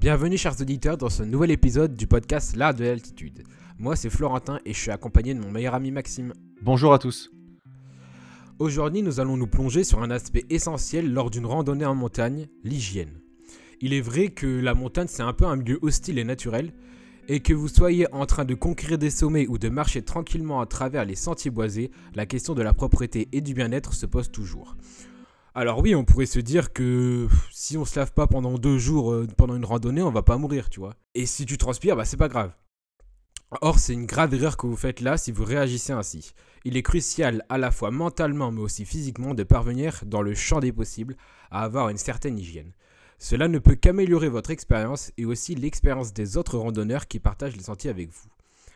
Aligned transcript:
Bienvenue 0.00 0.38
chers 0.38 0.60
auditeurs 0.60 0.96
dans 0.96 1.08
ce 1.08 1.24
nouvel 1.24 1.50
épisode 1.50 1.96
du 1.96 2.06
podcast 2.06 2.54
L'art 2.54 2.72
de 2.72 2.84
l'altitude. 2.84 3.42
Moi 3.80 3.96
c'est 3.96 4.10
Florentin 4.10 4.60
et 4.64 4.72
je 4.72 4.78
suis 4.78 4.92
accompagné 4.92 5.34
de 5.34 5.40
mon 5.40 5.50
meilleur 5.50 5.74
ami 5.74 5.90
Maxime. 5.90 6.34
Bonjour 6.62 6.92
à 6.92 7.00
tous. 7.00 7.32
Aujourd'hui 8.60 9.02
nous 9.02 9.18
allons 9.18 9.36
nous 9.36 9.48
plonger 9.48 9.82
sur 9.82 10.00
un 10.00 10.12
aspect 10.12 10.44
essentiel 10.50 11.12
lors 11.12 11.30
d'une 11.30 11.46
randonnée 11.46 11.84
en 11.84 11.96
montagne, 11.96 12.46
l'hygiène. 12.62 13.18
Il 13.80 13.92
est 13.92 14.00
vrai 14.00 14.28
que 14.28 14.46
la 14.46 14.72
montagne 14.72 15.08
c'est 15.08 15.24
un 15.24 15.32
peu 15.32 15.46
un 15.46 15.56
milieu 15.56 15.80
hostile 15.82 16.20
et 16.20 16.24
naturel, 16.24 16.72
et 17.26 17.40
que 17.40 17.52
vous 17.52 17.66
soyez 17.66 18.06
en 18.14 18.24
train 18.24 18.44
de 18.44 18.54
conquérir 18.54 18.98
des 18.98 19.10
sommets 19.10 19.48
ou 19.48 19.58
de 19.58 19.68
marcher 19.68 20.02
tranquillement 20.02 20.60
à 20.60 20.66
travers 20.66 21.06
les 21.06 21.16
sentiers 21.16 21.50
boisés, 21.50 21.90
la 22.14 22.24
question 22.24 22.54
de 22.54 22.62
la 22.62 22.72
propreté 22.72 23.26
et 23.32 23.40
du 23.40 23.52
bien-être 23.52 23.94
se 23.94 24.06
pose 24.06 24.30
toujours. 24.30 24.76
Alors 25.60 25.80
oui, 25.80 25.96
on 25.96 26.04
pourrait 26.04 26.26
se 26.26 26.38
dire 26.38 26.72
que 26.72 27.26
si 27.50 27.76
on 27.76 27.84
se 27.84 27.98
lave 27.98 28.12
pas 28.12 28.28
pendant 28.28 28.58
deux 28.58 28.78
jours 28.78 29.10
euh, 29.10 29.26
pendant 29.36 29.56
une 29.56 29.64
randonnée, 29.64 30.02
on 30.02 30.12
va 30.12 30.22
pas 30.22 30.38
mourir, 30.38 30.70
tu 30.70 30.78
vois. 30.78 30.94
Et 31.16 31.26
si 31.26 31.46
tu 31.46 31.58
transpires, 31.58 31.96
bah 31.96 32.04
c'est 32.04 32.16
pas 32.16 32.28
grave. 32.28 32.52
Or, 33.60 33.80
c'est 33.80 33.92
une 33.92 34.06
grave 34.06 34.32
erreur 34.34 34.56
que 34.56 34.68
vous 34.68 34.76
faites 34.76 35.00
là 35.00 35.18
si 35.18 35.32
vous 35.32 35.42
réagissez 35.42 35.92
ainsi. 35.92 36.32
Il 36.64 36.76
est 36.76 36.84
crucial 36.84 37.44
à 37.48 37.58
la 37.58 37.72
fois 37.72 37.90
mentalement 37.90 38.52
mais 38.52 38.60
aussi 38.60 38.84
physiquement 38.84 39.34
de 39.34 39.42
parvenir, 39.42 40.00
dans 40.06 40.22
le 40.22 40.32
champ 40.32 40.60
des 40.60 40.70
possibles, 40.70 41.16
à 41.50 41.64
avoir 41.64 41.88
une 41.88 41.98
certaine 41.98 42.38
hygiène. 42.38 42.70
Cela 43.18 43.48
ne 43.48 43.58
peut 43.58 43.74
qu'améliorer 43.74 44.28
votre 44.28 44.52
expérience 44.52 45.10
et 45.16 45.24
aussi 45.24 45.56
l'expérience 45.56 46.12
des 46.12 46.36
autres 46.36 46.56
randonneurs 46.56 47.08
qui 47.08 47.18
partagent 47.18 47.56
les 47.56 47.64
sentiers 47.64 47.90
avec 47.90 48.10
vous. 48.10 48.28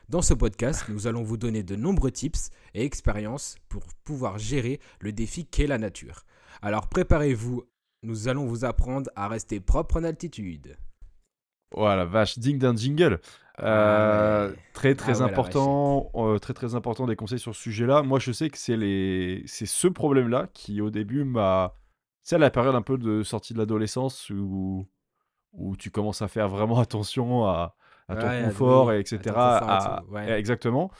Dans 0.08 0.20
ce 0.20 0.34
podcast, 0.34 0.86
nous 0.88 1.06
allons 1.06 1.22
vous 1.22 1.36
donner 1.36 1.62
de 1.62 1.76
nombreux 1.76 2.10
tips 2.10 2.50
et 2.74 2.84
expériences 2.84 3.54
pour 3.68 3.84
pouvoir 4.02 4.38
gérer 4.38 4.80
le 4.98 5.12
défi 5.12 5.46
qu'est 5.46 5.68
la 5.68 5.78
nature. 5.78 6.24
Alors 6.62 6.88
préparez-vous, 6.88 7.64
nous 8.02 8.28
allons 8.28 8.46
vous 8.46 8.64
apprendre 8.64 9.10
à 9.16 9.28
rester 9.28 9.60
propre 9.60 9.98
en 10.00 10.04
altitude. 10.04 10.76
Voilà, 11.74 12.04
vache, 12.04 12.38
ding 12.38 12.58
d'un 12.58 12.76
jingle. 12.76 13.20
Euh, 13.60 14.52
très 14.72 14.94
très 14.94 15.12
Ah 15.12 15.16
ouais, 15.18 15.20
la 15.20 15.26
important, 15.26 16.10
euh, 16.14 16.38
très 16.38 16.52
très 16.54 16.74
important 16.74 17.06
des 17.06 17.16
conseils 17.16 17.38
sur 17.38 17.54
ce 17.54 17.60
sujet-là. 17.62 18.02
Moi, 18.02 18.18
je 18.18 18.32
sais 18.32 18.50
que 18.50 18.58
c'est 18.58 18.76
les, 18.76 19.42
c'est 19.46 19.66
ce 19.66 19.88
problème-là 19.88 20.48
qui 20.52 20.80
au 20.80 20.90
début 20.90 21.24
m'a, 21.24 21.74
c'est 22.22 22.38
la 22.38 22.50
période 22.50 22.74
un 22.74 22.82
peu 22.82 22.98
de 22.98 23.22
sortie 23.22 23.54
de 23.54 23.58
l'adolescence 23.58 24.30
où 24.30 24.86
où 25.52 25.76
tu 25.76 25.90
commences 25.90 26.22
à 26.22 26.28
faire 26.28 26.48
vraiment 26.48 26.80
attention 26.80 27.46
à, 27.46 27.76
à 28.08 28.16
ton 28.16 28.26
Ouais, 28.28 28.44
à- 28.44 28.44
confort 28.46 28.92
et 28.92 28.96
à 28.96 28.98
etc. 29.00 29.34
à- 29.36 30.04
tout, 30.10 30.18
exactement. 30.18 30.90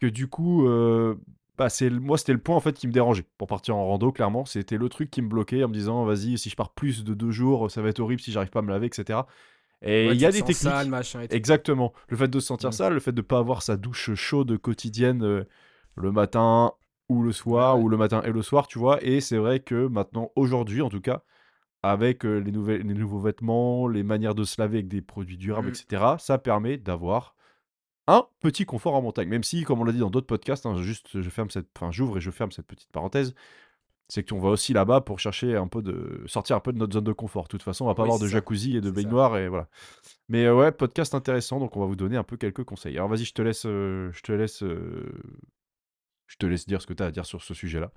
Que 0.00 0.06
du 0.06 0.28
coup, 0.28 0.66
euh, 0.68 1.16
bah 1.58 1.68
c'est 1.68 1.90
moi 1.90 2.16
c'était 2.16 2.32
le 2.32 2.38
point 2.38 2.56
en 2.56 2.60
fait 2.60 2.72
qui 2.74 2.86
me 2.86 2.92
dérangeait 2.92 3.24
pour 3.36 3.48
partir 3.48 3.76
en 3.76 3.84
rando. 3.86 4.12
Clairement, 4.12 4.44
c'était 4.44 4.78
le 4.78 4.88
truc 4.88 5.10
qui 5.10 5.20
me 5.22 5.28
bloquait 5.28 5.64
en 5.64 5.68
me 5.68 5.74
disant 5.74 6.04
vas-y 6.04 6.38
si 6.38 6.48
je 6.50 6.56
pars 6.56 6.70
plus 6.72 7.04
de 7.04 7.12
deux 7.14 7.30
jours, 7.32 7.70
ça 7.70 7.82
va 7.82 7.88
être 7.88 8.00
horrible 8.00 8.20
si 8.20 8.32
j'arrive 8.32 8.50
pas 8.50 8.60
à 8.60 8.62
me 8.62 8.70
laver, 8.70 8.86
etc. 8.86 9.20
Et 9.82 10.06
il 10.08 10.20
y 10.20 10.24
a 10.26 10.30
des 10.30 10.38
techniques. 10.38 10.56
sale, 10.56 10.88
machin 10.88 11.20
et 11.22 11.28
tout. 11.28 11.36
Exactement. 11.36 11.92
Le 12.08 12.16
fait 12.16 12.28
de 12.28 12.40
se 12.40 12.46
sentir 12.46 12.70
Mm. 12.70 12.72
sale, 12.72 12.94
le 12.94 13.00
fait 13.00 13.12
de 13.12 13.20
ne 13.20 13.26
pas 13.26 13.38
avoir 13.38 13.62
sa 13.62 13.76
douche 13.76 14.14
chaude 14.14 14.56
quotidienne 14.58 15.22
euh, 15.24 15.44
le 15.96 16.10
matin 16.12 16.72
ou 17.08 17.22
le 17.22 17.32
soir, 17.32 17.76
Ouais, 17.76 17.84
ou 17.84 17.88
le 17.88 17.96
matin 17.96 18.20
et 18.24 18.30
le 18.32 18.42
soir, 18.42 18.66
tu 18.66 18.78
vois. 18.78 18.98
Et 19.04 19.20
c'est 19.20 19.36
vrai 19.38 19.60
que 19.60 19.86
maintenant, 19.86 20.30
aujourd'hui 20.36 20.82
en 20.82 20.88
tout 20.88 21.00
cas, 21.00 21.22
avec 21.84 22.24
euh, 22.26 22.38
les, 22.38 22.50
nouvelles, 22.50 22.82
les 22.82 22.94
nouveaux 22.94 23.20
vêtements, 23.20 23.86
les 23.86 24.02
manières 24.02 24.34
de 24.34 24.42
se 24.44 24.60
laver 24.60 24.78
avec 24.78 24.88
des 24.88 25.00
produits 25.00 25.36
durables, 25.38 25.68
Mm. 25.68 25.70
etc., 25.70 26.04
ça 26.18 26.38
permet 26.38 26.76
d'avoir 26.76 27.34
un 28.08 28.26
petit 28.40 28.64
confort 28.64 28.94
en 28.94 29.02
montagne. 29.02 29.28
Même 29.28 29.44
si, 29.44 29.62
comme 29.64 29.80
on 29.80 29.84
l'a 29.84 29.92
dit 29.92 29.98
dans 30.00 30.10
d'autres 30.10 30.26
podcasts, 30.26 30.66
hein, 30.66 30.74
juste 30.82 31.20
je 31.20 31.30
ferme 31.30 31.50
cette, 31.50 31.68
enfin, 31.76 31.92
j'ouvre 31.92 32.16
et 32.18 32.20
je 32.20 32.30
ferme 32.32 32.50
cette 32.50 32.66
petite 32.66 32.90
parenthèse, 32.90 33.34
c'est 34.08 34.26
qu'on 34.26 34.38
va 34.40 34.48
aussi 34.48 34.72
là-bas 34.72 35.02
pour 35.02 35.20
chercher 35.20 35.54
un 35.56 35.68
peu 35.68 35.82
de 35.82 36.22
sortir 36.26 36.56
un 36.56 36.60
peu 36.60 36.72
de 36.72 36.78
notre 36.78 36.94
zone 36.94 37.04
de 37.04 37.12
confort. 37.12 37.44
De 37.44 37.48
toute 37.48 37.62
façon, 37.62 37.84
on 37.84 37.88
va 37.88 37.94
pas 37.94 38.04
Oui, 38.04 38.08
avoir 38.08 38.18
de 38.18 38.26
ça. 38.26 38.32
jacuzzi 38.32 38.76
et 38.76 38.80
de 38.80 38.86
ça. 38.88 38.92
baignoire 38.94 39.36
et 39.36 39.48
voilà. 39.48 39.68
Mais 40.30 40.46
euh, 40.46 40.54
ouais, 40.56 40.72
podcast 40.72 41.14
intéressant, 41.14 41.60
donc 41.60 41.76
on 41.76 41.80
va 41.80 41.86
vous 41.86 41.96
donner 41.96 42.16
un 42.16 42.24
peu 42.24 42.36
quelques 42.38 42.64
conseils. 42.64 42.96
Alors 42.96 43.08
vas-y, 43.10 43.24
je 43.26 43.34
te 43.34 43.42
laisse, 43.42 43.66
euh, 43.66 44.10
je 44.12 44.22
te 44.22 44.32
laisse, 44.32 44.62
euh, 44.62 45.12
je 46.26 46.36
te 46.36 46.46
laisse 46.46 46.66
dire 46.66 46.80
ce 46.80 46.86
que 46.86 46.94
tu 46.94 47.02
as 47.02 47.06
à 47.06 47.10
dire 47.10 47.26
sur 47.26 47.42
ce 47.42 47.52
sujet-là. 47.52 47.92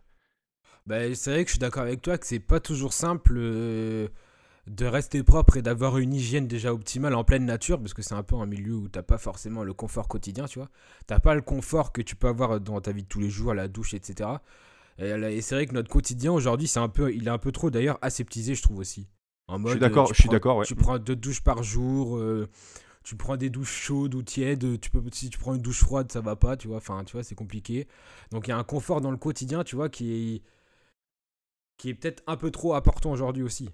Bah, 0.86 1.14
c'est 1.16 1.32
vrai 1.32 1.44
que 1.46 1.50
je 1.50 1.54
suis 1.54 1.60
d'accord 1.60 1.84
avec 1.84 2.02
toi 2.02 2.18
que 2.18 2.26
c'est 2.26 2.40
pas 2.40 2.60
toujours 2.60 2.92
simple 2.92 3.36
euh, 3.38 4.08
de 4.68 4.86
rester 4.86 5.24
propre 5.24 5.58
et 5.58 5.62
d'avoir 5.62 5.98
une 5.98 6.14
hygiène 6.14 6.48
déjà 6.48 6.74
optimale 6.74 7.16
en 7.16 7.24
pleine 7.24 7.46
nature, 7.46 7.80
parce 7.80 7.94
que 7.94 8.02
c'est 8.02 8.14
un 8.14 8.24
peu 8.24 8.36
un 8.36 8.46
milieu 8.46 8.76
où 8.76 8.88
t'as 8.88 9.02
pas 9.04 9.18
forcément 9.18 9.64
le 9.64 9.74
confort 9.74 10.08
quotidien, 10.08 10.46
tu 10.46 10.60
vois. 10.60 10.70
T'as 11.08 11.20
pas 11.20 11.36
le 11.36 11.42
confort 11.42 11.92
que 11.92 12.02
tu 12.02 12.16
peux 12.16 12.28
avoir 12.28 12.60
dans 12.60 12.80
ta 12.80 12.92
vie 12.92 13.04
de 13.04 13.08
tous 13.08 13.20
les 13.20 13.30
jours, 13.30 13.54
la 13.54 13.68
douche, 13.68 13.94
etc. 13.94 14.30
Et, 15.00 15.42
c'est 15.42 15.56
vrai 15.56 15.66
que 15.66 15.74
notre 15.74 15.90
quotidien 15.90 16.32
aujourd'hui, 16.32 16.68
c'est 16.68 16.80
un 16.80 16.90
peu, 16.90 17.14
il 17.14 17.28
est 17.28 17.32
un 17.32 17.40
peu 17.40 17.52
trop 17.52 17.72
d'ailleurs 17.72 17.98
aseptisé, 18.02 18.54
je 18.54 18.62
trouve 18.62 18.78
aussi. 18.78 19.08
En 19.48 19.60
Je 19.66 19.72
suis 19.72 19.80
d'accord, 19.80 20.08
je 20.08 20.14
suis 20.14 20.24
prends- 20.24 20.32
d'accord, 20.32 20.58
ouais. 20.58 20.66
Tu 20.66 20.76
prends 20.76 21.00
deux 21.00 21.16
douches 21.16 21.42
par 21.42 21.64
jour. 21.64 22.18
euh, 22.18 22.48
tu 23.04 23.16
prends 23.16 23.36
des 23.36 23.50
douches 23.50 23.74
chaudes 23.74 24.14
ou 24.14 24.22
tièdes, 24.22 24.80
tu 24.80 24.92
peux, 24.92 25.02
si 25.12 25.32
tu 25.32 25.40
prends 25.40 25.56
une 25.56 25.62
douche 25.62 25.80
froide, 25.80 26.12
ça 26.12 26.22
va 26.22 26.36
pas, 26.36 26.56
tu 26.56 26.68
vois, 26.68 26.78
enfin, 26.78 27.04
tu 27.04 27.14
vois, 27.14 27.24
c'est 27.24 27.34
compliqué. 27.36 27.88
Donc 28.32 28.48
il 28.48 28.52
y 28.52 28.54
a 28.54 28.58
un 28.58 28.64
confort 28.64 29.02
dans 29.02 29.10
le 29.10 29.18
quotidien, 29.18 29.64
tu 29.64 29.76
vois, 29.76 29.90
qui 29.90 30.36
est, 30.36 30.44
qui 31.78 31.90
est 31.90 31.96
peut-être 31.96 32.24
un 32.28 32.38
peu 32.38 32.52
trop 32.52 32.76
important 32.76 33.12
aujourd'hui 33.12 33.44
aussi. 33.44 33.70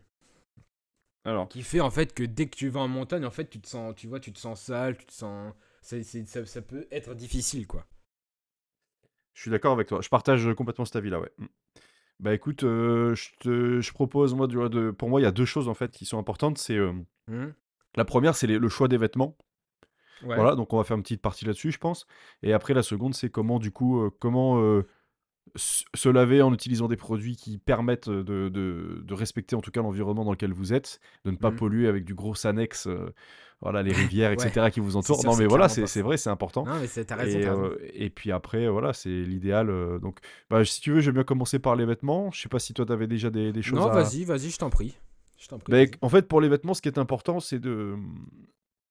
Alors, 1.28 1.48
Qui 1.50 1.62
fait 1.62 1.82
en 1.82 1.92
fait 1.92 2.14
que 2.14 2.24
dès 2.24 2.48
que 2.48 2.56
tu 2.56 2.70
vas 2.70 2.80
en 2.80 2.88
montagne, 2.88 3.26
en 3.26 3.32
fait, 3.32 3.50
tu 3.50 3.60
te 3.60 3.68
sens, 3.68 3.94
tu 3.96 4.08
vois, 4.08 4.20
tu 4.20 4.32
te 4.32 4.40
sens 4.40 4.62
sale, 4.62 4.98
tu 4.98 5.06
te 5.06 5.14
sens, 5.14 5.54
c'est- 5.82 6.02
ça, 6.26 6.46
ça 6.46 6.62
peut 6.62 6.88
être 6.90 7.14
difficile, 7.16 7.68
quoi. 7.68 7.86
je 9.34 9.42
suis 9.42 9.52
d'accord 9.52 9.74
avec 9.74 9.88
toi. 9.88 10.02
Je 10.02 10.10
partage 10.10 10.52
complètement 10.56 10.86
cet 10.86 10.96
avis-là, 10.96 11.20
ouais. 11.20 11.32
Mm. 11.38 11.46
Bah 12.20 12.34
écoute, 12.34 12.64
euh, 12.64 13.14
je 13.14 13.30
te, 13.40 13.82
je 13.82 13.94
propose 13.94 14.34
moi, 14.34 14.48
du- 14.48 14.56
de, 14.70 14.90
pour 14.92 15.10
moi, 15.10 15.20
il 15.22 15.24
y 15.24 15.28
a 15.28 15.32
deux 15.32 15.46
choses 15.46 15.68
en 15.68 15.76
fait 15.76 15.92
qui 15.92 16.06
sont 16.06 16.18
importantes. 16.18 16.58
C'est 16.58 16.78
euh, 16.78 16.94
Hmm 17.28 17.50
la 17.96 18.06
première, 18.06 18.36
c'est 18.36 18.48
le 18.48 18.70
choix 18.70 18.88
des 18.88 18.98
vêtements. 18.98 19.36
Ouais. 20.24 20.36
Voilà, 20.36 20.56
donc 20.56 20.72
on 20.74 20.78
va 20.78 20.84
faire 20.84 20.98
une 20.98 21.04
petite 21.04 21.22
partie 21.22 21.46
là-dessus, 21.46 21.72
je 21.72 21.78
pense. 21.80 22.06
Et 22.44 22.54
après, 22.54 22.74
la 22.76 22.84
seconde, 22.84 23.16
c'est 23.16 23.30
comment, 23.30 23.60
du 23.60 23.72
coup, 23.72 24.02
euh, 24.02 24.12
comment 24.20 24.60
euh, 24.62 24.88
se 25.56 26.10
laver 26.10 26.42
en 26.42 26.54
utilisant 26.54 26.88
des 26.88 26.98
produits 26.98 27.36
qui 27.36 27.58
permettent 27.58 28.08
euh, 28.10 28.24
de, 28.24 28.50
de- 28.50 29.02
de 29.04 29.14
respecter 29.14 29.56
en 29.56 29.62
tout 29.62 29.72
cas 29.72 29.82
l'environnement 29.82 30.26
dans 30.26 30.32
lequel 30.32 30.52
vous 30.54 30.74
êtes, 30.74 31.00
de 31.26 31.32
ne 31.32 31.38
pas 31.38 31.52
Mhm. 31.52 31.56
polluer 31.58 31.88
avec 31.88 32.06
du 32.06 32.14
gros 32.14 32.36
Sanex, 32.36 32.88
euh, 32.88 33.14
voilà, 33.62 33.82
les 33.84 33.92
rivières, 33.94 34.30
Ouais. 34.38 34.48
etc. 34.48 34.70
qui 34.72 34.80
vous 34.80 34.98
entourent. 34.98 35.20
sûr, 35.22 35.30
non, 35.32 35.36
mais 35.38 35.46
voilà, 35.48 35.68
c'est 35.88 36.02
vrai, 36.02 36.18
c'est 36.18 36.30
important. 36.30 36.66
Non, 36.66 36.80
mais 36.80 36.88
c'est- 36.88 37.06
t'as 37.06 37.16
raison, 37.16 37.38
Et, 37.40 37.42
t'as 37.42 37.50
raison. 37.52 37.64
euh, 37.66 37.78
et 37.94 38.10
puis 38.10 38.32
après, 38.32 38.68
voilà, 38.68 38.94
c'est 38.94 39.10
l'idéal. 39.10 39.70
euh, 39.70 40.00
donc, 40.00 40.20
bah, 40.50 40.64
si 40.66 40.80
tu 40.82 40.92
veux, 40.92 41.00
vais 41.12 41.16
bien 41.16 41.24
commencer 41.24 41.60
par 41.60 41.76
les 41.76 41.86
vêtements. 41.86 42.30
Je 42.32 42.42
sais 42.42 42.50
pas 42.50 42.60
si 42.60 42.74
toi, 42.74 42.86
tu 42.86 42.92
avais 42.92 43.08
déjà 43.08 43.30
des, 43.30 43.52
des 43.52 43.62
choses 43.62 43.80
Non, 43.80 43.88
à... 43.90 44.02
vas-y, 44.04 44.24
vas-y, 44.26 44.50
je 44.52 44.58
t'en 44.58 44.70
prie. 44.70 44.96
Je 45.40 45.48
prie. 45.60 45.72
Bah, 45.86 45.92
en 46.02 46.10
fait, 46.10 46.28
pour 46.28 46.42
les 46.42 46.50
vêtements, 46.50 46.74
ce 46.74 46.82
qui 46.82 46.88
est 46.90 46.98
important, 47.00 47.40
c'est 47.40 47.60
de. 47.60 47.96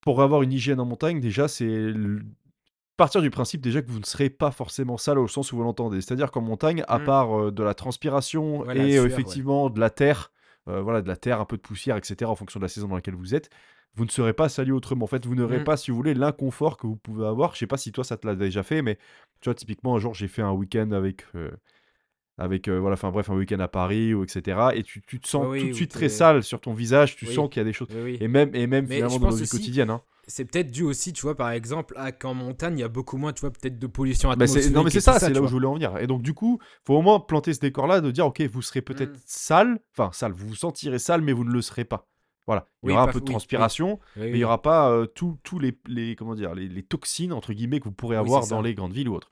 Pour 0.00 0.23
avoir 0.23 0.43
une 0.43 0.53
hygiène 0.53 0.78
en 0.78 0.84
montagne, 0.84 1.21
déjà, 1.21 1.49
c'est 1.49 1.67
partir 2.96 3.20
du 3.22 3.30
principe 3.30 3.60
déjà 3.60 3.82
que 3.82 3.90
vous 3.90 3.98
ne 4.00 4.04
serez 4.04 4.30
pas 4.30 4.50
forcément 4.50 4.96
sale 4.96 5.18
au 5.18 5.28
sens 5.28 5.52
où 5.52 5.56
vous 5.56 5.62
l'entendez. 5.62 6.00
C'est-à-dire 6.00 6.30
qu'en 6.30 6.40
montagne, 6.40 6.82
à 6.88 6.98
Mm. 6.98 7.04
part 7.04 7.38
euh, 7.38 7.50
de 7.52 7.62
la 7.62 7.74
transpiration 7.74 8.64
et 8.72 8.98
ouais. 8.98 9.06
effectivement 9.06 9.68
de 9.70 9.78
la 9.80 9.90
terre, 9.90 10.32
euh, 10.68 10.80
voilà, 10.82 11.02
de 11.02 11.08
la 11.08 11.16
terre, 11.16 11.40
un 11.40 11.44
peu 11.44 11.56
de 11.56 11.62
poussière, 11.62 11.96
etc., 11.96 12.30
en 12.30 12.34
fonction 12.36 12.58
de 12.60 12.64
la 12.64 12.68
saison 12.68 12.88
dans 12.88 12.94
laquelle 12.96 13.14
vous 13.14 13.34
êtes, 13.34 13.50
vous 13.94 14.04
ne 14.04 14.10
serez 14.10 14.32
pas 14.32 14.48
sali 14.48 14.72
autrement. 14.72 15.04
En 15.04 15.08
fait, 15.08 15.24
vous 15.26 15.34
n'aurez 15.34 15.60
Mm. 15.60 15.64
pas, 15.64 15.76
si 15.76 15.90
vous 15.90 15.96
voulez, 15.96 16.14
l'inconfort 16.14 16.76
que 16.76 16.86
vous 16.86 16.96
pouvez 16.96 17.26
avoir. 17.26 17.54
Je 17.54 17.58
sais 17.60 17.66
pas 17.66 17.76
si 17.78 17.92
toi, 17.92 18.04
ça 18.04 18.16
te 18.16 18.26
l'a 18.26 18.34
déjà 18.34 18.62
fait, 18.62 18.82
mais 18.82 18.96
tu 19.40 19.46
vois, 19.48 19.54
typiquement, 19.54 19.94
un 19.96 19.98
jour, 19.98 20.14
j'ai 20.14 20.28
fait 20.28 20.42
un 20.42 20.52
week-end 20.52 20.90
avec. 20.92 21.24
euh, 21.34 21.50
avec 22.38 22.68
voilà 22.68 22.92
enfin 22.94 23.10
bref 23.10 23.30
un 23.30 23.34
week-end 23.34 23.60
à 23.60 23.68
Paris 23.68 24.12
ou 24.12 24.22
etc 24.22 24.58
et 24.74 24.82
tu, 24.82 25.00
tu 25.00 25.18
te 25.20 25.26
sens 25.26 25.46
oui, 25.48 25.60
tout 25.60 25.66
de 25.68 25.72
suite 25.72 25.90
très 25.90 26.10
sale 26.10 26.42
sur 26.42 26.60
ton 26.60 26.74
visage 26.74 27.16
tu 27.16 27.26
Oui. 27.26 27.34
sens 27.34 27.48
qu'il 27.48 27.60
y 27.60 27.62
a 27.62 27.64
des 27.64 27.72
choses 27.72 27.88
Oui, 27.90 28.18
et 28.20 28.28
même, 28.28 28.54
et 28.54 28.66
même 28.66 28.84
Mais 28.86 28.96
finalement 28.96 29.18
dans 29.18 29.30
nos 29.30 29.36
vies 29.36 29.48
quotidiennes. 29.48 29.88
Hein. 29.88 30.02
C'est 30.28 30.44
peut-être 30.44 30.70
dû 30.72 30.82
aussi, 30.82 31.12
tu 31.12 31.22
vois, 31.22 31.37
par 31.37 31.50
exemple, 31.50 31.94
à 31.97 32.10
qu'en 32.10 32.34
montagne, 32.34 32.78
il 32.78 32.81
y 32.81 32.84
a 32.84 32.88
beaucoup 32.88 33.16
moins, 33.16 33.32
tu 33.32 33.41
vois, 33.42 33.50
peut-être 33.53 33.78
de 33.78 33.87
pollution 33.87 34.28
Bah, 34.28 34.32
atmosphérique. 34.32 34.72
non 34.72 34.82
mais 34.82 34.91
c'est 34.91 35.00
ça, 35.00 35.20
c'est 35.20 35.32
là 35.32 35.41
où 35.41 35.47
je 35.47 35.53
voulais 35.53 35.66
en 35.69 35.75
venir. 35.75 35.97
Et 35.98 36.06
donc 36.09 36.22
du 36.22 36.34
coup, 36.34 36.59
faut 36.84 36.94
au 36.94 37.03
moins 37.03 37.20
planter 37.20 37.54
ce 37.54 37.60
décor-là 37.60 38.00
de 38.00 38.10
dire 38.10 38.26
ok, 38.26 38.41
vous 38.42 38.62
serez 38.62 38.82
peut-être 38.82 39.12
Mm. 39.12 39.20
sale, 39.25 39.78
enfin 39.97 40.10
sale, 40.12 40.32
vous 40.32 40.48
vous 40.48 40.54
sentirez 40.56 40.98
sale, 40.98 41.20
mais 41.22 41.32
vous 41.32 41.44
ne 41.44 41.53
le 41.53 41.62
serez 41.62 41.84
pas. 41.84 42.09
Voilà, 42.47 42.69
il 42.82 42.87
y 42.87 42.88
Oui, 42.88 42.92
aura 42.92 43.03
un 43.04 43.09
peu 43.09 43.20
de 43.20 43.25
oui. 43.25 43.31
transpiration, 43.32 43.98
Oui, 44.16 44.22
mais 44.22 44.28
il 44.31 44.32
oui. 44.34 44.38
y 44.41 44.44
aura 44.44 44.62
pas 44.62 44.90
euh, 44.90 45.06
tous 45.06 45.38
les, 45.61 45.78
les 45.87 46.14
comment 46.17 46.34
dire 46.34 46.55
les, 46.55 46.69
les 46.69 46.82
toxines 46.82 47.32
entre 47.32 47.52
guillemets 47.52 47.81
que 47.81 47.84
vous 47.84 47.93
pourrez 47.93 48.17
avoir 48.17 48.46
dans 48.49 48.62
les 48.62 48.75
grandes 48.75 48.93
villes 48.93 49.08
ou 49.08 49.14
autres. 49.14 49.31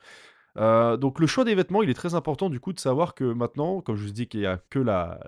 Euh, 0.57 0.95
donc 0.97 1.19
le 1.19 1.27
choix 1.27 1.43
des 1.43 1.53
vêtements, 1.55 1.83
il 1.83 1.89
est 1.89 1.93
très 1.95 2.15
important 2.15 2.49
du 2.49 2.59
coup 2.59 2.71
de 2.73 2.79
savoir 2.79 3.13
que 3.13 3.25
maintenant, 3.25 3.81
comme 3.81 3.95
je 3.97 4.05
vous 4.05 4.11
dis 4.11 4.27
qu'il 4.27 4.39
y 4.39 4.45
a 4.45 4.57
que 4.69 4.79
la 4.79 5.19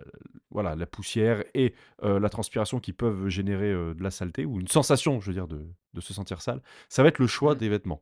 voilà 0.52 0.76
la 0.76 0.86
poussière 0.86 1.44
et 1.54 1.74
euh, 2.04 2.20
la 2.20 2.30
transpiration 2.30 2.80
qui 2.80 2.94
peuvent 2.94 3.28
générer 3.28 3.72
euh, 3.72 3.94
de 3.94 4.02
la 4.04 4.12
saleté 4.12 4.46
ou 4.46 4.60
une 4.62 4.68
sensation, 4.70 5.20
je 5.20 5.28
veux 5.28 5.34
dire, 5.34 5.48
de, 5.48 5.66
de 5.94 6.02
se 6.02 6.14
sentir 6.14 6.42
sale, 6.42 6.62
ça 6.90 7.04
va 7.04 7.10
être 7.10 7.20
le 7.20 7.28
choix 7.28 7.56
Mm. 7.56 7.58
des 7.58 7.70
vêtements. 7.70 8.02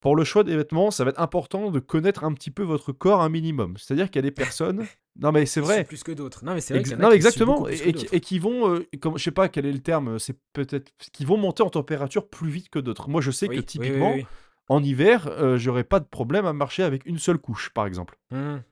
Pour 0.00 0.16
le 0.16 0.24
choix 0.24 0.42
des 0.42 0.56
vêtements, 0.56 0.90
ça 0.90 1.04
va 1.04 1.10
être 1.10 1.20
important 1.20 1.70
de 1.70 1.78
connaître 1.78 2.24
un 2.24 2.32
petit 2.34 2.50
peu 2.50 2.64
votre 2.64 2.90
corps 2.90 3.22
un 3.22 3.28
minimum. 3.28 3.76
C'est-à-dire 3.76 4.06
qu'il 4.10 4.16
y 4.16 4.24
a 4.24 4.28
des 4.28 4.32
personnes. 4.32 4.84
Non, 5.20 5.30
mais 5.30 5.44
c'est 5.44 5.60
Qui 5.60 5.66
vrai. 5.66 5.84
plus 5.84 6.02
que 6.02 6.12
d'autres. 6.12 6.42
Non, 6.42 6.54
mais 6.54 6.62
c'est 6.62 6.72
vrai 6.72 6.80
Ex- 6.80 6.96
non, 6.96 7.10
exactement. 7.10 7.68
Et, 7.68 7.76
qui, 7.76 7.92
d'autres. 7.92 8.14
et 8.14 8.20
qui 8.20 8.38
vont. 8.38 8.74
euh, 8.76 8.86
comme, 8.98 9.18
je 9.18 9.22
sais 9.22 9.30
pas 9.30 9.50
quel 9.50 9.66
est 9.66 9.72
le 9.72 9.78
terme. 9.82 10.18
C'est 10.18 10.38
peut-être. 10.54 10.90
Qui 11.12 11.26
vont 11.26 11.36
monter 11.36 11.62
en 11.62 11.68
température 11.68 12.26
plus 12.30 12.48
vite 12.48 12.70
que 12.70 12.78
d'autres. 12.78 13.10
Moi, 13.10 13.20
je 13.20 13.30
sais 13.30 13.46
Oui, 13.46 13.56
que 13.56 13.60
oui, 13.60 13.66
typiquement, 13.66 14.14
oui, 14.14 14.24
en 14.68 14.82
hiver, 14.82 15.26
euh, 15.28 15.58
j'aurais 15.58 15.84
pas 15.84 16.00
de 16.00 16.04
problème 16.06 16.46
à 16.46 16.52
marcher 16.52 16.82
avec 16.82 17.04
une 17.06 17.18
seule 17.18 17.38
couche, 17.38 17.70
par 17.70 17.86
exemple. 17.86 18.16
oui. 18.30 18.38
Hmm. 18.38 18.62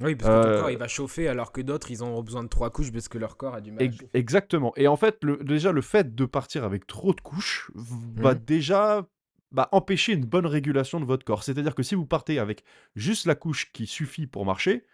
Oui, 0.00 0.14
parce 0.14 0.28
que 0.30 0.34
ton 0.34 0.48
Euh, 0.50 0.60
corps 0.60 0.70
il 0.70 0.78
va 0.78 0.86
chauffer 0.86 1.26
alors 1.26 1.50
que 1.50 1.60
d'autres 1.60 1.90
ils 1.90 2.04
ont 2.04 2.22
besoin 2.22 2.44
de 2.44 2.48
trois 2.48 2.70
couches 2.70 2.92
parce 2.92 3.08
que 3.08 3.18
leur 3.18 3.36
corps 3.36 3.54
a 3.56 3.60
du 3.60 3.72
mal 3.72 3.82
à 3.82 3.84
Ex-. 3.86 4.04
Exactement. 4.14 4.72
Et 4.76 4.86
en 4.86 4.96
fait, 4.96 5.18
le, 5.24 5.38
déjà, 5.38 5.72
le 5.72 5.80
fait 5.80 6.14
de 6.14 6.24
partir 6.24 6.62
avec 6.62 6.86
trop 6.86 7.12
de 7.14 7.20
couches 7.20 7.72
v- 7.74 8.22
va 8.22 8.34
déjà 8.36 9.04
bah, 9.50 9.68
empêcher 9.72 10.12
une 10.12 10.24
bonne 10.24 10.46
régulation 10.46 11.00
de 11.00 11.04
votre 11.04 11.24
corps. 11.24 11.42
C'est-à-dire 11.42 11.74
que 11.74 11.82
si 11.82 11.96
vous 11.96 12.06
partez 12.06 12.38
avec 12.38 12.62
juste 12.94 13.26
la 13.26 13.34
couche 13.34 13.72
qui 13.72 13.88
suffit 13.88 14.28
pour 14.28 14.44
marcher, 14.46 14.84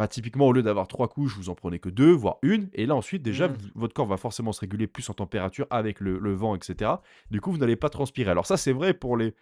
bah, 0.00 0.08
typiquement, 0.08 0.46
au 0.46 0.52
lieu 0.54 0.62
d'avoir 0.62 0.88
trois 0.88 1.08
couches, 1.08 1.36
vous 1.36 1.50
en 1.50 1.54
prenez 1.54 1.78
que 1.78 1.90
deux, 1.90 2.10
voire 2.12 2.38
une. 2.40 2.70
Et 2.72 2.86
là, 2.86 2.96
ensuite, 2.96 3.22
déjà, 3.22 3.48
v- 3.48 3.58
votre 3.74 3.92
corps 3.92 4.06
va 4.06 4.16
forcément 4.16 4.50
se 4.50 4.60
réguler 4.60 4.86
plus 4.86 5.06
en 5.10 5.12
température 5.12 5.66
avec 5.68 6.00
le, 6.00 6.18
le 6.18 6.32
vent, 6.32 6.54
etc. 6.54 6.92
Du 7.30 7.42
coup, 7.42 7.52
vous 7.52 7.58
n'allez 7.58 7.76
pas 7.76 7.90
transpirer. 7.90 8.30
Alors 8.30 8.46
ça, 8.46 8.56
c'est 8.56 8.72
vrai 8.72 8.94
pour 8.94 9.18
les, 9.18 9.34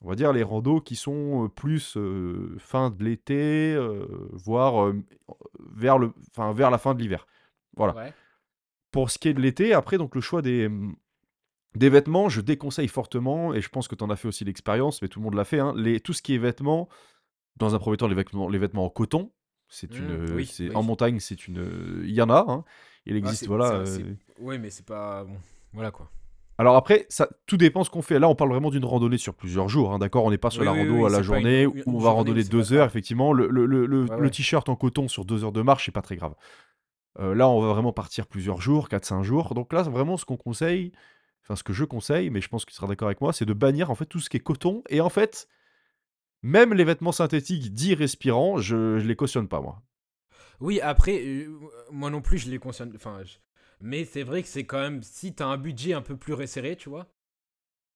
on 0.00 0.08
va 0.08 0.14
dire, 0.14 0.32
les 0.32 0.42
randos 0.42 0.80
qui 0.80 0.96
sont 0.96 1.44
euh, 1.44 1.48
plus 1.48 1.98
euh, 1.98 2.56
fin 2.58 2.88
de 2.88 3.04
l'été, 3.04 3.74
euh, 3.74 4.06
voire 4.32 4.86
euh, 4.86 4.94
vers, 5.74 5.98
le, 5.98 6.14
vers 6.54 6.70
la 6.70 6.78
fin 6.78 6.94
de 6.94 6.98
l'hiver. 7.02 7.26
Voilà. 7.76 7.94
Ouais. 7.94 8.12
Pour 8.92 9.10
ce 9.10 9.18
qui 9.18 9.28
est 9.28 9.34
de 9.34 9.40
l'été, 9.42 9.74
après, 9.74 9.98
donc 9.98 10.14
le 10.14 10.22
choix 10.22 10.40
des, 10.40 10.66
mmh, 10.70 10.96
des 11.74 11.90
vêtements, 11.90 12.30
je 12.30 12.40
déconseille 12.40 12.88
fortement, 12.88 13.52
et 13.52 13.60
je 13.60 13.68
pense 13.68 13.86
que 13.86 13.94
tu 13.94 14.02
en 14.02 14.08
as 14.08 14.16
fait 14.16 14.28
aussi 14.28 14.46
l'expérience, 14.46 15.02
mais 15.02 15.08
tout 15.08 15.20
le 15.20 15.24
monde 15.24 15.34
l'a 15.34 15.44
fait, 15.44 15.58
hein, 15.58 15.74
les, 15.76 16.00
tout 16.00 16.14
ce 16.14 16.22
qui 16.22 16.34
est 16.34 16.38
vêtements, 16.38 16.88
dans 17.56 17.74
un 17.74 17.78
premier 17.78 17.98
temps, 17.98 18.08
les 18.08 18.14
vêtements, 18.14 18.48
les 18.48 18.58
vêtements 18.58 18.86
en 18.86 18.90
coton, 18.90 19.30
c'est 19.68 19.98
une, 19.98 20.04
Mhm. 20.06 20.26
euh, 20.30 20.36
Oui, 20.36 20.50
oui. 20.60 20.70
en 20.74 20.82
montagne, 20.82 21.20
c'est 21.20 21.46
une, 21.48 21.58
euh, 21.58 22.02
il 22.04 22.12
y 22.14 22.22
en 22.22 22.30
a, 22.30 22.44
hein, 22.48 22.64
il 23.06 23.14
Ah, 23.14 23.18
existe, 23.18 23.46
voilà. 23.46 23.72
euh, 23.72 24.14
Ouais, 24.40 24.58
mais 24.58 24.70
c'est 24.70 24.86
pas 24.86 25.24
bon. 25.24 25.36
Voilà 25.72 25.90
quoi. 25.90 26.10
Alors 26.58 26.76
après, 26.76 27.04
ça, 27.10 27.28
tout 27.46 27.58
dépend 27.58 27.84
ce 27.84 27.90
qu'on 27.90 28.00
fait. 28.00 28.18
Là, 28.18 28.28
on 28.30 28.34
parle 28.34 28.48
vraiment 28.50 28.70
d'une 28.70 28.84
randonnée 28.86 29.18
sur 29.18 29.34
plusieurs 29.34 29.68
jours, 29.68 29.92
hein, 29.92 29.98
d'accord? 29.98 30.24
On 30.24 30.30
n'est 30.30 30.38
pas 30.38 30.48
sur 30.48 30.60
Oui, 30.60 30.66
la 30.66 30.72
oui, 30.72 30.78
rando 30.80 30.94
oui, 31.00 31.04
à 31.06 31.10
la 31.10 31.18
une- 31.18 31.22
journée, 31.24 31.62
une 31.64 31.82
où 31.84 31.96
on 31.96 31.98
va 31.98 32.10
randonner 32.10 32.44
deux 32.44 32.72
heures, 32.72 32.86
effectivement. 32.86 33.34
Le, 33.34 33.46
le- 33.48 33.66
le- 33.66 34.04
Ouais, 34.06 34.30
t-shirt 34.30 34.66
en 34.70 34.74
coton 34.76 35.06
sur 35.08 35.26
deux 35.26 35.44
heures 35.44 35.52
de 35.52 35.60
marche, 35.60 35.84
c'est 35.84 35.92
pas 35.92 36.00
très 36.00 36.16
grave. 36.16 36.34
Euh, 37.18 37.34
là, 37.34 37.48
on 37.48 37.60
va 37.60 37.72
vraiment 37.74 37.92
partir 37.92 38.26
plusieurs 38.26 38.60
jours, 38.60 38.88
4-5 38.88 39.22
jours. 39.22 39.54
Donc 39.54 39.72
là, 39.74 39.82
vraiment, 39.82 40.16
ce 40.16 40.24
qu'on 40.24 40.36
conseille, 40.38 40.92
enfin, 41.42 41.56
ce 41.56 41.62
que 41.62 41.74
je 41.74 41.84
conseille, 41.84 42.30
mais 42.30 42.40
je 42.40 42.48
pense 42.48 42.64
que 42.64 42.70
tu 42.70 42.76
seras 42.76 42.86
d'accord 42.86 43.08
avec 43.08 43.20
moi, 43.20 43.32
c'est 43.34 43.44
de 43.46 43.52
bannir 43.52 43.90
en 43.90 43.94
fait 43.94 44.06
tout 44.06 44.20
ce 44.20 44.30
qui 44.30 44.38
est 44.38 44.40
coton. 44.40 44.82
Et 44.88 45.02
en 45.02 45.10
fait, 45.10 45.48
même 46.46 46.72
les 46.74 46.84
vêtements 46.84 47.12
synthétiques 47.12 47.74
dits 47.74 47.94
respirants, 47.94 48.58
je, 48.58 48.98
je 48.98 49.06
les 49.06 49.16
cautionne 49.16 49.48
pas, 49.48 49.60
moi. 49.60 49.82
Oui, 50.60 50.80
après, 50.80 51.20
euh, 51.24 51.48
moi 51.90 52.10
non 52.10 52.20
plus, 52.22 52.38
je 52.38 52.50
les 52.50 52.58
consomme. 52.58 52.92
Enfin, 52.96 53.20
je- 53.24 53.36
mais 53.80 54.04
c'est 54.04 54.22
vrai 54.22 54.42
que 54.42 54.48
c'est 54.48 54.64
quand 54.64 54.80
même, 54.80 55.02
si 55.02 55.34
t'as 55.34 55.46
un 55.46 55.58
budget 55.58 55.92
un 55.92 56.02
peu 56.02 56.16
plus 56.16 56.32
resserré, 56.32 56.76
tu 56.76 56.88
vois, 56.88 57.08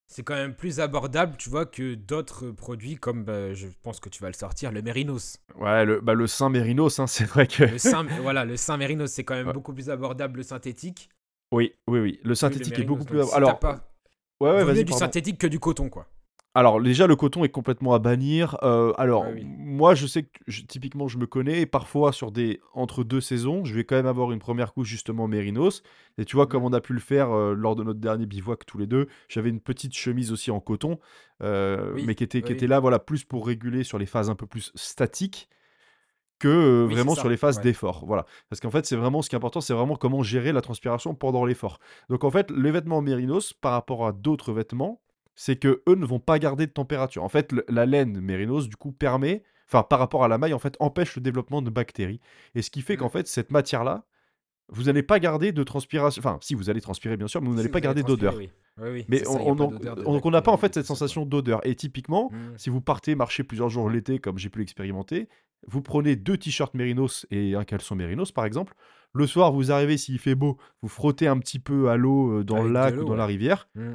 c'est 0.08 0.22
quand 0.24 0.34
même 0.36 0.54
plus 0.56 0.80
abordable, 0.80 1.36
tu 1.38 1.50
vois, 1.50 1.66
que 1.66 1.94
d'autres 1.94 2.50
produits 2.52 2.96
comme, 2.96 3.24
bah, 3.24 3.54
je 3.54 3.68
pense 3.82 4.00
que 4.00 4.08
tu 4.10 4.22
vas 4.22 4.28
le 4.28 4.34
sortir, 4.34 4.72
le 4.72 4.82
Mérinos. 4.82 5.38
Ouais, 5.56 5.84
le, 5.84 6.00
bah, 6.00 6.14
le 6.14 6.26
Saint 6.26 6.48
Mérinos, 6.48 6.98
hein, 6.98 7.06
c'est 7.06 7.24
vrai 7.24 7.46
que. 7.46 7.64
Le 7.64 7.78
Saint, 7.78 8.04
voilà, 8.18 8.44
le 8.44 8.56
Saint 8.58 8.76
Mérinos, 8.76 9.10
c'est 9.10 9.24
quand 9.24 9.34
même 9.34 9.46
Ouais. 9.46 9.52
beaucoup 9.52 9.72
plus 9.72 9.88
abordable 9.88 10.36
le 10.38 10.42
synthétique. 10.42 11.08
Oui, 11.52 11.74
oui, 11.88 12.00
oui. 12.00 12.20
Le 12.24 12.34
que 12.42 12.52
le 12.54 12.64
synthétique 12.64 12.78
est 12.78 12.84
beaucoup 12.84 13.04
plus. 13.04 13.32
t'as 13.42 13.54
Alors, 13.54 13.54
pas, 13.54 13.92
ouais, 14.40 14.50
ouais, 14.50 14.64
vaut 14.64 14.72
mieux 14.72 14.84
du 14.84 14.92
pardon. 14.92 14.98
synthétique 14.98 15.38
que 15.38 15.46
du 15.46 15.60
coton, 15.60 15.88
quoi. 15.90 16.08
Alors 16.52 16.80
déjà 16.80 17.06
le 17.06 17.14
coton 17.14 17.44
est 17.44 17.48
complètement 17.48 17.94
à 17.94 18.00
bannir. 18.00 18.56
Euh, 18.64 18.92
alors 18.98 19.24
oui. 19.32 19.44
moi 19.46 19.94
je 19.94 20.06
sais 20.08 20.24
que 20.24 20.38
je- 20.48 20.62
typiquement 20.62 21.06
je 21.06 21.16
me 21.16 21.26
connais 21.26 21.60
et 21.60 21.66
parfois 21.66 22.12
sur 22.12 22.32
des 22.32 22.60
entre 22.74 23.04
deux 23.04 23.20
saisons 23.20 23.64
je 23.64 23.72
vais 23.72 23.84
quand 23.84 23.94
même 23.94 24.06
avoir 24.06 24.32
une 24.32 24.40
première 24.40 24.72
couche 24.72 24.88
justement 24.88 25.28
mérinos 25.28 25.84
et 26.18 26.24
tu 26.24 26.34
vois 26.34 26.48
comme 26.48 26.64
on 26.64 26.72
a 26.72 26.80
pu 26.80 26.92
le 26.92 26.98
faire 26.98 27.30
euh, 27.30 27.54
lors 27.54 27.76
de 27.76 27.84
notre 27.84 28.00
dernier 28.00 28.26
bivouac 28.26 28.66
tous 28.66 28.78
les 28.78 28.88
deux 28.88 29.06
j'avais 29.28 29.48
une 29.50 29.60
petite 29.60 29.94
chemise 29.94 30.32
aussi 30.32 30.50
en 30.50 30.58
coton 30.58 30.98
euh, 31.40 31.92
Oui, 31.94 32.02
mais 32.04 32.16
qui 32.16 32.24
était 32.24 32.42
qui 32.42 32.50
était 32.52 32.66
là 32.66 32.80
voilà 32.80 32.98
plus 32.98 33.22
pour 33.22 33.46
réguler 33.46 33.84
sur 33.84 33.98
les 33.98 34.06
phases 34.06 34.28
un 34.28 34.34
peu 34.34 34.46
plus 34.48 34.72
statiques 34.74 35.48
que 36.40 36.86
Oui, 36.88 36.94
vraiment 36.94 37.14
sur 37.14 37.28
les 37.28 37.36
phases 37.36 37.58
ouais. 37.58 37.62
d'effort 37.62 38.04
voilà 38.06 38.26
parce 38.48 38.60
qu'en 38.60 38.70
fait 38.70 38.86
c'est 38.86 38.96
vraiment 38.96 39.22
ce 39.22 39.28
qui 39.28 39.36
est 39.36 39.38
important 39.38 39.60
c'est 39.60 39.74
vraiment 39.74 39.94
comment 39.96 40.22
gérer 40.24 40.52
la 40.52 40.62
transpiration 40.62 41.14
pendant 41.14 41.44
l'effort 41.44 41.78
donc 42.08 42.24
en 42.24 42.30
fait 42.30 42.50
les 42.50 42.70
vêtements 42.72 43.02
mérinos 43.02 43.52
par 43.52 43.72
rapport 43.72 44.06
à 44.06 44.12
d'autres 44.12 44.52
vêtements 44.52 45.00
c'est 45.42 45.56
que 45.56 45.82
eux 45.88 45.94
ne 45.94 46.04
vont 46.04 46.18
pas 46.20 46.38
garder 46.38 46.66
de 46.66 46.70
température. 46.72 47.24
En 47.24 47.30
fait, 47.30 47.50
le- 47.52 47.64
la 47.68 47.86
laine 47.86 48.20
mérinos, 48.20 48.68
du 48.68 48.76
coup, 48.76 48.92
permet, 48.92 49.42
enfin, 49.66 49.82
par 49.82 49.98
rapport 49.98 50.22
à 50.22 50.28
la 50.28 50.36
maille, 50.36 50.52
en 50.52 50.58
fait, 50.58 50.76
empêche 50.80 51.16
le 51.16 51.22
développement 51.22 51.62
de 51.62 51.70
bactéries. 51.70 52.20
Et 52.54 52.60
ce 52.60 52.70
qui 52.70 52.82
fait 52.82 52.96
Mm. 52.96 52.98
qu'en 52.98 53.08
fait, 53.08 53.26
cette 53.26 53.50
matière-là, 53.50 54.04
vous 54.68 54.82
n'allez 54.84 55.02
pas 55.02 55.18
garder 55.18 55.52
de 55.52 55.62
transpiration. 55.62 56.20
Enfin, 56.20 56.36
si, 56.42 56.54
vous 56.54 56.68
allez 56.68 56.82
transpirer, 56.82 57.16
bien 57.16 57.26
sûr, 57.26 57.40
mais 57.40 57.48
vous 57.48 57.54
n'allez 57.54 57.70
pas 57.70 57.80
garder 57.80 58.02
d'odeur. 58.02 58.34
oui. 58.36 58.50
Oui, 58.82 58.88
oui, 58.92 59.04
Mais 59.08 59.26
on 59.26 59.32
ça, 59.32 59.38
de 59.38 60.02
donc, 60.04 60.26
on 60.26 60.30
n'a 60.30 60.42
pas, 60.42 60.52
en 60.52 60.56
fait, 60.58 60.74
cette 60.74 60.84
sensation 60.86 61.24
d'odeur. 61.24 61.66
Et 61.66 61.74
typiquement, 61.74 62.30
Mm. 62.32 62.58
si 62.58 62.68
vous 62.68 62.82
partez 62.82 63.14
marcher 63.14 63.42
plusieurs 63.42 63.70
jours 63.70 63.88
l'été, 63.88 64.18
comme 64.18 64.36
j'ai 64.38 64.50
pu 64.50 64.58
l'expérimenter, 64.58 65.26
vous 65.66 65.80
prenez 65.80 66.16
deux 66.16 66.36
t-shirts 66.36 66.74
mérinos 66.74 67.26
et 67.30 67.54
un 67.54 67.64
caleçon 67.64 67.94
mérinos, 67.94 68.30
par 68.30 68.44
exemple. 68.44 68.74
Le 69.14 69.26
soir, 69.26 69.52
vous 69.52 69.72
arrivez, 69.72 69.96
s'il 69.96 70.18
fait 70.18 70.34
beau, 70.34 70.58
vous 70.82 70.88
frottez 70.88 71.26
un 71.28 71.38
petit 71.38 71.58
peu 71.58 71.88
à 71.90 71.96
l'eau 71.96 72.40
euh, 72.40 72.44
dans 72.44 72.56
Avec 72.56 72.66
le 72.68 72.72
lac 72.74 72.94
ou 72.96 73.04
dans 73.04 73.16
la 73.16 73.26
rivière. 73.26 73.68
Mm. 73.74 73.94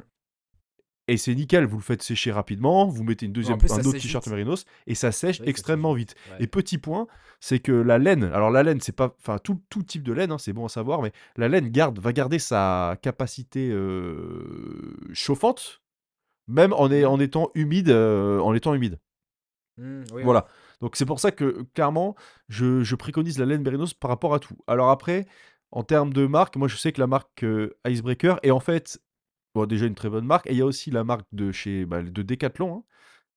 Et 1.08 1.18
c'est 1.18 1.36
nickel, 1.36 1.66
vous 1.66 1.78
le 1.78 1.84
faites 1.84 2.02
sécher 2.02 2.32
rapidement, 2.32 2.88
vous 2.88 3.04
mettez 3.04 3.28
une 3.28 3.32
deuxième, 3.32 3.60
plus, 3.60 3.72
un 3.72 3.78
autre 3.80 4.00
t-shirt 4.00 4.26
mérinos 4.28 4.66
et 4.88 4.96
ça 4.96 5.12
sèche 5.12 5.40
extrêmement 5.46 5.94
vite, 5.94 6.16
vite. 6.18 6.34
ouais. 6.34 6.44
Et 6.44 6.48
petit 6.48 6.80
point, 6.80 7.06
c'est 7.40 7.60
que 7.60 7.72
la 7.72 8.00
laine, 8.00 8.24
alors 8.24 8.50
la 8.50 8.64
laine, 8.64 8.82
c'est 8.82 8.92
pas, 8.92 9.16
enfin 9.20 9.38
tout, 9.38 9.62
tout 9.70 9.84
type 9.84 10.02
de 10.02 10.14
laine, 10.14 10.32
hein, 10.32 10.40
c'est 10.40 10.52
bon 10.54 10.66
à 10.66 10.70
savoir, 10.70 11.04
mais 11.04 11.12
la 11.38 11.48
laine 11.48 11.70
garde, 11.70 12.00
va 12.00 12.12
garder 12.12 12.40
sa 12.40 12.98
capacité 13.04 13.70
euh, 13.72 14.96
chauffante, 15.14 15.82
même 16.48 16.74
en, 16.74 16.90
est- 16.92 17.04
Mm. 17.04 17.08
en 17.10 17.20
étant 17.20 17.52
humide, 17.56 17.90
euh, 17.90 18.40
en 18.40 18.54
étant 18.56 18.74
humide. 18.74 19.00
Mm, 19.78 20.04
oui. 20.14 20.24
Voilà. 20.24 20.48
Donc 20.82 20.96
c'est 20.96 21.06
pour 21.06 21.20
ça 21.20 21.32
que 21.32 21.66
clairement, 21.74 22.16
je, 22.50 22.84
je 22.84 22.96
préconise 22.96 23.38
la 23.38 23.46
laine 23.46 23.62
mérinos 23.62 23.94
par 23.94 24.10
rapport 24.10 24.34
à 24.34 24.40
tout. 24.40 24.58
Alors 24.68 24.90
après, 24.90 25.26
en 25.72 25.84
termes 25.84 26.14
de 26.14 26.26
marque, 26.28 26.56
moi 26.56 26.68
je 26.68 26.78
sais 26.78 26.92
que 26.92 27.00
la 27.02 27.08
marque 27.08 27.44
euh, 27.44 27.76
Icebreaker 27.88 28.40
est 28.44 28.52
en 28.52 28.60
fait 28.60 29.00
bon, 29.56 29.66
déjà 29.66 29.86
une 29.88 29.96
très 29.96 30.10
bonne 30.10 30.26
marque. 30.26 30.46
Et 30.48 30.52
il 30.52 30.58
y 30.58 30.62
a 30.62 30.66
aussi 30.66 30.92
la 30.92 31.04
marque 31.04 31.26
de 31.32 31.52
chez 31.52 31.86
bah, 31.86 32.04
de 32.04 32.22
Decathlon. 32.22 32.78
hein. 32.78 32.84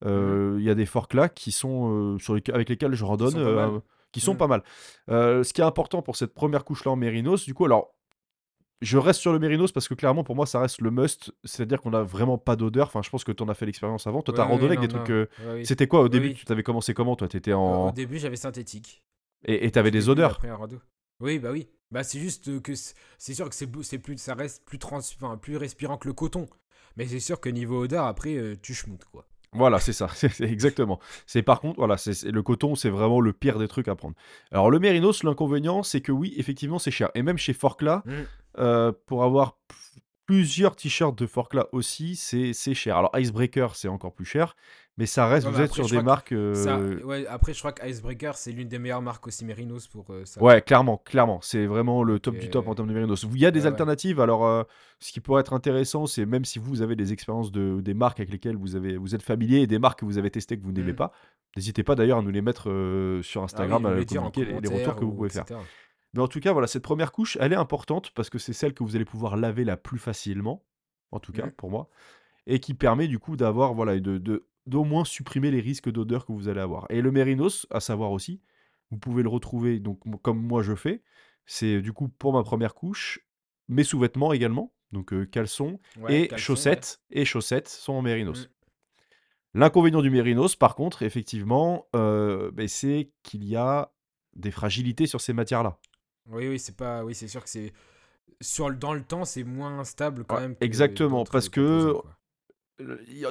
Euh, 0.07 0.57
Il 0.59 0.65
y 0.65 0.71
a 0.71 0.75
des 0.75 0.87
forks 0.87 1.15
là 1.15 1.29
qui 1.29 1.51
sont 1.53 2.15
euh, 2.15 2.19
sur 2.19 2.35
avec 2.53 2.69
lesquels 2.69 2.95
je 2.95 3.05
randonne, 3.05 3.31
sont 3.31 3.39
pas 3.45 3.53
mal. 3.55 3.71
euh, 3.71 3.81
qui 4.13 4.21
sont 4.21 4.37
pas 4.37 4.47
mal. 4.47 4.63
Euh, 5.11 5.43
ce 5.43 5.53
qui 5.53 5.61
est 5.61 5.65
important 5.65 6.03
pour 6.03 6.17
cette 6.17 6.35
première 6.35 6.65
couche 6.65 6.85
là 6.85 6.91
en 6.93 6.97
mérinos, 6.97 7.45
du 7.45 7.55
coup, 7.55 7.65
alors 7.65 7.95
je 8.81 8.97
reste 8.97 9.21
sur 9.21 9.33
le 9.33 9.41
mérinos 9.41 9.73
parce 9.73 9.89
que 9.89 9.95
clairement 9.95 10.23
pour 10.23 10.37
moi 10.37 10.47
ça 10.47 10.61
reste 10.61 10.81
le 10.81 10.93
must. 10.93 11.33
C'est-à-dire 11.43 11.81
qu'on 11.81 11.93
a 11.95 12.03
vraiment 12.05 12.39
pas 12.39 12.55
d'odeur. 12.55 12.87
Enfin, 12.87 13.03
je 13.03 13.11
pense 13.11 13.25
que 13.25 13.33
tu 13.33 13.43
en 13.43 13.49
as 13.49 13.55
fait 13.55 13.67
l'expérience 13.67 14.07
avant. 14.07 14.23
Toi, 14.23 14.33
Ouais, 14.33 14.37
t'as 14.37 14.45
ouais, 14.45 14.51
randonné 14.51 14.77
avec 14.77 14.79
non, 14.79 14.87
des 14.87 14.89
trucs. 14.89 15.09
non. 15.09 15.15
euh, 15.15 15.27
Ouais, 15.41 15.55
oui. 15.57 15.67
C'était 15.67 15.89
quoi 15.89 16.01
au 16.03 16.09
début? 16.09 16.29
oui. 16.29 16.35
Tu 16.35 16.45
t'avais 16.45 16.63
commencé 16.63 16.95
comment 16.95 17.17
Toi, 17.17 17.27
t'étais 17.27 17.51
Euh, 17.51 17.57
Au 17.57 17.59
en 17.89 17.91
début, 17.91 18.19
j'avais 18.19 18.37
synthétique. 18.37 19.03
et 19.45 19.69
t'avais 19.73 19.91
des 19.91 20.09
odeurs? 20.09 20.33
après 20.37 20.49
un 20.49 20.55
rando. 20.57 20.81
Oui, 21.21 21.39
bah 21.39 21.51
oui. 21.53 21.69
Bah 21.91 22.05
c'est 22.05 22.19
juste 22.21 22.61
que 22.63 22.75
c- 22.75 22.95
c'est 23.17 23.35
sûr 23.35 23.49
que 23.49 23.55
c'est 23.55 23.67
plus 23.99 24.19
ça 24.19 24.35
reste 24.35 24.65
plus 24.67 24.79
trans 24.79 24.99
enfin, 24.99 25.37
plus 25.39 25.57
respirant 25.57 25.97
que 25.97 26.07
le 26.09 26.15
coton. 26.15 26.47
Mais 26.97 27.07
c'est 27.07 27.21
sûr 27.21 27.41
que 27.41 27.49
niveau 27.49 27.83
odeur 27.85 28.05
après 28.05 28.35
euh, 28.37 28.57
tu 28.61 28.75
schmoutes 28.75 29.05
quoi. 29.07 29.27
Voilà, 29.53 29.81
c'est 29.81 29.95
ça, 29.95 30.09
c'est 30.15 30.41
exactement. 30.43 31.01
C'est 31.27 31.43
par 31.43 31.61
contre, 31.61 31.79
voilà, 31.79 31.97
c'est 31.97 32.13
c'est- 32.13 32.31
le 32.31 32.43
coton, 32.43 32.75
c'est 32.75 32.91
vraiment 32.91 33.21
le 33.23 33.33
pire 33.33 33.59
des 33.59 33.69
trucs 33.69 33.89
à 33.89 33.95
prendre. 33.97 34.15
Alors 34.53 34.71
le 34.71 34.79
mérinos, 34.79 35.23
l'inconvénient, 35.25 35.83
c'est 35.83 36.03
que 36.03 36.13
oui, 36.13 36.35
effectivement, 36.37 36.79
c'est 36.79 36.91
cher. 36.91 37.11
Et 37.15 37.23
même 37.23 37.39
chez 37.39 37.55
Forclaz, 37.55 38.03
Mm. 38.05 38.13
euh, 38.59 38.93
pour 39.07 39.25
avoir 39.25 39.59
plusieurs 40.29 40.77
t-shirts 40.77 41.19
de 41.19 41.27
Forclaz 41.27 41.65
aussi, 41.73 42.15
c'est 42.15 42.53
cher. 42.75 42.99
Alors 42.99 43.11
Icebreaker, 43.19 43.75
c'est 43.75 43.89
encore 43.89 44.13
plus 44.13 44.27
cher, 44.27 44.57
mais 44.99 45.07
ça 45.07 45.27
reste, 45.27 45.47
Ouais, 45.47 45.53
vous 45.55 45.61
êtes 45.63 45.73
sur 45.73 45.89
des 45.89 46.03
marques. 46.03 46.35
Ça, 46.53 46.77
euh, 46.77 47.01
ouais, 47.03 47.27
après 47.29 47.55
je 47.55 47.59
crois 47.61 47.73
que 47.73 47.89
Icebreaker 47.89 48.37
c'est 48.37 48.53
l'une 48.53 48.69
des 48.69 48.79
meilleures 48.79 49.01
marques 49.01 49.27
aussi 49.27 49.47
Mérinos 49.47 49.89
pour 49.89 50.05
euh, 50.11 50.27
ça. 50.27 50.43
Ouais, 50.43 50.61
clairement, 50.61 50.99
clairement. 50.99 51.41
C'est 51.41 51.65
vraiment 51.65 52.03
le 52.03 52.21
top 52.21 52.37
du 52.37 52.51
top 52.51 52.69
en 52.69 52.75
termes 52.75 52.89
de 52.89 52.93
mérinos. 52.93 53.23
Il 53.33 53.39
y 53.39 53.47
a 53.47 53.51
des 53.51 53.63
ouais, 53.63 53.69
alternatives. 53.69 54.21
Alors, 54.21 54.45
euh, 54.47 54.65
ce 55.01 55.13
qui 55.13 55.21
pourrait 55.21 55.41
être 55.41 55.55
intéressant, 55.55 56.05
c'est 56.05 56.27
même 56.27 56.45
si 56.45 56.59
vous 56.59 56.83
avez 56.83 56.95
des 56.95 57.15
expériences 57.15 57.51
de 57.51 57.81
des 57.81 57.95
marques 57.95 58.21
avec 58.21 58.31
lesquelles 58.31 58.57
vous 58.57 58.77
avez 58.77 58.99
vous 58.99 59.15
êtes 59.15 59.23
familier 59.23 59.61
et 59.63 59.67
des 59.67 59.79
marques 59.79 60.01
que 60.01 60.05
vous 60.05 60.19
avez 60.19 60.31
testées 60.31 60.59
que 60.59 60.63
vous 60.63 60.73
n'aimez 60.73 60.93
Mm. 60.93 60.97
pas, 60.97 61.13
n'hésitez 61.57 61.83
pas 61.83 61.95
d'ailleurs 61.95 62.19
à 62.19 62.23
nous 62.23 62.31
les 62.31 62.43
mettre 62.43 62.65
sur 63.23 63.41
Ah 63.41 63.45
oui, 63.45 63.45
Instagram, 63.45 63.87
à 63.87 63.89
en 63.89 64.05
communiquer 64.05 64.45
les, 64.45 64.61
les 64.61 64.69
retours 64.69 64.95
que 64.97 65.05
vous 65.07 65.11
ou 65.13 65.15
pouvez 65.15 65.31
faire. 65.31 65.47
Mais 66.15 66.21
en 66.23 66.29
tout 66.29 66.41
cas, 66.41 66.53
voilà, 66.53 66.67
cette 66.67 66.83
première 66.83 67.13
couche, 67.13 67.37
elle 67.41 67.53
est 67.53 67.57
importante 67.57 68.11
parce 68.13 68.31
que 68.31 68.39
c'est 68.39 68.53
celle 68.55 68.73
que 68.75 68.83
vous 68.83 68.97
allez 68.97 69.05
pouvoir 69.05 69.37
laver 69.37 69.65
la 69.65 69.77
plus 69.77 69.99
facilement, 69.99 70.65
en 71.13 71.21
tout 71.21 71.33
cas 71.33 71.47
pour 71.57 71.71
moi, 71.71 71.89
et 72.47 72.61
qui 72.61 72.75
permet 72.75 73.09
du 73.09 73.19
coup 73.19 73.37
d'avoir 73.37 73.75
voilà 73.75 73.99
de 74.01 74.19
de- 74.19 74.47
d'au 74.67 74.85
moins 74.85 75.05
supprimer 75.05 75.51
les 75.51 75.61
risques 75.61 75.91
d'odeur 75.91 76.27
que 76.27 76.33
vous 76.33 76.49
allez 76.49 76.61
avoir. 76.61 76.87
Et 76.91 77.01
le 77.03 77.11
mérinos, 77.11 77.67
à 77.71 77.81
savoir 77.81 78.11
aussi, 78.13 78.41
vous 78.91 78.99
pouvez 78.99 79.23
le 79.23 79.29
retrouver 79.29 79.81
donc 79.81 80.01
comme 80.23 80.41
moi 80.41 80.63
je 80.63 80.75
fais, 80.75 81.03
c'est 81.47 81.81
du 81.83 81.93
coup 81.93 82.09
pour 82.09 82.33
ma 82.33 82.43
première 82.43 82.75
couche, 82.75 83.21
mes 83.69 83.85
sous-vêtements 83.85 84.33
également, 84.33 84.73
donc 84.93 85.13
euh, 85.13 85.27
caleçons 85.27 85.79
Ouais, 86.01 86.23
et 86.23 86.29
caleçon, 86.29 86.35
ouais. 86.35 86.39
chaussettes 86.41 87.01
et 87.11 87.25
chaussettes 87.27 87.69
sont 87.69 87.93
en 87.95 88.03
mérinos. 88.03 88.47
Mm. 88.47 88.51
L'inconvénient 89.55 90.03
du 90.03 90.11
mérinos, 90.11 90.57
par 90.57 90.75
contre, 90.75 91.03
effectivement, 91.03 91.87
euh, 91.97 92.51
ben, 92.53 92.69
c'est 92.69 93.11
qu'il 93.23 93.45
y 93.45 93.57
a 93.57 93.91
des 94.35 94.51
fragilités 94.51 95.07
sur 95.07 95.21
ces 95.21 95.33
matières-là. 95.33 95.79
Oui, 96.29 96.49
oui, 96.49 96.59
c'est 96.59 96.77
pas 96.77 97.05
oui, 97.05 97.15
c'est 97.15 97.29
sûr 97.29 97.43
que 97.43 97.51
c'est 97.51 97.73
sur 98.41 98.71
le- 98.71 98.77
dans 98.77 98.95
le 98.95 99.03
temps, 99.05 99.25
c'est 99.25 99.45
moins 99.45 99.85
stable 99.85 100.25
quand 100.27 100.37
Ouais, 100.37 100.43
même 100.43 100.57
que 100.57 100.61
exactement, 100.65 101.25
parce 101.25 101.49
que 101.49 101.95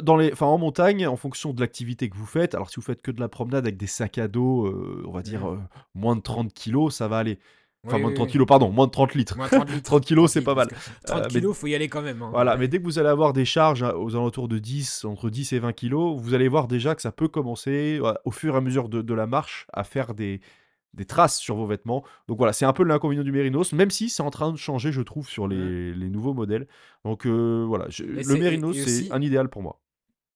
dans 0.01 0.17
les 0.17 0.33
enfin, 0.33 0.45
en 0.45 0.57
montagne, 0.57 1.07
en 1.07 1.15
fonction 1.15 1.53
de 1.53 1.61
l'activité 1.61 2.09
que 2.09 2.17
vous 2.17 2.25
faites, 2.25 2.53
alors 2.55 2.69
si 2.69 2.75
vous 2.77 2.81
faites 2.81 3.01
que 3.01 3.11
de 3.11 3.19
la 3.21 3.29
promenade 3.29 3.65
avec 3.65 3.77
des 3.77 3.87
sacs 3.87 4.17
à 4.17 4.27
dos, 4.27 4.67
heu, 4.67 5.03
on 5.07 5.11
va 5.11 5.21
dire, 5.21 5.47
heu, 5.47 5.59
moins 5.95 6.15
de 6.17 6.21
30 6.21 6.53
kilogrammes, 6.53 6.91
ça 6.91 7.07
va 7.07 7.17
aller. 7.19 7.39
Enfin, 7.85 7.97
Oui, 7.97 7.99
moins 7.99 8.09
de 8.09 8.13
oui, 8.13 8.15
30 8.15 8.29
oui. 8.29 8.31
kilogrammes, 8.31 8.59
pardon, 8.59 8.71
moins 8.71 8.87
de 8.87 8.91
30 8.91 9.15
litres. 9.15 9.37
Moins 9.37 9.49
30 9.49 9.69
litres. 9.71 9.83
30 9.85 10.05
kilogrammes, 10.05 10.27
c'est 10.27 10.41
pas 10.41 10.55
mal. 10.55 10.67
que 10.69 10.75
30 11.05 11.27
Heu, 11.27 11.29
mais 11.29 11.41
kilos, 11.41 11.57
faut 11.57 11.67
y 11.67 11.75
aller 11.75 11.87
quand 11.89 12.01
même, 12.01 12.21
hein, 12.21 12.31
voilà, 12.31 12.57
mais 12.57 12.67
dès 12.67 12.79
que 12.79 12.83
vous 12.83 12.99
allez 12.99 13.07
avoir 13.09 13.31
des 13.33 13.45
charges 13.45 13.83
aux 13.83 14.15
alentours 14.15 14.49
de 14.49 14.59
10, 14.59 15.05
entre 15.05 15.29
10 15.29 15.53
et 15.53 15.59
20 15.59 15.73
kilogrammes, 15.73 16.19
vous 16.21 16.33
allez 16.33 16.49
voir 16.49 16.67
déjà 16.67 16.95
que 16.95 17.01
ça 17.01 17.11
peut 17.13 17.29
commencer, 17.29 18.01
au 18.25 18.31
fur 18.31 18.55
et 18.55 18.57
à 18.57 18.61
mesure 18.61 18.89
de 18.89 19.01
de 19.01 19.13
la 19.13 19.27
marche, 19.27 19.67
à 19.73 19.83
faire 19.85 20.13
des 20.13 20.41
des 20.97 21.05
traces 21.05 21.37
sur 21.39 21.55
vos 21.55 21.67
vêtements. 21.67 22.03
Donc 22.27 22.37
voilà, 22.37 22.53
c'est 22.53 22.65
un 22.65 22.73
peu 22.73 22.83
l'inconvénient 22.83 23.23
du 23.23 23.31
Mérinos, 23.31 23.71
même 23.73 23.91
si 23.91 24.09
c'est 24.09 24.23
en 24.23 24.31
train 24.31 24.51
de 24.51 24.57
changer, 24.57 24.91
je 24.91 25.01
trouve, 25.01 25.29
sur 25.29 25.47
les 25.47 25.93
les 25.93 26.09
nouveaux 26.09 26.33
modèles. 26.33 26.67
Donc 27.05 27.25
heu, 27.25 27.63
voilà, 27.67 27.87
je 27.89 28.03
le 28.03 28.35
Mérinos, 28.37 28.77
c'est 28.77 28.83
aussi 28.83 29.07
un 29.11 29.21
idéal 29.21 29.49
pour 29.49 29.61
moi. 29.63 29.81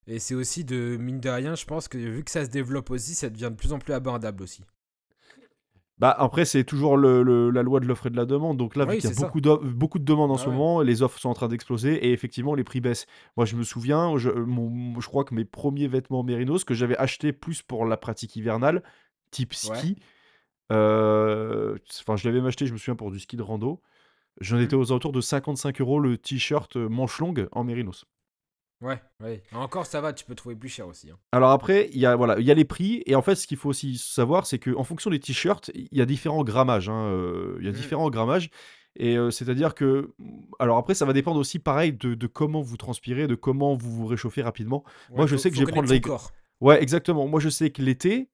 et 0.06 0.20
c'est 0.20 0.34
aussi 0.36 0.64
de 0.64 0.96
mine 0.96 1.18
de 1.18 1.28
rien, 1.28 1.56
je 1.56 1.64
pense 1.64 1.88
que 1.88 1.98
vu 1.98 2.22
que 2.22 2.30
ça 2.30 2.44
se 2.44 2.50
développe 2.50 2.90
aussi, 2.90 3.14
ça 3.16 3.30
devient 3.30 3.48
de 3.50 3.56
plus 3.56 3.72
en 3.72 3.80
plus 3.80 3.92
abordable 3.92 4.42
aussi. 4.44 4.62
Bah, 5.98 6.10
après, 6.18 6.44
c'est 6.44 6.64
toujours 6.64 6.96
le 6.96 7.22
le 7.22 7.50
la 7.50 7.62
loi 7.62 7.78
de 7.78 7.86
l'offre 7.86 8.06
et 8.06 8.10
de 8.10 8.16
la 8.16 8.24
demande. 8.26 8.56
Donc 8.56 8.74
là, 8.76 8.84
vu 8.86 8.96
qu'il 8.96 9.08
y 9.08 9.12
a 9.12 9.14
beaucoup 9.14 9.40
beaucoup 9.40 9.98
de 10.00 10.04
demandes 10.04 10.32
en 10.32 10.36
ce 10.36 10.48
ouais. 10.48 10.54
moment, 10.54 10.80
les 10.82 11.02
offres 11.02 11.18
sont 11.20 11.28
en 11.28 11.34
train 11.34 11.48
d'exploser 11.48 11.94
et 12.06 12.12
effectivement, 12.12 12.54
les 12.54 12.64
prix 12.64 12.80
baissent. 12.80 13.06
Moi, 13.36 13.46
je 13.46 13.54
me 13.56 13.62
souviens, 13.62 14.16
je 14.18 14.30
mon 14.30 14.98
je 15.00 15.06
crois 15.06 15.24
que 15.24 15.34
mes 15.34 15.44
premiers 15.44 15.86
vêtements 15.88 16.24
Mérinos 16.24 16.64
que 16.64 16.74
j'avais 16.74 16.96
achetés 16.96 17.32
plus 17.32 17.62
pour 17.62 17.84
la 17.86 17.96
pratique 17.96 18.34
hivernale, 18.36 18.82
type 19.30 19.52
Ouais. 19.64 19.96
Heu, 20.72 21.78
enfin, 22.00 22.16
je 22.16 22.28
l'avais 22.28 22.46
acheté, 22.46 22.66
je 22.66 22.72
me 22.72 22.78
souviens, 22.78 22.96
pour 22.96 23.10
du 23.12 23.20
ski 23.20 23.36
de 23.36 23.42
rando. 23.42 23.82
J'en 24.40 24.58
Mmh. 24.58 24.60
étais 24.60 24.76
aux 24.76 24.92
alentours 24.92 25.12
de 25.12 25.20
55 25.22 25.80
euros 25.82 26.00
le 26.00 26.18
t-shirt, 26.18 26.76
heu, 26.76 26.88
manches 26.88 27.20
longues 27.20 27.48
en 27.52 27.64
Mérinos. 27.64 28.06
Ouais, 28.82 29.02
ouais. 29.20 29.42
Encore 29.52 29.86
ça 29.86 30.00
va, 30.02 30.12
tu 30.12 30.24
peux 30.26 30.34
trouver 30.34 30.56
plus 30.56 30.68
cher 30.68 30.86
aussi, 30.86 31.10
hein. 31.10 31.18
Alors 31.34 31.50
après, 31.50 31.88
il 31.92 31.98
y 31.98 32.04
a 32.06 32.14
voilà, 32.14 32.38
il 32.38 32.44
y 32.46 32.50
a 32.50 32.54
les 32.54 32.64
prix 32.66 33.02
et 33.06 33.14
en 33.14 33.22
fait, 33.22 33.34
ce 33.36 33.46
qu'il 33.46 33.56
faut 33.56 33.70
aussi 33.70 33.96
savoir, 33.96 34.44
c'est 34.46 34.58
qu'en 34.58 34.84
fonction 34.84 35.10
des 35.10 35.18
t-shirts, 35.18 35.70
il 35.74 35.88
y 35.90 36.02
a 36.02 36.06
différents 36.06 36.44
grammages, 36.44 36.90
hein, 36.90 37.08
heu, 37.10 37.56
il 37.60 37.64
y 37.66 37.68
a 37.68 37.72
Mmh. 37.72 37.72
différents 37.72 38.10
grammages 38.10 38.50
et 38.96 39.16
c'est-à-dire 39.30 39.74
que, 39.74 40.12
alors 40.58 40.76
après, 40.76 40.92
ça 40.94 41.06
va 41.06 41.14
dépendre 41.14 41.40
aussi 41.40 41.58
pareil 41.58 41.94
de 41.94 42.12
de 42.14 42.26
comment 42.26 42.60
vous 42.60 42.76
transpirez, 42.76 43.26
de 43.28 43.34
comment 43.34 43.74
vous 43.74 43.90
vous 43.90 44.06
réchauffez 44.06 44.42
rapidement. 44.42 44.84
Ouais, 45.08 45.16
Moi, 45.16 45.26
je 45.26 45.36
faut 45.36 45.38
sais 45.38 45.50
que 45.50 45.56
je 45.56 45.62
vais 45.62 45.66
prendre 45.68 45.88
les 45.88 46.00
corps. 46.00 46.34
ouais, 46.60 46.82
exactement. 46.82 47.26
Moi, 47.28 47.40
je 47.40 47.48
sais 47.48 47.70
que 47.70 47.80
l'été 47.82 48.28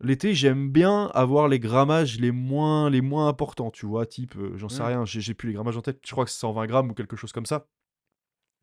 l'été, 0.00 0.34
j'aime 0.34 0.70
bien 0.70 1.06
avoir 1.14 1.48
les 1.48 1.58
grammages 1.60 2.18
les 2.20 2.30
moins 2.32 2.90
les 2.90 3.00
moins 3.00 3.28
importants, 3.28 3.70
tu 3.70 3.86
vois? 3.86 4.06
Type, 4.06 4.36
heu, 4.36 4.52
j'en 4.56 4.68
sais 4.68 4.82
Mmh. 4.82 4.86
rien, 4.86 5.04
j'ai 5.04 5.20
j'ai 5.20 5.34
plus 5.34 5.48
les 5.48 5.54
grammages 5.54 5.76
en 5.76 5.82
tête, 5.82 6.00
je 6.06 6.10
crois 6.12 6.24
que 6.24 6.30
c'est 6.30 6.38
120 6.40 6.66
grammes 6.66 6.90
ou 6.90 6.94
quelque 6.94 7.16
chose 7.16 7.32
comme 7.32 7.46
ça. 7.46 7.66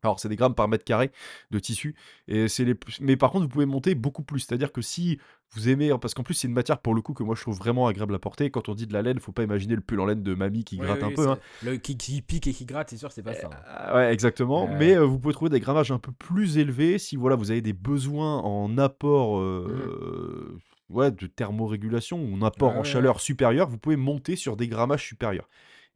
Alors, 0.02 0.20
c'est 0.20 0.28
des 0.28 0.36
grammes 0.36 0.54
par 0.54 0.68
mètre 0.68 0.84
carré 0.84 1.10
de 1.50 1.58
tissu 1.58 1.96
et 2.28 2.48
c'est 2.48 2.64
les 2.64 2.74
plus 2.74 3.00
mais 3.00 3.16
par 3.16 3.30
contre, 3.32 3.44
vous 3.44 3.48
pouvez 3.48 3.66
monter 3.66 3.94
beaucoup 3.94 4.22
plus. 4.22 4.40
C'est-à-dire 4.40 4.70
que 4.72 4.82
si 4.82 5.18
vous 5.52 5.68
aimez 5.68 5.90
parce 6.00 6.14
qu'en 6.14 6.22
plus, 6.22 6.34
c'est 6.34 6.46
une 6.48 6.54
matière 6.54 6.80
pour 6.80 6.94
le 6.94 7.02
coup 7.02 7.14
que 7.14 7.22
moi 7.24 7.34
je 7.34 7.40
trouve 7.42 7.56
vraiment 7.58 7.86
agréable 7.88 8.14
à 8.14 8.18
porter. 8.20 8.50
Quand 8.50 8.68
on 8.68 8.74
dit 8.74 8.86
de 8.86 8.92
la 8.92 9.02
laine, 9.02 9.18
faut 9.18 9.32
pas 9.32 9.42
imaginer 9.42 9.74
le 9.74 9.80
pull 9.80 10.00
en 10.00 10.06
laine 10.06 10.22
de 10.22 10.34
mamie 10.34 10.64
qui 10.64 10.78
Oui, 10.78 10.86
gratte 10.86 11.02
un 11.02 11.08
oui, 11.08 11.16
peu, 11.16 11.28
hein. 11.30 11.38
le 11.60 11.76
qui 11.78 11.96
qui 11.96 12.20
pique 12.22 12.46
et 12.46 12.52
qui 12.52 12.66
gratte, 12.66 12.90
c'est 12.90 12.96
sûr, 12.98 13.10
c'est 13.12 13.22
pas 13.22 13.34
ça, 13.34 13.48
hein. 13.48 13.64
Heu, 13.90 13.94
ouais, 13.94 14.12
exactement, 14.12 14.68
mais 14.68 14.94
Ouais. 14.94 14.96
heu, 14.96 15.02
vous 15.04 15.18
pouvez 15.18 15.34
trouver 15.34 15.50
des 15.50 15.60
grammages 15.60 15.90
un 15.90 15.98
peu 15.98 16.12
plus 16.12 16.58
élevés 16.58 16.98
si 16.98 17.16
voilà, 17.16 17.36
vous 17.36 17.50
avez 17.50 17.62
des 17.62 17.72
besoins 17.72 18.38
en 18.40 18.76
apport, 18.78 19.38
Mmh. 19.64 19.90
heu, 20.20 20.58
ouais, 20.90 21.10
de 21.10 21.26
thermorégulation 21.26 22.22
ou 22.22 22.44
Ouais, 22.56 22.64
apport 22.64 22.76
en 22.76 22.82
ouais, 22.82 22.84
chaleur 22.84 23.20
supérieur, 23.20 23.68
vous 23.68 23.78
pouvez 23.78 23.96
monter 23.96 24.36
sur 24.36 24.56
des 24.56 24.68
grammages 24.68 25.04
supérieurs 25.06 25.48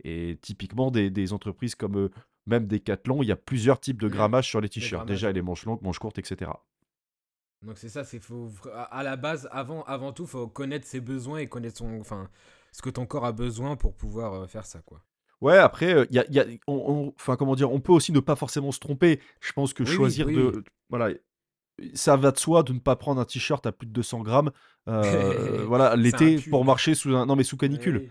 et 0.04 0.38
typiquement 0.42 0.90
des 0.90 1.10
des 1.10 1.32
entreprises 1.32 1.74
comme, 1.74 1.96
heu, 1.98 2.10
même 2.46 2.66
Decathlon, 2.66 3.22
il 3.22 3.26
y 3.28 3.32
a 3.32 3.36
plusieurs 3.36 3.80
types 3.80 4.00
de 4.00 4.08
grammages 4.08 4.48
sur 4.48 4.60
les 4.60 4.68
t-shirts. 4.68 5.06
Déjà, 5.06 5.32
les 5.32 5.42
manches 5.42 5.64
longues, 5.66 5.82
manches 5.82 5.98
courtes 5.98 6.18
et 6.18 6.24
cetera. 6.24 6.64
Donc 7.62 7.76
c'est 7.78 7.88
ça, 7.90 8.04
c'est 8.04 8.20
faut 8.20 8.50
à 8.74 9.02
la 9.02 9.16
base, 9.16 9.48
avant 9.52 9.82
avant 9.84 10.12
tout, 10.12 10.26
faut 10.26 10.48
connaître 10.48 10.86
ses 10.86 11.00
besoins 11.00 11.38
et 11.38 11.48
connaître 11.48 11.78
son 11.78 12.00
enfin, 12.00 12.30
ce 12.72 12.80
que 12.82 12.90
ton 12.90 13.06
corps 13.06 13.24
a 13.26 13.32
besoin 13.32 13.76
pour 13.76 13.94
pouvoir, 13.96 14.34
heu, 14.34 14.46
faire 14.46 14.64
ça, 14.66 14.80
quoi. 14.82 15.02
Ouais, 15.40 15.56
après, 15.56 15.94
heu, 15.94 16.06
il 16.10 16.16
y 16.16 16.18
a 16.18 16.30
y 16.30 16.38
a 16.38 16.46
on 16.66 17.12
comment 17.38 17.54
dire? 17.54 17.72
On 17.72 17.80
peut 17.80 17.92
aussi 17.92 18.12
ne 18.12 18.20
pas 18.20 18.36
forcément 18.36 18.72
se 18.72 18.78
tromper. 18.78 19.20
Je 19.40 19.52
pense 19.52 19.72
que 19.72 19.84
Oui, 19.84 19.86
choisir 19.86 20.30
oui, 20.30 20.42
oui. 20.42 20.54
de 20.54 20.64
voilà, 20.90 21.14
ça 21.94 22.16
va 22.16 22.30
de 22.30 22.38
soi 22.38 22.62
de 22.62 22.72
ne 22.72 22.78
pas 22.78 22.96
prendre 22.96 23.20
un 23.20 23.24
t-shirt 23.24 23.64
à 23.66 23.72
plus 23.72 23.86
de 23.86 23.92
200 23.92 24.20
grammes, 24.20 24.50
heu, 24.88 25.64
voilà, 25.66 25.96
l'été 25.96 26.38
pour 26.50 26.64
marcher 26.64 26.94
sous 26.94 27.14
un 27.14 27.26
non, 27.26 27.36
mais 27.36 27.44
sous 27.44 27.56
canicule. 27.56 27.96
oui. 27.98 28.10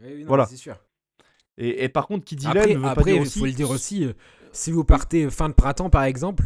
Oui, 0.00 0.06
oui, 0.06 0.24
non, 0.24 0.24
mais 0.24 0.28
Voilà 0.28 0.46
c'est 0.46 0.56
sûr. 0.56 0.76
et 1.56 1.84
et 1.84 1.88
par 1.88 2.06
contre, 2.06 2.24
qui 2.24 2.36
dit 2.36 2.46
Après 2.46 2.68
ne 2.68 2.74
veut 2.78 2.82
pas 2.82 2.90
après, 2.90 3.14
dire 3.14 3.22
il 3.24 3.30
faut 3.30 3.44
le 3.46 3.52
dire 3.52 3.70
aussi, 3.70 4.04
heu, 4.04 4.14
si 4.52 4.70
vous 4.70 4.84
partez 4.84 5.28
fin 5.30 5.48
de 5.48 5.54
printemps, 5.54 5.90
par 5.90 6.04
exemple, 6.04 6.44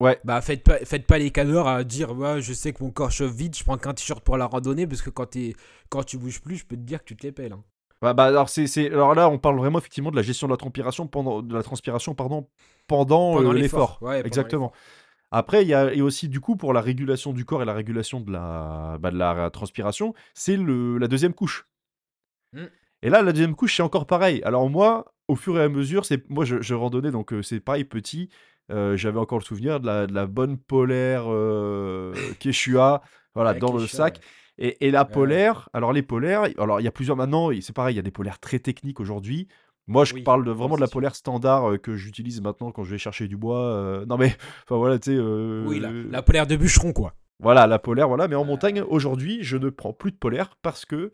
ouais, 0.00 0.18
bah, 0.24 0.40
faites 0.40 0.64
pas 0.64 0.78
faites 0.84 1.06
pas 1.06 1.18
les 1.18 1.30
cadors 1.30 1.68
à 1.68 1.84
dire: 1.84 2.12
«Ouais, 2.16 2.40
je 2.42 2.52
sais 2.52 2.72
que 2.72 2.82
mon 2.82 2.90
corps 2.90 3.10
chauffe 3.10 3.32
vite, 3.32 3.56
je 3.56 3.64
prends 3.64 3.78
qu'un 3.78 3.94
t-shirt 3.94 4.22
pour 4.24 4.36
la 4.36 4.46
randonnée», 4.46 4.86
parce 4.86 5.02
que 5.02 5.10
quand 5.10 5.26
tu 5.30 5.54
quand 5.88 6.02
tu 6.02 6.18
bouges 6.18 6.40
plus, 6.40 6.56
je 6.56 6.66
peux 6.66 6.76
te 6.76 6.82
dire 6.82 6.98
que 7.00 7.04
tu 7.04 7.16
te 7.16 7.22
les 7.22 7.32
pèles, 7.32 7.52
hein. 7.52 7.62
bah 8.02 8.12
bah, 8.14 8.24
alors 8.24 8.48
c'est 8.48 8.86
alors 8.86 9.14
là, 9.14 9.28
on 9.28 9.38
parle 9.38 9.56
vraiment 9.58 9.78
effectivement 9.78 10.10
de 10.10 10.16
la 10.16 10.22
gestion 10.22 10.46
de 10.46 10.52
la 10.52 10.56
transpiration 10.56 11.06
pendant 11.06 11.42
de 11.42 11.54
la 11.54 11.62
transpiration, 11.62 12.14
pardon, 12.14 12.48
pendant, 12.86 13.40
l'effort, 13.52 13.98
ouais, 14.02 14.20
Exactement. 14.26 14.72
Après, 15.30 15.62
il 15.62 15.68
y 15.68 15.74
a 15.74 15.92
et 15.94 16.02
aussi 16.02 16.28
du 16.28 16.40
coup 16.40 16.56
pour 16.56 16.72
la 16.72 16.80
régulation 16.80 17.32
du 17.32 17.44
corps 17.44 17.62
et 17.62 17.64
la 17.64 17.74
régulation 17.74 18.20
de 18.20 18.32
la, 18.32 18.98
bah, 19.00 19.10
de 19.10 19.18
la 19.18 19.50
transpiration, 19.50 20.14
c'est 20.34 20.56
le 20.56 20.98
la 20.98 21.08
deuxième 21.08 21.34
couche. 21.34 21.66
Mmh. 22.52 22.70
Et 23.02 23.08
là, 23.10 23.22
la 23.22 23.32
deuxième 23.32 23.54
couche, 23.56 23.76
c'est 23.76 23.82
encore 23.82 24.06
pareil. 24.06 24.42
Alors 24.44 24.68
moi, 24.68 25.14
au 25.28 25.36
fur 25.36 25.58
et 25.58 25.62
à 25.62 25.68
mesure, 25.68 26.04
c'est 26.04 26.28
moi 26.30 26.44
je 26.44 26.60
je 26.60 26.74
randonnais 26.74 27.10
donc 27.10 27.32
heu, 27.32 27.42
c'est 27.42 27.60
pareil 27.60 27.84
petit, 27.84 28.28
heu, 28.70 28.96
j'avais 28.96 29.18
encore 29.18 29.38
le 29.38 29.44
souvenir 29.44 29.80
de 29.80 29.86
la 29.86 30.06
de 30.06 30.14
la 30.14 30.26
bonne 30.26 30.58
polaire, 30.58 31.24
heu, 31.30 32.12
Quechua, 32.40 33.02
voilà, 33.34 33.54
dans 33.54 33.72
le 33.72 33.86
sac 33.86 34.18
ouais. 34.18 34.24
et 34.58 34.86
et 34.86 34.90
la 34.90 35.04
Ouais, 35.08 35.16
ouais. 35.16 35.40
polaire, 35.40 35.68
alors 35.72 35.92
les 35.92 36.02
polaires, 36.02 36.42
alors 36.58 36.80
il 36.80 36.84
y 36.84 36.88
a 36.88 36.92
plusieurs 36.92 37.16
maintenant 37.16 37.50
et 37.50 37.60
c'est 37.62 37.72
pareil, 37.74 37.94
il 37.94 37.96
y 37.96 38.00
a 38.00 38.02
des 38.02 38.10
polaires 38.10 38.38
très 38.40 38.58
techniques 38.58 39.00
aujourd'hui. 39.00 39.48
Moi, 39.90 40.04
je 40.04 40.14
Oui, 40.14 40.22
parle 40.22 40.44
de 40.44 40.52
vraiment 40.52 40.76
de 40.76 40.80
la 40.80 40.86
polaire 40.86 41.16
standard, 41.16 41.68
heu, 41.70 41.76
que 41.78 41.96
j'utilise 41.96 42.40
maintenant 42.40 42.70
quand 42.70 42.84
je 42.84 42.92
vais 42.92 42.98
chercher 42.98 43.26
du 43.26 43.36
bois, 43.36 43.74
heu, 43.74 44.04
non 44.06 44.16
mais 44.16 44.36
enfin 44.64 44.76
voilà, 44.76 44.98
tu 44.98 45.10
sais, 45.10 45.18
Oui, 45.18 45.80
la 45.80 45.88
heu, 45.90 46.08
la 46.10 46.22
polaire 46.22 46.46
de 46.46 46.56
bûcheron, 46.56 46.92
quoi. 46.92 47.14
voilà 47.40 47.66
la 47.66 47.78
polaire, 47.80 48.06
voilà, 48.08 48.28
mais 48.28 48.36
en 48.36 48.44
montagne, 48.44 48.82
aujourd'hui, 48.82 49.38
je 49.42 49.56
ne 49.56 49.68
prends 49.68 49.92
plus 49.92 50.12
de 50.12 50.16
polaire 50.16 50.56
parce 50.62 50.84
que 50.84 51.12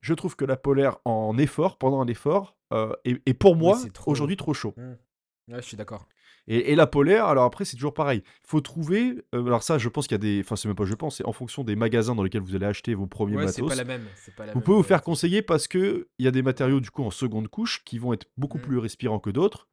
je 0.00 0.12
trouve 0.14 0.34
que 0.34 0.44
la 0.44 0.56
polaire 0.56 0.98
en 1.04 1.38
effort, 1.38 1.78
pendant 1.78 2.00
un 2.00 2.06
effort, 2.08 2.56
est 3.04 3.20
est 3.26 3.34
pour 3.34 3.54
moi, 3.54 3.78
aujourd'hui, 4.06 4.36
trop 4.36 4.54
chaud. 4.54 4.74
mmh. 4.76 5.52
Ouais, 5.52 5.62
je 5.62 5.66
suis 5.66 5.76
d'accord. 5.76 6.06
Et 6.48 6.72
et 6.72 6.76
la 6.76 6.86
polaire, 6.86 7.26
alors 7.26 7.44
après, 7.44 7.64
c'est 7.64 7.76
toujours 7.76 7.94
pareil. 7.94 8.22
Il 8.24 8.48
Faut 8.48 8.60
trouver, 8.60 9.16
heu, 9.34 9.46
alors 9.46 9.62
ça, 9.62 9.78
je 9.78 9.88
pense 9.88 10.06
qu'il 10.06 10.14
y 10.14 10.16
a 10.16 10.18
des 10.18 10.40
enfin, 10.40 10.56
c'est 10.56 10.68
même 10.68 10.76
pas 10.76 10.84
je 10.84 10.94
pense, 10.94 11.16
c'est 11.16 11.26
en 11.26 11.32
fonction 11.32 11.64
des 11.64 11.76
magasins 11.76 12.14
dans 12.14 12.22
lesquels 12.22 12.42
vous 12.42 12.54
allez 12.54 12.66
acheter 12.66 12.94
vos 12.94 13.06
premiers 13.06 13.36
Ouais, 13.36 13.46
c'est 13.48 13.62
pas 13.62 13.74
matos. 13.74 13.76
la 13.76 13.84
même, 13.84 14.10
c'est 14.14 14.34
pas 14.34 14.46
la 14.46 14.54
Vous 14.54 14.60
même 14.60 14.62
pouvez 14.62 14.78
vous 14.78 14.82
faire 14.84 15.02
conseiller 15.02 15.42
parce 15.42 15.68
qu'il 15.68 16.06
y 16.18 16.28
a 16.28 16.30
des 16.32 16.42
matériaux, 16.42 16.80
du 16.80 16.90
coup, 16.90 17.04
en 17.04 17.10
seconde 17.12 17.48
couche 17.48 17.84
qui 17.84 17.98
vont 17.98 18.12
être 18.14 18.26
beaucoup 18.38 18.58
Mmh. 18.58 18.60
plus 18.60 18.78
respirants 18.78 19.20
que 19.20 19.30
d'autres 19.30 19.68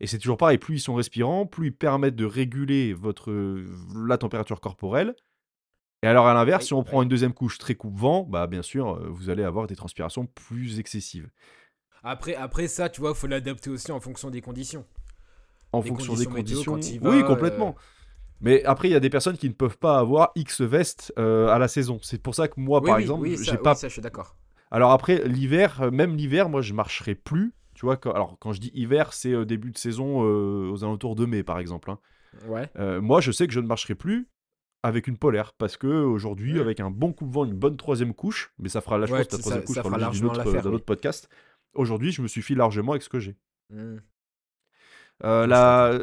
et 0.00 0.06
c'est 0.06 0.18
toujours 0.18 0.36
pareil, 0.38 0.58
plus 0.58 0.76
ils 0.76 0.80
sont 0.80 0.94
respirants, 0.94 1.46
plus 1.46 1.68
ils 1.68 1.76
permettent 1.76 2.16
de 2.16 2.24
réguler 2.26 2.92
votre, 2.94 3.32
la 4.06 4.18
température 4.18 4.60
corporelle 4.60 5.14
et 6.02 6.06
alors 6.08 6.26
à 6.28 6.34
l'inverse, 6.34 6.64
Oui, 6.64 6.68
si 6.68 6.74
on 6.74 6.84
prend 6.84 7.02
une 7.02 7.08
deuxième 7.08 7.34
couche 7.34 7.58
très 7.58 7.74
coupe-vent, 7.74 8.24
bah, 8.24 8.46
bien 8.46 8.62
sûr, 8.62 8.96
heu, 8.96 9.08
vous 9.08 9.30
allez 9.30 9.42
avoir 9.44 9.66
des 9.66 9.76
transpirations 9.76 10.26
plus 10.26 10.78
excessives. 10.78 11.30
Après 12.02 12.34
après 12.34 12.66
ça, 12.66 12.88
tu 12.88 13.00
vois, 13.00 13.14
faut 13.14 13.28
l'adapter 13.28 13.70
aussi 13.70 13.92
en 13.92 14.00
fonction 14.00 14.30
des 14.30 14.40
conditions. 14.40 14.84
En 15.72 15.82
Les 15.82 15.88
fonction 15.88 16.14
des 16.16 16.24
conditions 16.26 16.76
météo 16.76 16.98
oui, 17.02 17.18
heu 17.20 17.24
complètement. 17.24 17.76
Mais 18.40 18.64
après, 18.64 18.88
il 18.88 18.92
y 18.92 18.94
a 18.94 19.00
des 19.00 19.10
personnes 19.10 19.36
qui 19.36 19.48
ne 19.48 19.54
peuvent 19.54 19.78
pas 19.78 19.98
avoir 19.98 20.30
X 20.36 20.60
vestes, 20.62 21.12
heu, 21.18 21.48
à 21.48 21.58
la 21.58 21.68
saison. 21.68 21.98
C'est 22.02 22.22
pour 22.22 22.34
ça 22.34 22.48
que 22.48 22.54
moi, 22.60 22.80
oui, 22.80 22.90
par 22.90 22.96
oui, 22.96 23.02
exemple, 23.02 23.28
oui, 23.28 23.38
j'ai 23.42 23.58
pas 23.58 23.74
ça, 23.74 23.88
je 23.88 23.92
suis 23.92 24.02
d'accord. 24.02 24.36
alors 24.70 24.92
après 24.92 25.26
l'hiver, 25.26 25.82
heu, 25.82 25.90
même 25.90 26.16
l'hiver, 26.16 26.48
moi, 26.48 26.62
je 26.62 26.72
marcherai 26.74 27.14
plus, 27.14 27.52
tu 27.74 27.86
vois? 27.86 27.96
Quand 27.96 28.12
alors 28.12 28.38
quand 28.38 28.52
je 28.52 28.60
dis 28.60 28.70
hiver, 28.74 29.12
c'est, 29.12 29.30
heu, 29.32 29.44
début 29.44 29.70
de 29.70 29.78
saison, 29.78 30.20
aux 30.20 30.84
alentours 30.84 31.16
de 31.16 31.26
mai, 31.26 31.42
par 31.42 31.58
exemple, 31.58 31.90
hein. 31.90 31.98
Ouais. 32.46 32.68
Moi, 33.00 33.20
je 33.20 33.32
sais 33.32 33.46
que 33.46 33.52
je 33.52 33.60
ne 33.60 33.66
marcherai 33.66 33.94
plus 33.94 34.28
avec 34.84 35.08
une 35.08 35.16
polaire 35.18 35.52
parce 35.54 35.76
qu'aujourd'hui, 35.76 36.54
Mmh. 36.54 36.60
avec 36.60 36.80
un 36.80 36.90
bon 36.90 37.12
coupe-vent, 37.12 37.44
une 37.44 37.54
bonne 37.54 37.76
troisième 37.76 38.14
couche, 38.14 38.52
mais 38.58 38.68
ça 38.68 38.80
fera 38.80 38.98
là, 38.98 39.06
je 39.06 39.12
Ouais, 39.12 39.24
que 39.24 39.32
la 39.32 39.38
troisième 39.38 39.62
ça 39.62 39.66
couche 39.66 39.76
ça 39.76 39.82
fera 39.82 39.98
largement 39.98 40.32
d'un 40.36 40.72
autre 40.72 40.84
podcast. 40.84 41.28
Aujourd'hui, 41.74 42.12
je 42.12 42.22
me 42.22 42.28
suffis 42.28 42.54
largement 42.54 42.92
avec 42.92 43.02
ce 43.02 43.08
que 43.08 43.18
j'ai. 43.18 43.36
Mmh. 43.70 43.98
La 45.22 45.98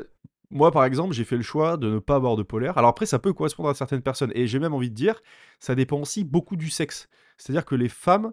moi, 0.51 0.71
par 0.71 0.85
exemple, 0.85 1.13
j'ai 1.13 1.23
fait 1.25 1.35
le 1.37 1.41
choix 1.41 1.75
de 1.75 1.89
ne 1.89 1.99
pas 1.99 2.15
avoir 2.15 2.35
de 2.35 2.43
polaire. 2.43 2.77
Alors 2.77 2.89
après, 2.91 3.05
ça 3.07 3.19
peut 3.19 3.33
correspondre 3.33 3.69
à 3.69 3.73
certaines 3.73 4.03
personnes 4.03 4.31
et 4.35 4.47
j'ai 4.47 4.59
même 4.59 4.73
envie 4.73 4.89
de 4.91 4.95
dire, 4.95 5.21
ça 5.59 5.75
dépend 5.75 5.99
aussi 5.99 6.23
beaucoup 6.23 6.55
du 6.55 6.69
sexe. 6.69 7.09
C'est-à-dire 7.37 7.65
que 7.65 7.75
les 7.75 7.89
femmes, 7.89 8.31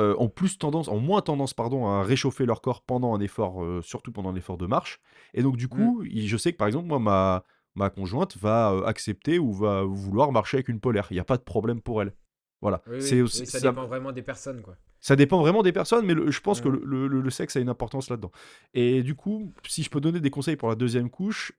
heu, 0.00 0.16
ont 0.18 0.28
plus 0.28 0.58
tendance 0.58 0.88
ont 0.88 1.00
moins 1.00 1.22
tendance, 1.22 1.54
pardon, 1.54 1.86
à 1.88 2.02
réchauffer 2.02 2.46
leur 2.46 2.62
corps 2.62 2.82
pendant 2.84 3.14
un 3.14 3.20
effort, 3.20 3.64
heu, 3.64 3.82
surtout 3.82 4.12
pendant 4.12 4.32
l'effort 4.32 4.58
de 4.58 4.66
marche 4.66 5.00
et 5.34 5.42
donc 5.42 5.56
du 5.56 5.68
Mmh. 5.72 5.90
coup, 5.94 6.04
je 6.04 6.36
sais 6.38 6.52
que, 6.52 6.58
par 6.58 6.68
exemple, 6.68 6.88
moi, 6.88 6.98
ma 7.00 7.44
ma 7.76 7.90
conjointe 7.90 8.36
va, 8.38 8.82
accepter 8.86 9.38
ou 9.38 9.52
va 9.52 9.84
vouloir 9.84 10.32
marcher 10.32 10.58
avec 10.58 10.68
une 10.68 10.80
polaire. 10.80 11.08
Il 11.12 11.16
y 11.16 11.20
a 11.20 11.24
pas 11.24 11.36
de 11.38 11.42
problème 11.42 11.80
pour 11.82 12.02
elle. 12.02 12.14
Voilà, 12.62 12.82
Oui, 12.86 12.98
c'est 12.98 13.22
oui, 13.32 13.46
aussi 13.46 13.46
ça 13.46 13.58
ça 13.58 13.60
dépend 13.60 13.86
vraiment 13.86 14.12
des 14.12 14.20
personnes, 14.22 14.60
quoi. 14.60 14.76
Ça 15.00 15.16
dépend 15.16 15.40
vraiment 15.40 15.62
des 15.62 15.72
personnes, 15.72 16.06
mais 16.06 16.14
le 16.14 16.30
je 16.30 16.40
pense 16.40 16.60
que 16.60 16.68
le 16.68 17.06
le 17.08 17.20
le 17.20 17.30
sexe 17.30 17.56
a 17.56 17.60
une 17.60 17.68
importance 17.68 18.10
là-dedans 18.10 18.30
et 18.74 19.02
du 19.02 19.14
coup, 19.14 19.52
si 19.66 19.82
je 19.82 19.90
peux 19.90 20.00
donner 20.00 20.20
des 20.20 20.30
conseils 20.30 20.56
pour 20.56 20.68
la 20.68 20.74
deuxième 20.76 21.10
couche, 21.10 21.52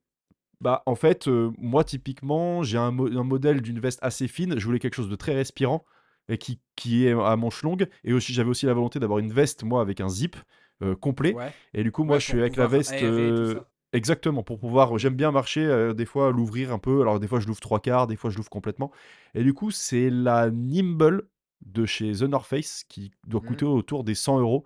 Bah, 0.62 0.84
en 0.86 0.96
fait, 0.96 1.28
heu, 1.28 1.52
moi, 1.58 1.84
typiquement, 1.84 2.62
j'ai 2.64 2.78
un 2.78 2.92
mo 2.92 3.08
un 3.08 3.24
modèle 3.24 3.62
d'une 3.62 3.80
veste 3.80 4.00
assez 4.04 4.28
fine. 4.28 4.60
Je 4.60 4.66
voulais 4.66 4.80
quelque 4.80 4.96
chose 4.96 5.10
de 5.10 5.16
très 5.16 5.34
respirant 5.34 5.86
et 6.30 6.38
qui 6.38 6.62
qui 6.76 7.06
est 7.08 7.14
à 7.14 7.36
manches 7.36 7.64
longues 7.64 7.88
et 8.04 8.14
aussi 8.14 8.32
j'avais 8.34 8.50
aussi 8.50 8.66
la 8.68 8.74
volonté 8.74 9.00
d'avoir 9.00 9.20
une 9.20 9.34
veste, 9.34 9.64
moi, 9.64 9.82
avec 9.82 10.02
un 10.02 10.10
zip, 10.10 10.36
heu, 10.84 10.96
complet 10.96 11.38
Ouais. 11.38 11.54
et 11.74 11.84
du 11.84 11.92
coup, 11.92 12.04
moi, 12.04 12.18
Ouais, 12.18 12.20
je 12.20 12.26
suis 12.28 12.40
avec 12.40 12.58
la 12.58 12.68
veste, 12.68 13.04
ça. 13.44 13.68
exactement, 13.94 14.44
pour 14.44 14.60
pouvoir 14.60 14.98
j'aime 14.98 15.16
bien 15.16 15.32
marcher, 15.32 15.94
des 15.96 16.06
fois, 16.06 16.32
l'ouvrir 16.32 16.72
un 16.74 16.80
peu. 16.80 17.02
Alors, 17.02 17.20
des 17.20 17.28
fois, 17.28 17.40
je 17.40 17.48
l'ouvre 17.48 17.60
3/4, 17.60 18.08
des 18.08 18.16
fois, 18.16 18.30
je 18.30 18.38
l'ouvre 18.38 18.50
complètement 18.50 18.92
et 19.34 19.44
du 19.44 19.54
coup, 19.54 19.72
c'est 19.72 20.10
la 20.10 20.50
Nimble 20.52 21.28
de 21.66 21.86
chez 21.86 22.12
The 22.14 22.24
North 22.24 22.48
Face 22.48 22.84
qui 22.90 23.12
doit 23.28 23.42
Mmh. 23.42 23.46
coûter 23.46 23.66
autour 23.66 24.04
des 24.04 24.16
100 24.16 24.40
euros. 24.40 24.66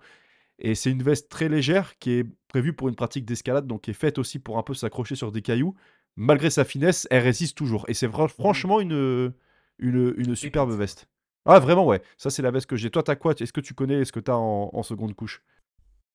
Et 0.59 0.75
c'est 0.75 0.91
une 0.91 1.03
veste 1.03 1.29
très 1.29 1.49
légère 1.49 1.97
qui 1.99 2.11
est 2.13 2.25
prévue 2.47 2.73
pour 2.73 2.89
une 2.89 2.95
pratique 2.95 3.25
d'escalade, 3.25 3.67
donc 3.67 3.81
qui 3.83 3.91
est 3.91 3.93
faite 3.95 4.17
aussi 4.19 4.39
pour 4.39 4.57
un 4.57 4.63
peu 4.63 4.73
s'accrocher 4.73 5.15
sur 5.15 5.31
des 5.31 5.41
cailloux. 5.41 5.75
Malgré 6.15 6.49
sa 6.49 6.65
finesse, 6.65 7.07
elle 7.11 7.23
résiste 7.23 7.57
toujours. 7.57 7.85
Et 7.89 7.93
c'est 7.93 8.07
Mmh 8.11 8.27
franchement 8.29 8.79
une, 8.81 9.33
une, 9.79 10.13
une 10.17 10.35
superbe 10.35 10.71
veste. 10.71 11.09
Ah, 11.45 11.59
vraiment, 11.59 11.85
ouais. 11.85 12.01
Ça, 12.17 12.29
c'est 12.29 12.41
la 12.41 12.51
veste 12.51 12.67
que 12.67 12.75
j'ai. 12.75 12.89
Toi, 12.89 13.03
t'as 13.03 13.15
quoi? 13.15 13.33
Est-ce 13.39 13.53
que 13.53 13.61
tu 13.61 13.73
connais? 13.73 14.01
Est-ce 14.01 14.11
que 14.11 14.19
t'as 14.19 14.35
en, 14.35 14.69
en 14.73 14.83
seconde 14.83 15.13
couche? 15.15 15.43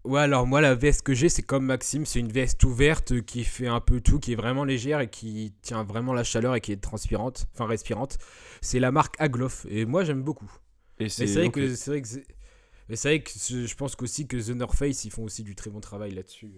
Ouais, 0.05 0.21
alors 0.21 0.47
moi, 0.47 0.61
la 0.63 0.75
veste 0.75 1.03
que 1.03 1.13
j'ai, 1.15 1.29
c'est 1.31 1.43
comme 1.43 1.65
Maxime, 1.67 2.05
c'est 2.07 2.21
une 2.21 2.33
veste 2.33 2.65
ouverte 2.65 3.21
qui 3.23 3.45
fait 3.45 3.67
un 3.67 3.81
peu 3.81 4.01
tout, 4.01 4.19
qui 4.19 4.33
est 4.33 4.37
vraiment 4.37 4.65
légère 4.65 5.01
et 5.01 5.09
qui 5.11 5.55
tient 5.63 5.85
vraiment 5.85 6.13
la 6.15 6.25
chaleur 6.25 6.55
et 6.55 6.61
qui 6.63 6.73
est 6.73 6.81
transpirante, 6.81 7.47
enfin 7.55 7.67
respirante. 7.67 8.17
C'est 8.63 8.81
la 8.81 8.93
marque 8.93 9.15
Agloff 9.21 9.67
et 9.69 9.85
moi, 9.85 10.05
j'aime 10.05 10.23
beaucoup. 10.23 10.51
Et 11.01 11.05
Mais 11.05 11.09
c'est 11.09 11.35
vrai 11.35 11.51
que 11.51 11.75
c'est 11.75 11.91
vrai 11.91 12.03
que 12.03 12.09
c'est- 12.09 12.27
mais 12.89 12.97
c'est 12.97 13.09
vrai 13.09 13.23
que 13.23 13.31
je 13.67 13.75
pense 13.77 13.97
qu'aussi 13.97 14.27
que 14.27 14.37
The 14.37 14.55
North 14.55 14.77
Face, 14.77 15.05
ils 15.05 15.11
font 15.11 15.25
aussi 15.25 15.43
du 15.43 15.55
très 15.55 15.71
bon 15.71 15.81
travail 15.81 16.13
là-dessus. 16.13 16.53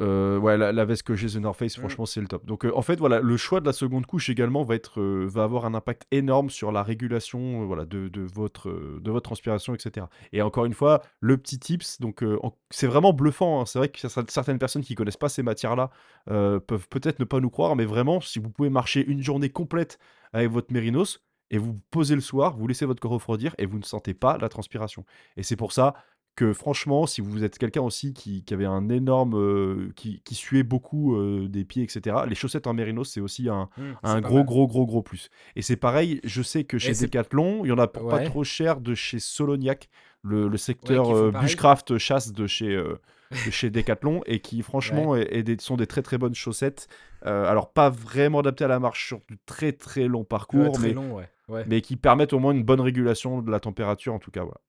Euh, 0.00 0.38
ouais, 0.38 0.56
la, 0.56 0.70
la 0.70 0.84
veste 0.84 1.02
que 1.02 1.16
j'ai 1.16 1.26
The 1.28 1.36
North 1.42 1.58
Face, 1.58 1.76
Mm. 1.76 1.80
franchement, 1.80 2.06
c'est 2.06 2.20
le 2.20 2.28
top. 2.28 2.46
Donc, 2.46 2.64
euh, 2.64 2.70
en 2.76 2.82
fait, 2.82 3.00
voilà, 3.00 3.18
le 3.18 3.36
choix 3.36 3.58
de 3.60 3.66
la 3.66 3.72
seconde 3.72 4.06
couche 4.06 4.30
également 4.30 4.62
va 4.62 4.76
être, 4.76 5.00
euh, 5.00 5.26
va 5.28 5.42
avoir 5.42 5.64
un 5.64 5.74
impact 5.74 6.06
énorme 6.12 6.50
sur 6.50 6.70
la 6.70 6.84
régulation, 6.84 7.62
euh, 7.62 7.64
voilà, 7.66 7.84
de, 7.84 8.06
de 8.06 8.20
votre, 8.20 8.68
euh, 8.68 9.00
de 9.02 9.10
votre 9.10 9.24
transpiration, 9.24 9.74
etc. 9.74 10.08
Et 10.32 10.40
encore 10.40 10.66
une 10.66 10.72
fois, 10.72 11.02
le 11.18 11.36
petit 11.36 11.58
tips, 11.58 12.00
donc, 12.00 12.22
euh, 12.22 12.38
c'est 12.70 12.86
vraiment 12.86 13.12
bluffant. 13.12 13.60
hein. 13.60 13.66
C'est 13.66 13.80
vrai 13.80 13.88
que 13.88 13.98
cer- 13.98 14.30
certaines 14.30 14.60
personnes 14.60 14.82
qui 14.84 14.94
connaissent 14.94 15.16
pas 15.16 15.28
ces 15.28 15.42
matières-là 15.42 15.90
euh, 16.30 16.60
peuvent 16.60 16.86
peut-être 16.88 17.18
ne 17.18 17.24
pas 17.24 17.40
nous 17.40 17.50
croire, 17.50 17.74
mais 17.74 17.84
vraiment, 17.84 18.20
si 18.20 18.38
vous 18.38 18.50
pouvez 18.50 18.70
marcher 18.70 19.04
une 19.04 19.20
journée 19.22 19.50
complète 19.50 19.98
avec 20.32 20.48
votre 20.48 20.72
mérinos 20.72 21.24
et 21.50 21.58
vous 21.58 21.80
posez 21.90 22.14
le 22.14 22.20
soir, 22.20 22.56
vous 22.56 22.66
laissez 22.66 22.86
votre 22.86 23.00
corps 23.00 23.12
refroidir 23.12 23.54
et 23.58 23.66
vous 23.66 23.78
ne 23.78 23.84
sentez 23.84 24.14
pas 24.14 24.38
la 24.38 24.48
transpiration. 24.48 25.04
Et 25.36 25.42
c'est 25.42 25.56
pour 25.56 25.72
ça 25.72 25.94
que 26.36 26.52
franchement, 26.52 27.06
si 27.06 27.20
vous 27.20 27.42
êtes 27.42 27.58
quelqu'un 27.58 27.80
aussi 27.80 28.12
qui, 28.14 28.44
qui 28.44 28.54
avait 28.54 28.64
un 28.64 28.88
énorme, 28.90 29.34
euh, 29.36 29.92
qui, 29.96 30.20
qui 30.24 30.36
suait 30.36 30.62
beaucoup 30.62 31.16
euh, 31.16 31.48
des 31.48 31.64
pieds, 31.64 31.82
etc., 31.82 32.16
les 32.28 32.36
chaussettes 32.36 32.68
en 32.68 32.74
mérinos, 32.74 33.10
c'est 33.10 33.20
aussi 33.20 33.48
un, 33.48 33.68
Mm, 33.76 33.82
un 34.04 34.20
gros, 34.20 34.44
gros, 34.44 34.68
gros, 34.68 34.86
gros 34.86 35.02
plus. 35.02 35.30
Et 35.56 35.62
c'est 35.62 35.74
pareil, 35.76 36.20
je 36.22 36.40
sais 36.42 36.62
que 36.62 36.78
chez 36.78 36.92
Decathlon, 37.06 37.64
il 37.64 37.68
y 37.68 37.72
en 37.72 37.78
a 37.78 37.88
pour 37.88 38.06
pas 38.08 38.16
Ouais. 38.18 38.24
trop 38.24 38.44
cher 38.44 38.80
de 38.80 38.94
chez 38.94 39.18
Soloniac, 39.18 39.88
le, 40.22 40.46
le 40.46 40.56
secteur 40.58 41.06
font 41.06 41.16
euh, 41.16 41.30
bushcraft 41.40 41.98
chasse 41.98 42.32
de 42.32 42.46
chez, 42.46 42.80
de 43.30 43.50
chez 43.50 43.70
Decathlon, 43.70 44.22
et 44.26 44.40
qui 44.40 44.62
franchement 44.62 45.14
est- 45.16 45.28
est 45.30 45.42
des- 45.42 45.58
sont 45.60 45.76
des 45.76 45.86
très 45.86 46.02
très 46.02 46.18
bonnes 46.18 46.34
chaussettes. 46.34 46.88
Euh, 47.26 47.44
alors 47.46 47.72
pas 47.72 47.90
vraiment 47.90 48.40
adaptées 48.40 48.64
à 48.64 48.68
la 48.68 48.78
marche 48.78 49.06
sur 49.06 49.20
du 49.28 49.38
très 49.44 49.72
très 49.72 50.06
long 50.06 50.24
parcours, 50.24 50.72
très 50.72 50.88
mais, 50.88 50.94
long, 50.94 51.16
ouais. 51.16 51.28
ouais. 51.48 51.64
mais 51.66 51.80
qui 51.80 51.96
permettent 51.96 52.32
au 52.32 52.38
moins 52.38 52.52
une 52.52 52.62
bonne 52.62 52.80
régulation 52.80 53.42
de 53.42 53.50
la 53.50 53.60
température 53.60 54.14
en 54.14 54.18
tout 54.18 54.30
cas. 54.30 54.42
Voilà. 54.42 54.60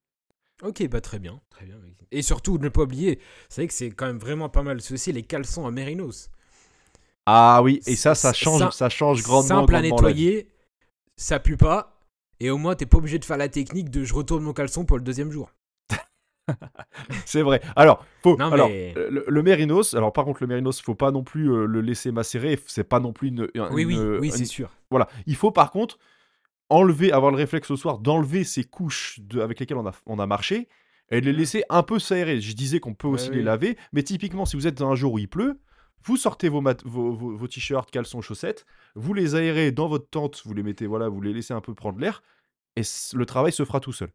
Ok, 0.64 0.86
bah 0.90 1.00
très 1.00 1.20
bien, 1.20 1.40
très 1.50 1.66
bien. 1.66 1.76
Et 2.12 2.22
surtout, 2.22 2.58
ne 2.58 2.68
pas 2.68 2.82
oublier, 2.82 3.20
c'est 3.48 3.62
vrai 3.62 3.68
que 3.68 3.74
c'est 3.74 3.92
quand 3.92 4.08
même 4.08 4.18
vraiment 4.20 4.50
pas 4.50 4.64
mal. 4.64 4.78
Aussi 4.92 5.14
les 5.14 5.24
caleçons 5.24 5.66
à 5.66 5.72
Mérinos. 5.72 6.30
Ah 7.26 7.62
oui, 7.64 7.80
et 7.86 7.96
ça, 7.96 8.16
ça 8.16 8.34
change, 8.34 8.72
ça 8.72 8.90
change 8.90 9.22
grandement, 9.24 9.62
Simple 9.62 9.76
à 9.76 9.82
grandement 9.82 9.96
nettoyer, 9.98 10.50
ça 11.16 11.40
pue 11.40 11.58
pas, 11.58 12.02
et 12.40 12.50
au 12.50 12.58
moins 12.58 12.76
t'es 12.76 12.88
pas 12.88 12.98
obligé 12.98 13.20
de 13.20 13.26
faire 13.26 13.38
la 13.38 13.50
technique 13.50 13.90
de 13.92 14.04
je 14.04 14.14
retourne 14.14 14.44
mon 14.44 14.54
caleçon 14.54 14.84
pour 14.84 14.98
le 14.98 15.04
deuxième 15.04 15.32
jour. 15.32 15.52
C'est 17.26 17.42
vrai. 17.42 17.62
Alors, 17.76 18.06
faut, 18.24 18.38
Non, 18.38 18.52
alors 18.52 18.70
mais- 18.70 18.94
le, 18.96 19.26
le 19.28 19.44
mérinos, 19.44 19.94
alors 19.94 20.14
par 20.14 20.26
contre, 20.26 20.42
le 20.42 20.48
mérinos, 20.48 20.82
faut 20.82 20.96
pas 20.96 21.12
non 21.12 21.24
plus 21.24 21.52
euh, 21.52 21.66
le 21.66 21.82
laisser 21.82 22.12
macérer. 22.12 22.60
C'est 22.68 22.84
pas 22.84 23.00
non 23.00 23.14
plus 23.14 23.30
une. 23.30 23.48
une- 23.54 23.68
Oui, 23.72 23.86
oui, 23.86 23.96
une- 23.96 24.18
oui, 24.20 24.32
c'est 24.32 24.46
sûr. 24.46 24.70
Voilà. 24.90 25.08
Il 25.26 25.36
faut 25.36 25.52
par 25.52 25.72
contre 25.72 25.98
enlever, 26.70 27.12
avoir 27.12 27.32
le 27.32 27.38
réflexe 27.38 27.72
au 27.72 27.78
soir 27.78 27.98
d'enlever 28.00 28.44
ces 28.44 28.64
couches 28.64 29.20
de- 29.22 29.42
avec 29.42 29.60
lesquelles 29.60 29.78
on 29.78 29.88
a, 29.88 29.94
on 30.06 30.20
a 30.20 30.26
marché 30.28 30.68
et 31.12 31.20
de 31.22 31.26
les 31.26 31.32
Mhm. 31.34 31.38
laisser 31.40 31.64
un 31.70 31.82
peu 31.84 31.98
s'aérer. 32.00 32.40
Je 32.42 32.56
disais 32.56 32.80
qu'on 32.80 32.94
peut 32.94 33.08
Ouais, 33.08 33.16
aussi 33.16 33.32
les 33.32 33.38
oui. 33.38 33.44
laver, 33.44 33.78
mais 33.94 34.04
typiquement, 34.04 34.46
si 34.46 34.56
vous 34.56 34.68
êtes 34.68 34.78
dans 34.78 34.92
un 34.92 34.96
jour 34.96 35.14
où 35.14 35.20
il 35.20 35.28
pleut, 35.28 35.60
vous 36.06 36.16
sortez 36.16 36.48
vos, 36.48 36.62
vos, 36.86 37.12
vos- 37.12 37.36
vos 37.36 37.48
t-shirts, 37.48 37.90
caleçons, 37.92 38.22
chaussettes, 38.22 38.66
vous 38.96 39.14
les 39.14 39.36
aérez 39.36 39.72
dans 39.72 39.88
votre 39.88 40.10
tente, 40.10 40.42
vous 40.46 40.54
les 40.54 40.64
mettez, 40.64 40.86
voilà, 40.86 41.10
vous 41.10 41.20
les 41.22 41.34
laissez 41.34 41.54
un 41.54 41.62
peu 41.62 41.74
prendre 41.74 42.00
l'air 42.00 42.22
et 42.78 42.82
le 43.14 43.26
travail 43.26 43.52
se 43.52 43.66
fera 43.66 43.80
tout 43.80 43.92
seul. 43.92 44.10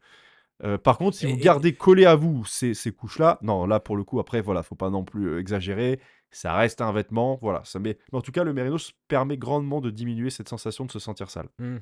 Euh, 0.63 0.77
par 0.77 0.97
contre, 0.97 1.17
si 1.17 1.25
Et- 1.25 1.31
vous 1.31 1.37
et- 1.37 1.41
gardez 1.41 1.75
collé 1.75 2.05
à 2.05 2.15
vous 2.15 2.45
ces, 2.45 2.73
ces 2.73 2.91
couches-là, 2.91 3.39
non, 3.41 3.65
là 3.65 3.79
pour 3.79 3.97
le 3.97 4.03
coup, 4.03 4.19
après, 4.19 4.41
voilà, 4.41 4.63
faut 4.63 4.75
pas 4.75 4.89
non 4.89 5.03
plus 5.03 5.27
euh, 5.27 5.39
exagérer. 5.39 5.99
Ça 6.31 6.53
reste 6.53 6.81
un 6.81 6.91
vêtement, 6.91 7.37
voilà. 7.41 7.61
Ça 7.65 7.79
met... 7.79 7.97
Mais 8.11 8.17
en 8.17 8.21
tout 8.21 8.31
cas, 8.31 8.43
le 8.43 8.53
mérinos 8.53 8.91
permet 9.07 9.37
grandement 9.37 9.79
de 9.81 9.89
diminuer 9.89 10.29
cette 10.29 10.49
sensation 10.49 10.85
de 10.85 10.91
se 10.91 10.99
sentir 10.99 11.29
sale. 11.29 11.47
Hmm. 11.59 11.77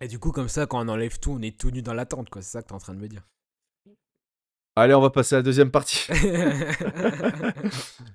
Et 0.00 0.08
du 0.08 0.18
coup, 0.18 0.32
comme 0.32 0.48
ça, 0.48 0.66
quand 0.66 0.84
on 0.84 0.88
enlève 0.88 1.18
tout, 1.18 1.32
on 1.32 1.42
est 1.42 1.58
tout 1.58 1.70
nu 1.70 1.82
dans 1.82 1.94
la 1.94 2.06
tente, 2.06 2.28
quoi. 2.30 2.42
C'est 2.42 2.50
ça 2.50 2.62
que 2.62 2.68
t'es 2.68 2.74
en 2.74 2.78
train 2.78 2.94
de 2.94 3.00
me 3.00 3.08
dire. 3.08 3.22
Allez, 4.76 4.92
on 4.94 5.00
va 5.00 5.10
passer 5.10 5.36
à 5.36 5.38
la 5.38 5.42
deuxième 5.42 5.70
partie. 5.70 6.08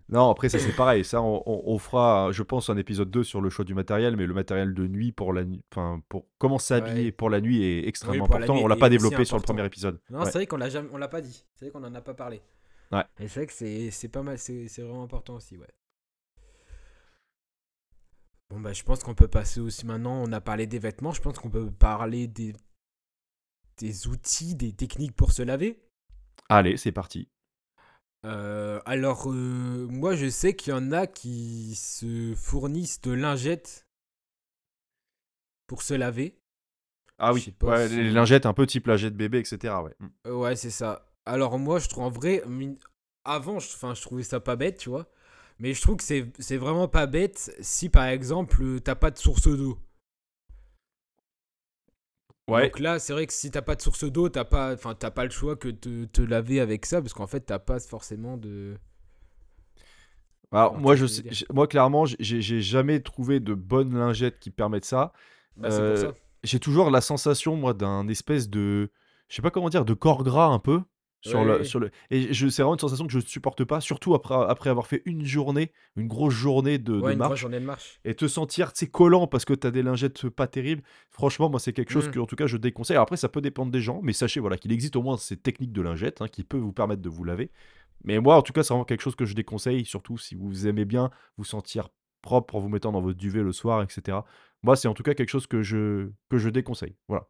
non, 0.10 0.30
après, 0.30 0.50
ça 0.50 0.60
c'est 0.60 0.76
pareil. 0.76 1.06
Ça, 1.06 1.22
on, 1.22 1.42
on- 1.46 1.64
on 1.74 1.78
fera, 1.80 2.32
je 2.34 2.44
pense, 2.44 2.70
un 2.70 2.76
épisode 2.76 3.10
2 3.10 3.24
sur 3.24 3.40
le 3.40 3.50
choix 3.50 3.64
du 3.64 3.74
matériel, 3.74 4.18
mais 4.18 4.26
le 4.26 4.34
matériel 4.34 4.74
de 4.74 4.86
nuit 4.88 5.14
pour 5.14 5.32
la 5.32 5.46
nuit, 5.46 5.64
enfin, 5.72 6.02
pour 6.10 6.28
comment 6.38 6.60
s'habiller 6.60 7.06
Ouais. 7.06 7.12
pour 7.14 7.30
la 7.30 7.40
nuit 7.40 7.64
est 7.64 7.88
extrêmement 7.88 8.26
important. 8.26 8.56
on 8.56 8.68
l'a 8.68 8.76
pas 8.76 8.90
développé 8.90 9.24
sur 9.24 9.38
le 9.38 9.42
premier 9.44 9.66
épisode. 9.66 10.00
non, 10.10 10.20
Ouais. 10.20 10.26
c'est 10.26 10.34
vrai 10.34 10.48
qu'on 10.48 10.58
l'a 10.58 10.70
jamais, 10.70 10.90
on 10.92 10.98
l'a 10.98 11.08
pas 11.08 11.22
dit. 11.22 11.46
C'est 11.56 11.66
vrai 11.66 11.72
qu'on 11.72 11.86
en 11.88 11.96
a 11.96 12.02
pas 12.02 12.14
parlé. 12.14 12.42
Ouais. 12.92 13.04
Et 13.20 13.28
c'est 13.30 13.40
vrai 13.42 13.48
que 13.48 13.54
c'est, 13.54 13.92
c'est 13.92 14.10
pas 14.10 14.24
mal, 14.24 14.38
c'est, 14.38 14.68
c'est 14.68 14.82
vraiment 14.82 15.04
important 15.04 15.36
aussi, 15.36 15.56
ouais. 15.58 15.68
Bon 18.50 18.60
bah, 18.60 18.74
je 18.74 18.84
pense 18.84 19.04
qu'on 19.04 19.14
peut 19.14 19.28
passer 19.28 19.60
aussi 19.60 19.86
maintenant. 19.86 20.24
On 20.28 20.32
a 20.34 20.42
parlé 20.42 20.66
des 20.66 20.80
vêtements. 20.80 21.12
Je 21.12 21.22
pense 21.22 21.38
qu'on 21.38 21.52
peut 21.52 21.70
parler 21.72 22.28
des 22.28 22.54
des 23.78 24.08
outils, 24.08 24.56
des 24.56 24.74
techniques 24.74 25.16
pour 25.16 25.32
se 25.32 25.42
laver. 25.44 25.80
Allez, 26.50 26.78
c'est 26.78 26.92
parti. 26.92 27.28
Euh, 28.26 28.82
alors, 28.86 29.30
euh, 29.32 29.88
moi, 29.90 30.16
je 30.16 30.30
sais 30.30 30.54
qu'il 30.56 30.72
y 30.74 30.76
en 30.76 30.92
a 30.92 31.08
qui 31.08 31.76
se 31.76 32.34
fournissent 32.36 33.02
de 33.02 33.12
lingettes 33.12 33.88
pour 35.68 35.82
se 35.84 35.94
laver. 35.94 36.38
Ah 37.18 37.34
oui, 37.34 37.54
ouais, 37.62 37.88
si- 37.88 37.96
les 37.98 38.12
lingettes 38.12 38.46
un 38.46 38.54
peu 38.54 38.66
type 38.66 38.88
lingette 38.88 39.16
bébé, 39.16 39.40
etc. 39.40 39.84
Ouais. 39.84 39.96
Mm. 40.00 40.08
Euh, 40.28 40.34
ouais, 40.36 40.56
c'est 40.56 40.70
ça. 40.70 41.06
Alors, 41.26 41.58
moi, 41.60 41.80
je 41.80 41.88
trouve 41.88 42.04
en 42.04 42.10
vrai, 42.10 42.44
avant, 43.26 43.60
je, 43.60 43.68
je 43.70 44.02
trouvais 44.02 44.24
ça 44.24 44.40
pas 44.40 44.56
bête, 44.56 44.78
tu 44.78 44.90
vois. 44.90 45.08
Mais 45.60 45.74
je 45.74 45.82
trouve 45.82 45.98
que 45.98 46.04
c'est 46.04 46.58
vraiment 46.58 46.88
pas 46.88 47.06
bête 47.06 47.54
si, 47.60 47.90
par 47.90 48.06
exemple, 48.06 48.80
t'as 48.82 48.96
pas 48.96 49.12
de 49.12 49.18
source 49.18 49.48
d'eau. 49.48 49.78
Ouais. 52.50 52.64
Donc 52.64 52.80
là, 52.80 53.00
c'est 53.00 53.14
vrai 53.14 53.28
que 53.28 53.34
si 53.34 53.52
t'as 53.52 53.62
pas 53.62 53.76
de 53.76 53.82
source 53.82 54.04
d'eau, 54.06 54.30
t'as 54.30 54.46
pas, 54.46 54.74
enfin, 54.74 54.96
t'as 54.96 55.12
pas 55.12 55.24
le 55.26 55.30
choix 55.32 55.56
que 55.56 55.70
de 55.70 56.06
te 56.06 56.22
laver 56.22 56.60
avec 56.60 56.86
ça, 56.86 57.02
parce 57.02 57.14
qu'en 57.14 57.28
fait, 57.28 57.42
t'as 57.42 57.60
pas 57.60 57.80
forcément 57.80 58.38
de. 58.38 58.76
Alors, 60.52 60.72
Alors, 60.72 60.80
moi, 60.82 60.96
je 60.96 61.06
sais- 61.06 61.24
moi, 61.54 61.68
clairement, 61.68 62.06
j'ai 62.06 62.62
jamais 62.62 63.02
trouvé 63.02 63.40
de 63.40 63.54
bonnes 63.54 63.96
lingettes 63.98 64.40
qui 64.40 64.50
permettent 64.52 64.86
ça. 64.86 65.14
Bah, 65.58 65.70
Euh, 65.72 65.96
ça. 65.96 66.14
j'ai 66.44 66.60
toujours 66.60 66.90
la 66.90 67.02
sensation, 67.02 67.56
moi, 67.56 67.74
d'un 67.74 68.08
espèce 68.08 68.50
de, 68.50 68.92
je 69.28 69.36
sais 69.36 69.42
pas 69.42 69.52
comment 69.52 69.70
dire, 69.70 69.86
de 69.86 69.94
corps 69.94 70.24
gras 70.24 70.48
un 70.48 70.60
peu 70.60 70.82
sur 71.22 71.40
Ouais, 71.40 71.46
le, 71.46 71.58
ouais. 71.58 71.64
sur 71.64 71.80
le. 71.80 71.92
Et 72.12 72.34
je, 72.34 72.48
c'est 72.48 72.62
vraiment 72.62 72.76
une 72.76 72.80
sensation 72.80 73.06
que 73.06 73.12
je 73.14 73.18
ne 73.18 73.24
supporte 73.24 73.64
pas, 73.66 73.82
surtout 73.82 74.14
après, 74.16 74.36
après 74.36 74.70
avoir 74.70 74.88
fait 74.88 75.02
une 75.06 75.26
journée, 75.26 75.72
une 75.96 76.08
grosse 76.08 76.34
journée 76.34 76.78
de, 76.78 76.94
de 76.94 77.00
Ouais, 77.02 77.14
une 77.14 77.20
marche, 77.20 77.40
journée 77.42 77.60
de 77.60 77.66
marche. 77.66 78.00
et 78.06 78.16
te 78.16 78.28
sentir, 78.28 78.72
collant 78.92 79.28
parce 79.28 79.46
que 79.46 79.54
tu 79.54 79.68
as 79.68 79.72
des 79.72 79.84
lingettes 79.84 80.30
pas 80.30 80.48
terribles. 80.48 80.82
Franchement, 81.10 81.50
moi, 81.50 81.60
c'est 81.60 81.74
quelque 81.74 81.92
chose 81.92 82.08
Mm. 82.08 82.12
que, 82.12 82.20
en 82.20 82.26
tout 82.26 82.36
cas, 82.36 82.48
je 82.48 82.58
déconseille. 82.58 82.96
Alors 82.96 83.04
après, 83.04 83.18
ça 83.18 83.28
peut 83.30 83.42
dépendre 83.42 83.72
des 83.72 83.82
gens, 83.82 84.00
mais 84.04 84.14
sachez, 84.14 84.40
voilà, 84.40 84.58
qu'il 84.58 84.72
existe 84.72 84.96
au 84.96 85.02
moins 85.02 85.18
ces 85.18 85.38
techniques 85.38 85.74
de 85.74 85.82
lingettes 85.82 86.22
hein, 86.22 86.28
qui 86.28 86.44
peuvent 86.44 86.62
vous 86.62 86.74
permettre 86.74 87.02
de 87.02 87.10
vous 87.10 87.24
laver. 87.24 87.52
Mais 88.06 88.20
moi, 88.20 88.38
en 88.38 88.42
tout 88.42 88.54
cas, 88.54 88.64
c'est 88.64 88.74
vraiment 88.74 88.86
quelque 88.86 89.02
chose 89.02 89.16
que 89.16 89.26
je 89.26 89.34
déconseille, 89.36 89.84
surtout 89.84 90.18
si 90.18 90.36
vous 90.36 90.68
aimez 90.68 90.86
bien 90.86 91.10
vous 91.38 91.44
sentir 91.44 91.90
propre 92.22 92.56
en 92.56 92.60
vous 92.60 92.70
mettant 92.70 92.92
dans 92.94 93.02
votre 93.02 93.18
duvet 93.18 93.42
le 93.44 93.52
soir, 93.52 93.82
etc. 93.82 94.20
Moi, 94.64 94.76
c'est 94.78 94.88
en 94.88 94.94
tout 94.94 95.04
cas 95.04 95.14
quelque 95.14 95.30
chose 95.30 95.48
que 95.48 95.62
je, 95.62 96.10
que 96.30 96.38
je 96.38 96.50
déconseille. 96.50 96.96
Voilà. 97.10 97.28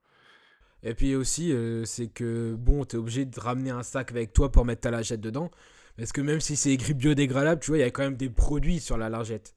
Et 0.84 0.94
puis 0.94 1.16
aussi, 1.16 1.52
euh, 1.52 1.84
c'est 1.86 2.08
que 2.08 2.56
bon, 2.58 2.86
t'es 2.86 2.98
obligé 2.98 3.26
de 3.26 3.40
ramener 3.40 3.70
un 3.70 3.84
sac 3.84 4.12
avec 4.12 4.32
toi 4.34 4.52
pour 4.52 4.64
mettre 4.66 4.82
ta 4.82 4.92
lingette 4.92 5.20
dedans. 5.22 5.52
Parce 5.98 6.12
que 6.14 6.22
même 6.22 6.40
si 6.40 6.56
c'est 6.56 6.72
écrit 6.72 6.94
biodégradable, 6.94 7.60
tu 7.62 7.72
vois, 7.72 7.78
il 7.78 7.82
y 7.82 7.84
a 7.84 7.92
quand 7.92 8.04
même 8.04 8.16
des 8.16 8.30
produits 8.30 8.80
sur 8.80 8.98
la 8.98 9.10
lingette. 9.10 9.56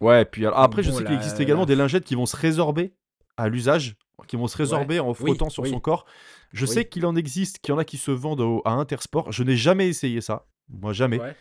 Ouais, 0.00 0.24
puis 0.24 0.46
alors, 0.46 0.58
après, 0.58 0.82
je 0.82 0.90
sais 0.90 1.04
qu'il 1.04 1.14
existe 1.14 1.38
également 1.40 1.62
la- 1.62 1.66
des 1.66 1.76
lingettes 1.76 2.04
qui 2.04 2.14
vont 2.14 2.26
se 2.26 2.36
résorber 2.36 2.94
à 3.36 3.48
l'usage, 3.48 3.96
qui 4.26 4.36
vont 4.36 4.46
se 4.48 4.56
résorber 4.56 4.98
en 5.00 5.12
frottant 5.14 5.50
sur 5.50 5.62
oui. 5.64 5.70
son 5.70 5.80
corps. 5.80 6.06
Je 6.52 6.64
Oui. 6.66 6.72
sais 6.72 6.84
qu'il 6.86 7.04
en 7.06 7.14
existe, 7.16 7.58
qu'il 7.58 7.72
y 7.72 7.74
en 7.74 7.78
a 7.78 7.84
qui 7.84 7.98
se 7.98 8.10
vendent 8.10 8.40
au- 8.40 8.62
à 8.64 8.72
Intersport. 8.72 9.30
Je 9.32 9.42
n'ai 9.42 9.56
jamais 9.56 9.88
essayé 9.88 10.20
ça. 10.20 10.46
Moi, 10.70 10.92
jamais. 10.92 11.20
Ouais. 11.20 11.36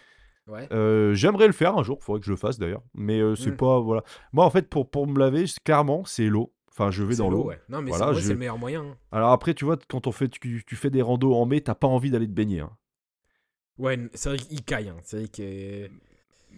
Ouais. 0.48 0.68
Euh, 0.74 1.14
j'aimerais 1.14 1.48
le 1.48 1.54
faire 1.54 1.78
un 1.78 1.84
jour, 1.84 2.04
faudrait 2.04 2.20
que 2.20 2.26
je 2.26 2.32
le 2.32 2.38
fasse 2.38 2.60
d'ailleurs. 2.60 2.82
Mais 2.94 3.20
euh, 3.22 3.36
c'est 3.36 3.52
Mm. 3.52 3.58
pas. 3.58 3.80
Voilà. 3.80 4.04
Moi, 4.34 4.44
en 4.46 4.50
fait, 4.50 4.70
pour, 4.70 4.90
pour 4.90 5.08
me 5.08 5.18
laver, 5.18 5.46
clairement, 5.64 6.04
c'est 6.06 6.26
l'eau. 6.28 6.52
Enfin, 6.72 6.90
je 6.92 7.04
vais 7.04 7.16
dans 7.16 7.30
l'eau, 7.30 7.44
ouais. 7.46 7.60
Non, 7.70 7.82
mais 7.82 7.92
Voilà, 7.92 8.14
c'est 8.16 8.22
je- 8.22 8.32
le 8.34 8.40
meilleur 8.40 8.58
moyen. 8.58 8.82
hein. 8.84 8.98
Alors 9.12 9.32
après, 9.32 9.54
tu 9.54 9.66
vois, 9.66 9.78
quand 9.90 10.08
on 10.08 10.12
fait, 10.12 10.30
tu, 10.30 10.64
tu 10.66 10.76
fais 10.76 10.90
des 10.90 11.02
randos 11.02 11.34
en 11.36 11.46
mai, 11.46 11.62
t'as 11.62 11.76
pas 11.76 11.88
envie 11.88 12.12
d'aller 12.12 12.28
te 12.28 12.32
baigner. 12.34 12.62
hein. 12.62 12.72
Ouais, 13.78 14.00
c'est 14.14 14.30
vrai 14.30 14.38
qu'il 14.38 14.64
caille. 14.64 14.90
hein. 14.90 14.98
C'est 15.04 15.18
vrai 15.18 15.28
que. 15.28 15.90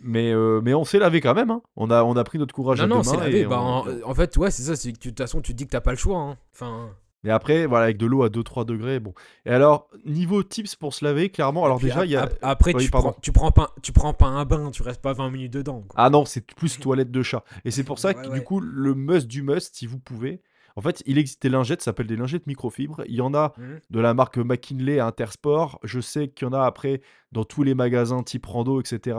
Mais, 0.02 0.32
euh, 0.34 0.60
mais 0.62 0.73
on 0.73 0.84
s'est 0.84 0.99
lavé 0.99 1.21
quand 1.21 1.34
même. 1.34 1.49
hein. 1.52 1.62
On, 1.76 1.89
a, 1.89 2.04
on 2.04 2.15
a 2.15 2.23
pris 2.23 2.38
notre 2.38 2.54
courage 2.54 2.80
Non, 2.80 2.84
à 2.86 2.88
non, 2.88 2.97
deux 2.97 3.04
c'est 3.04 3.17
mains 3.17 3.23
lavé. 3.23 3.39
et 3.41 3.45
Bah, 3.45 3.60
on- 3.62 4.04
en, 4.06 4.10
en 4.10 4.13
fait, 4.13 4.36
ouais, 4.38 4.52
c'est 4.52 4.63
ça. 4.76 4.91
De 4.91 4.95
toute 4.97 5.17
façon, 5.17 5.41
tu 5.41 5.54
te 5.54 5.58
dis 5.58 5.65
que 5.65 5.71
t'as 5.71 5.82
pas 5.82 5.91
le 5.91 5.97
choix. 5.97 6.17
hein. 6.19 6.38
Enfin. 6.54 6.95
Et 7.25 7.29
après, 7.29 7.65
voilà, 7.65 7.86
avec 7.86 7.97
de 7.97 8.05
l'eau 8.05 8.23
à 8.23 8.29
2-3 8.29 8.65
degrés, 8.65 8.99
bon. 8.99 9.13
Et 9.45 9.49
alors, 9.51 9.88
niveau 10.05 10.43
tips 10.43 10.75
pour 10.75 10.93
se 10.93 11.05
laver, 11.05 11.29
clairement, 11.29 11.63
alors 11.65 11.79
déjà, 11.79 12.03
il 12.05 12.12
y 12.12 12.15
a... 12.17 12.23
ap- 12.23 12.38
Après, 12.41 12.73
Oui, 12.75 12.83
tu, 12.86 12.91
prends, 12.91 13.15
tu, 13.21 13.31
prends 13.31 13.51
pas, 13.51 13.71
tu 13.81 13.91
prends 13.93 14.13
pas 14.13 14.27
un 14.27 14.43
bain, 14.45 14.71
tu 14.71 14.83
restes 14.83 15.01
pas 15.01 15.13
20 15.13 15.29
minutes 15.31 15.53
dedans. 15.53 15.81
quoi. 15.88 15.95
Ah 15.95 16.09
non, 16.09 16.25
c'est 16.25 16.45
plus 16.45 16.77
toilette 16.79 17.12
de 17.12 17.23
chat. 17.23 17.43
Et 17.65 17.71
c'est 17.71 17.83
pour 17.83 17.97
ça 17.99 18.13
que, 18.13 18.27
ouais. 18.27 18.39
du 18.39 18.43
coup, 18.43 18.59
le 18.59 18.93
must 18.93 19.27
du 19.27 19.41
must, 19.41 19.75
si 19.75 19.88
vous 19.88 19.99
pouvez... 19.99 20.41
En 20.75 20.81
fait, 20.81 21.03
il 21.05 21.19
existe 21.19 21.43
des 21.43 21.49
lingettes, 21.49 21.81
ça 21.81 21.86
s'appelle 21.91 22.07
des 22.07 22.15
lingettes 22.15 22.47
microfibres. 22.47 23.03
Il 23.07 23.13
y 23.13 23.21
en 23.21 23.36
a 23.36 23.53
Mhm. 23.59 23.79
de 23.91 23.99
la 23.99 24.15
marque 24.15 24.39
McKinley 24.39 24.97
à 24.97 25.05
Intersport. 25.05 25.79
Je 25.83 25.99
sais 25.99 26.29
qu'il 26.29 26.47
y 26.47 26.49
en 26.49 26.53
a 26.53 26.63
après 26.65 27.01
dans 27.31 27.43
tous 27.43 27.62
les 27.62 27.75
magasins 27.75 28.23
type 28.23 28.47
rando, 28.47 28.81
etc., 28.81 29.15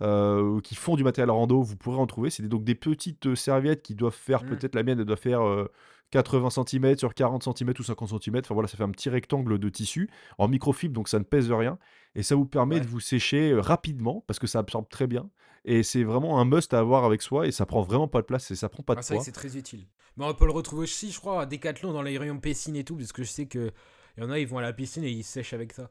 euh, 0.00 0.60
qui 0.60 0.76
font 0.76 0.94
du 0.94 1.02
matériel 1.02 1.30
rando. 1.32 1.60
Vous 1.60 1.76
pourrez 1.76 1.98
en 1.98 2.06
trouver. 2.06 2.30
C'est 2.30 2.46
donc 2.46 2.62
des 2.62 2.76
petites 2.76 3.26
euh, 3.26 3.34
serviettes 3.34 3.82
qui 3.82 3.96
doivent 3.96 4.14
faire, 4.14 4.44
Mhm. 4.44 4.50
peut-être 4.50 4.76
la 4.76 4.84
mienne, 4.84 5.00
elle 5.00 5.04
doit 5.04 5.16
faire 5.16 5.42
euh, 5.44 5.68
80 6.12 6.50
cm 6.50 6.96
sur 6.98 7.12
40 7.14 7.42
cm 7.42 7.72
ou 7.78 7.82
50 7.82 8.22
cm. 8.22 8.36
Enfin 8.44 8.54
voilà, 8.54 8.68
ça 8.68 8.76
fait 8.76 8.84
un 8.84 8.90
petit 8.90 9.08
rectangle 9.10 9.58
de 9.58 9.68
tissu 9.68 10.08
en 10.38 10.46
microfibre, 10.46 10.94
donc 10.94 11.08
ça 11.08 11.18
ne 11.18 11.24
pèse 11.24 11.50
rien. 11.50 11.78
Et 12.14 12.22
ça 12.22 12.36
vous 12.36 12.46
permet 12.46 12.76
Ouais. 12.76 12.80
de 12.82 12.86
vous 12.86 13.00
sécher 13.00 13.50
euh, 13.50 13.60
rapidement 13.60 14.22
parce 14.28 14.38
que 14.38 14.46
ça 14.46 14.60
absorbe 14.60 14.88
très 14.88 15.06
bien. 15.08 15.28
Et 15.64 15.82
c'est 15.82 16.04
vraiment 16.04 16.38
un 16.40 16.44
must 16.44 16.74
à 16.74 16.78
avoir 16.78 17.04
avec 17.04 17.22
soi 17.22 17.46
et 17.46 17.50
ça 17.52 17.66
prend 17.66 17.82
vraiment 17.82 18.08
pas 18.08 18.20
de 18.20 18.26
place 18.26 18.50
et 18.50 18.56
ça 18.56 18.68
prend 18.68 18.82
pas 18.82 18.94
de 18.94 19.00
Ah, 19.00 19.02
c'est 19.02 19.14
poids. 19.16 19.24
très 19.32 19.56
utile. 19.56 19.86
Mais 20.16 20.24
on 20.26 20.34
peut 20.34 20.44
le 20.46 20.52
retrouver 20.52 20.82
aussi, 20.82 21.10
je 21.10 21.18
crois, 21.18 21.42
à 21.42 21.46
Decathlon 21.46 21.92
dans 21.92 22.02
les 22.02 22.18
rayons 22.18 22.38
piscine 22.38 22.76
et 22.76 22.84
tout, 22.84 22.96
parce 22.96 23.12
que 23.12 23.22
je 23.22 23.28
sais 23.30 23.46
que 23.46 23.70
y 24.18 24.22
en 24.22 24.30
a, 24.30 24.38
ils 24.38 24.46
vont 24.46 24.58
à 24.58 24.62
la 24.62 24.72
piscine 24.74 25.04
et 25.04 25.10
ils 25.10 25.22
sèchent 25.24 25.54
avec 25.54 25.72
ça. 25.72 25.90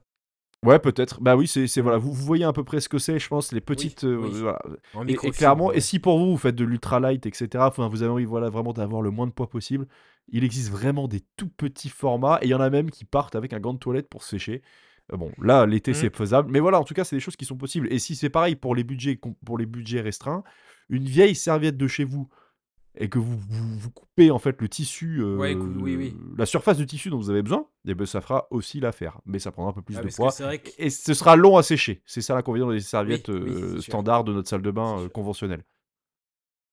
Ouais, 0.63 0.78
peut-être. 0.78 1.19
Bah 1.21 1.36
oui, 1.36 1.47
c'est 1.47 1.65
voilà, 1.82 1.97
vous, 1.97 2.13
vous 2.13 2.24
voyez 2.26 2.43
à 2.43 2.54
peu 2.54 2.63
près 2.63 2.80
ce 2.82 2.88
que 2.89 3.00
c'est, 3.00 3.17
je 3.17 3.28
pense, 3.28 3.52
les 3.52 3.62
petites. 3.62 4.04
euh, 4.04 4.17
oui. 4.17 4.30
voilà. 4.41 4.60
En 4.93 5.08
Et- 5.08 5.15
clairement, 5.15 5.67
ouais. 5.67 5.78
et 5.78 5.82
si 5.82 5.97
pour 5.97 6.19
vous, 6.19 6.30
vous 6.32 6.38
faites 6.38 6.56
de 6.56 6.63
l'ultralight, 6.63 7.26
etc., 7.26 7.50
enfin, 7.67 7.88
vous 7.88 8.04
avez 8.04 8.12
envie 8.12 8.26
voilà, 8.26 8.50
vraiment 8.52 8.71
d'avoir 8.71 9.02
le 9.02 9.10
moins 9.10 9.26
de 9.26 9.32
poids 9.32 9.50
possible, 9.50 9.88
il 10.30 10.43
existe 10.43 10.69
vraiment 10.69 11.08
des 11.08 11.21
tout 11.36 11.50
petits 11.50 11.89
formats, 11.89 12.38
et 12.43 12.45
il 12.45 12.50
y 12.50 12.54
en 12.54 12.62
a 12.62 12.69
même 12.69 12.91
qui 12.91 13.06
partent 13.06 13.36
avec 13.36 13.54
un 13.54 13.60
gant 13.60 13.74
de 13.74 13.80
toilette 13.80 14.08
pour 14.08 14.21
sécher. 14.24 14.62
Euh, 15.12 15.17
Bon, 15.17 15.32
là, 15.41 15.65
l'été, 15.65 15.91
Mhm. 15.91 15.95
c'est 15.95 16.15
faisable, 16.15 16.52
mais 16.52 16.60
voilà, 16.60 16.80
en 16.80 16.84
tout 16.84 16.93
cas, 16.93 17.06
c'est 17.06 17.15
des 17.15 17.19
choses 17.21 17.36
qui 17.36 17.45
sont 17.45 17.58
possibles. 17.58 17.91
Et 17.91 17.97
si 17.97 18.15
c'est 18.15 18.30
pareil 18.30 18.56
pour 18.56 18.76
les 18.76 18.84
budgets, 18.84 19.19
pour 19.43 19.58
les 19.58 19.65
budgets 19.65 20.02
restreints, 20.02 20.43
une 20.89 21.06
vieille 21.06 21.36
serviette 21.36 21.76
de 21.78 21.88
chez 21.88 22.04
vous, 22.04 22.30
et 22.95 23.10
que 23.10 23.19
vous, 23.19 23.38
vous, 23.38 23.80
vous 23.80 23.89
coupez 23.91 24.32
en 24.32 24.39
fait 24.39 24.62
le 24.62 24.67
tissu, 24.67 25.23
Ouais, 25.23 25.56
cou- 25.56 25.65
oui, 25.80 25.93
euh, 25.93 25.97
oui. 25.97 26.15
la 26.38 26.45
surface 26.45 26.77
de 26.77 26.84
tissu 26.84 27.10
dont 27.10 27.17
vous 27.17 27.30
avez 27.30 27.41
besoin, 27.41 27.65
eh 27.86 27.93
ben, 27.93 28.06
ça 28.06 28.19
fera 28.21 28.47
aussi 28.51 28.80
l'affaire. 28.80 29.19
Mais 29.25 29.39
ça 29.39 29.51
prendra 29.51 29.71
un 29.71 29.73
peu 29.73 29.82
plus 29.82 29.97
Ah, 29.97 30.04
de 30.04 30.10
poids. 30.10 30.32
que- 30.32 30.69
Et 30.77 30.89
ce 30.89 31.13
sera 31.13 31.36
long 31.36 31.58
à 31.58 31.63
sécher. 31.63 32.01
C'est 32.06 32.21
ça 32.21 32.36
l'inconvénient 32.36 32.69
des 32.69 32.80
serviettes 32.82 33.30
oui, 33.30 33.36
euh, 33.49 33.82
standards 33.82 34.23
de 34.25 34.34
notre 34.34 34.49
salle 34.49 34.62
de 34.62 34.71
bain 34.71 34.99
euh, 34.99 35.10
conventionnelle. 35.10 35.63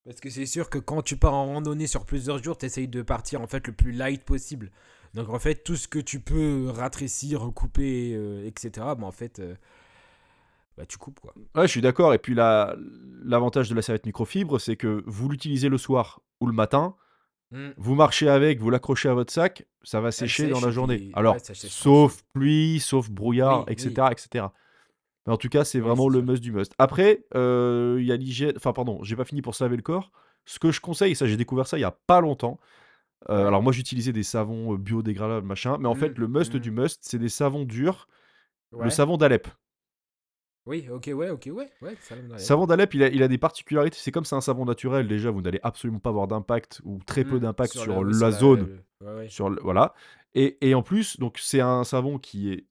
Parce 0.04 0.20
que 0.20 0.30
c'est 0.30 0.46
sûr 0.46 0.70
que 0.70 0.78
quand 0.78 1.02
tu 1.02 1.16
pars 1.16 1.34
en 1.34 1.46
randonnée 1.46 1.86
sur 1.86 2.06
plusieurs 2.06 2.42
jours, 2.42 2.56
t'essayes 2.56 2.88
de 2.88 3.02
partir 3.02 3.40
en 3.42 3.46
fait 3.46 3.66
le 3.66 3.72
plus 3.72 3.92
light 3.92 4.24
possible. 4.24 4.70
Donc 5.14 5.28
en 5.28 5.38
fait, 5.38 5.62
tout 5.64 5.76
ce 5.76 5.86
que 5.88 5.98
tu 5.98 6.20
peux 6.20 6.68
ratrécir, 6.70 7.50
couper, 7.54 8.12
euh, 8.14 8.44
etc., 8.46 8.70
bah, 8.98 9.04
en 9.04 9.12
fait, 9.12 9.38
euh, 9.38 9.54
bah, 10.78 10.86
tu 10.86 10.96
coupes 10.96 11.20
quoi. 11.20 11.34
Ouais, 11.54 11.66
je 11.66 11.70
suis 11.72 11.80
d'accord. 11.82 12.14
Et 12.14 12.18
puis 12.18 12.34
la- 12.34 12.74
l'avantage 13.24 13.68
de 13.68 13.74
la 13.74 13.82
serviette 13.82 14.06
microfibre, 14.06 14.60
c'est 14.60 14.76
que 14.76 15.02
vous 15.06 15.28
l'utilisez 15.28 15.68
le 15.68 15.76
soir 15.78 16.20
ou 16.40 16.46
le 16.46 16.52
matin, 16.52 16.94
Mm. 17.50 17.68
vous 17.78 17.94
marchez 17.94 18.28
avec, 18.28 18.60
vous 18.60 18.68
l'accrochez 18.70 19.08
à 19.08 19.14
votre 19.14 19.32
sac, 19.32 19.66
ça 19.82 20.00
va 20.00 20.12
sécher 20.12 20.48
dans 20.48 20.60
la 20.60 20.70
journée. 20.70 20.96
puis- 20.98 21.10
Alors, 21.14 21.34
ouais, 21.34 21.40
sauf 21.54 22.22
pluie, 22.34 22.78
sauf 22.78 23.08
brouillard, 23.10 23.60
Oui, 23.66 23.72
etc., 23.72 23.94
oui. 23.98 24.12
etc. 24.12 24.44
Mais 25.26 25.32
en 25.32 25.36
tout 25.38 25.48
cas, 25.48 25.64
c'est 25.64 25.78
Oui, 25.78 25.84
vraiment 25.86 26.08
c'est 26.10 26.16
le 26.16 26.22
must 26.22 26.42
du 26.42 26.52
must. 26.52 26.72
Après, 26.78 27.24
euh, 27.34 27.96
il 28.00 28.06
y 28.06 28.12
a 28.12 28.16
l'hygiène. 28.16 28.52
Enfin, 28.56 28.72
pardon, 28.74 29.02
j'ai 29.02 29.16
pas 29.16 29.24
fini 29.24 29.40
pour 29.42 29.54
se 29.54 29.64
laver 29.64 29.76
le 29.76 29.82
corps. 29.82 30.10
Ce 30.44 30.58
que 30.58 30.70
je 30.70 30.80
conseille, 30.80 31.14
ça 31.16 31.26
j'ai 31.26 31.36
découvert 31.36 31.66
ça 31.66 31.76
il 31.78 31.80
y 31.82 31.84
a 31.84 31.90
pas 31.90 32.20
longtemps. 32.20 32.58
euh. 33.30 33.46
Alors 33.48 33.62
moi 33.62 33.72
j'utilisais 33.72 34.12
des 34.12 34.22
savons 34.22 34.74
euh, 34.74 34.76
biodégradables 34.78 35.46
machin, 35.46 35.76
mais 35.80 35.88
en 35.88 35.94
fait 35.94 36.10
Mm, 36.16 36.20
le 36.20 36.28
must 36.28 36.54
mm. 36.54 36.58
du 36.60 36.70
must 36.70 36.98
c'est 37.02 37.18
des 37.18 37.28
savons 37.28 37.64
durs. 37.64 38.08
Le 38.78 38.90
savon 38.90 39.16
d'Alep. 39.16 39.48
Oui, 40.68 40.86
ok, 40.90 41.10
ouais, 41.14 41.30
ok, 41.30 41.48
ouais. 41.52 41.70
Savon 42.38 42.66
d'Alep, 42.66 42.92
il 42.92 43.02
a, 43.02 43.08
il 43.08 43.22
a 43.22 43.28
des 43.28 43.38
particularités. 43.38 43.96
C'est 43.98 44.12
comme 44.12 44.26
c'est 44.26 44.36
un 44.36 44.42
savon 44.42 44.66
naturel, 44.66 45.08
déjà, 45.08 45.30
vous 45.30 45.40
n'allez 45.40 45.60
absolument 45.62 45.98
pas 45.98 46.10
avoir 46.10 46.28
d'impact 46.28 46.82
ou 46.84 46.98
très 47.06 47.24
peu 47.24 47.36
Mm, 47.36 47.40
d'impact 47.40 47.72
sur, 47.72 48.04
la, 48.04 48.30
zone. 48.30 48.60
le- 49.00 49.06
ouais, 49.06 49.14
ouais. 49.16 49.28
Sur 49.30 49.48
le- 49.48 49.58
voilà. 49.62 49.94
Et, 50.34 50.58
et 50.68 50.74
en 50.74 50.82
plus, 50.82 51.18
donc 51.18 51.38
c'est 51.40 51.60
un 51.62 51.84
savon 51.84 52.18
qui 52.18 52.52
est 52.52 52.66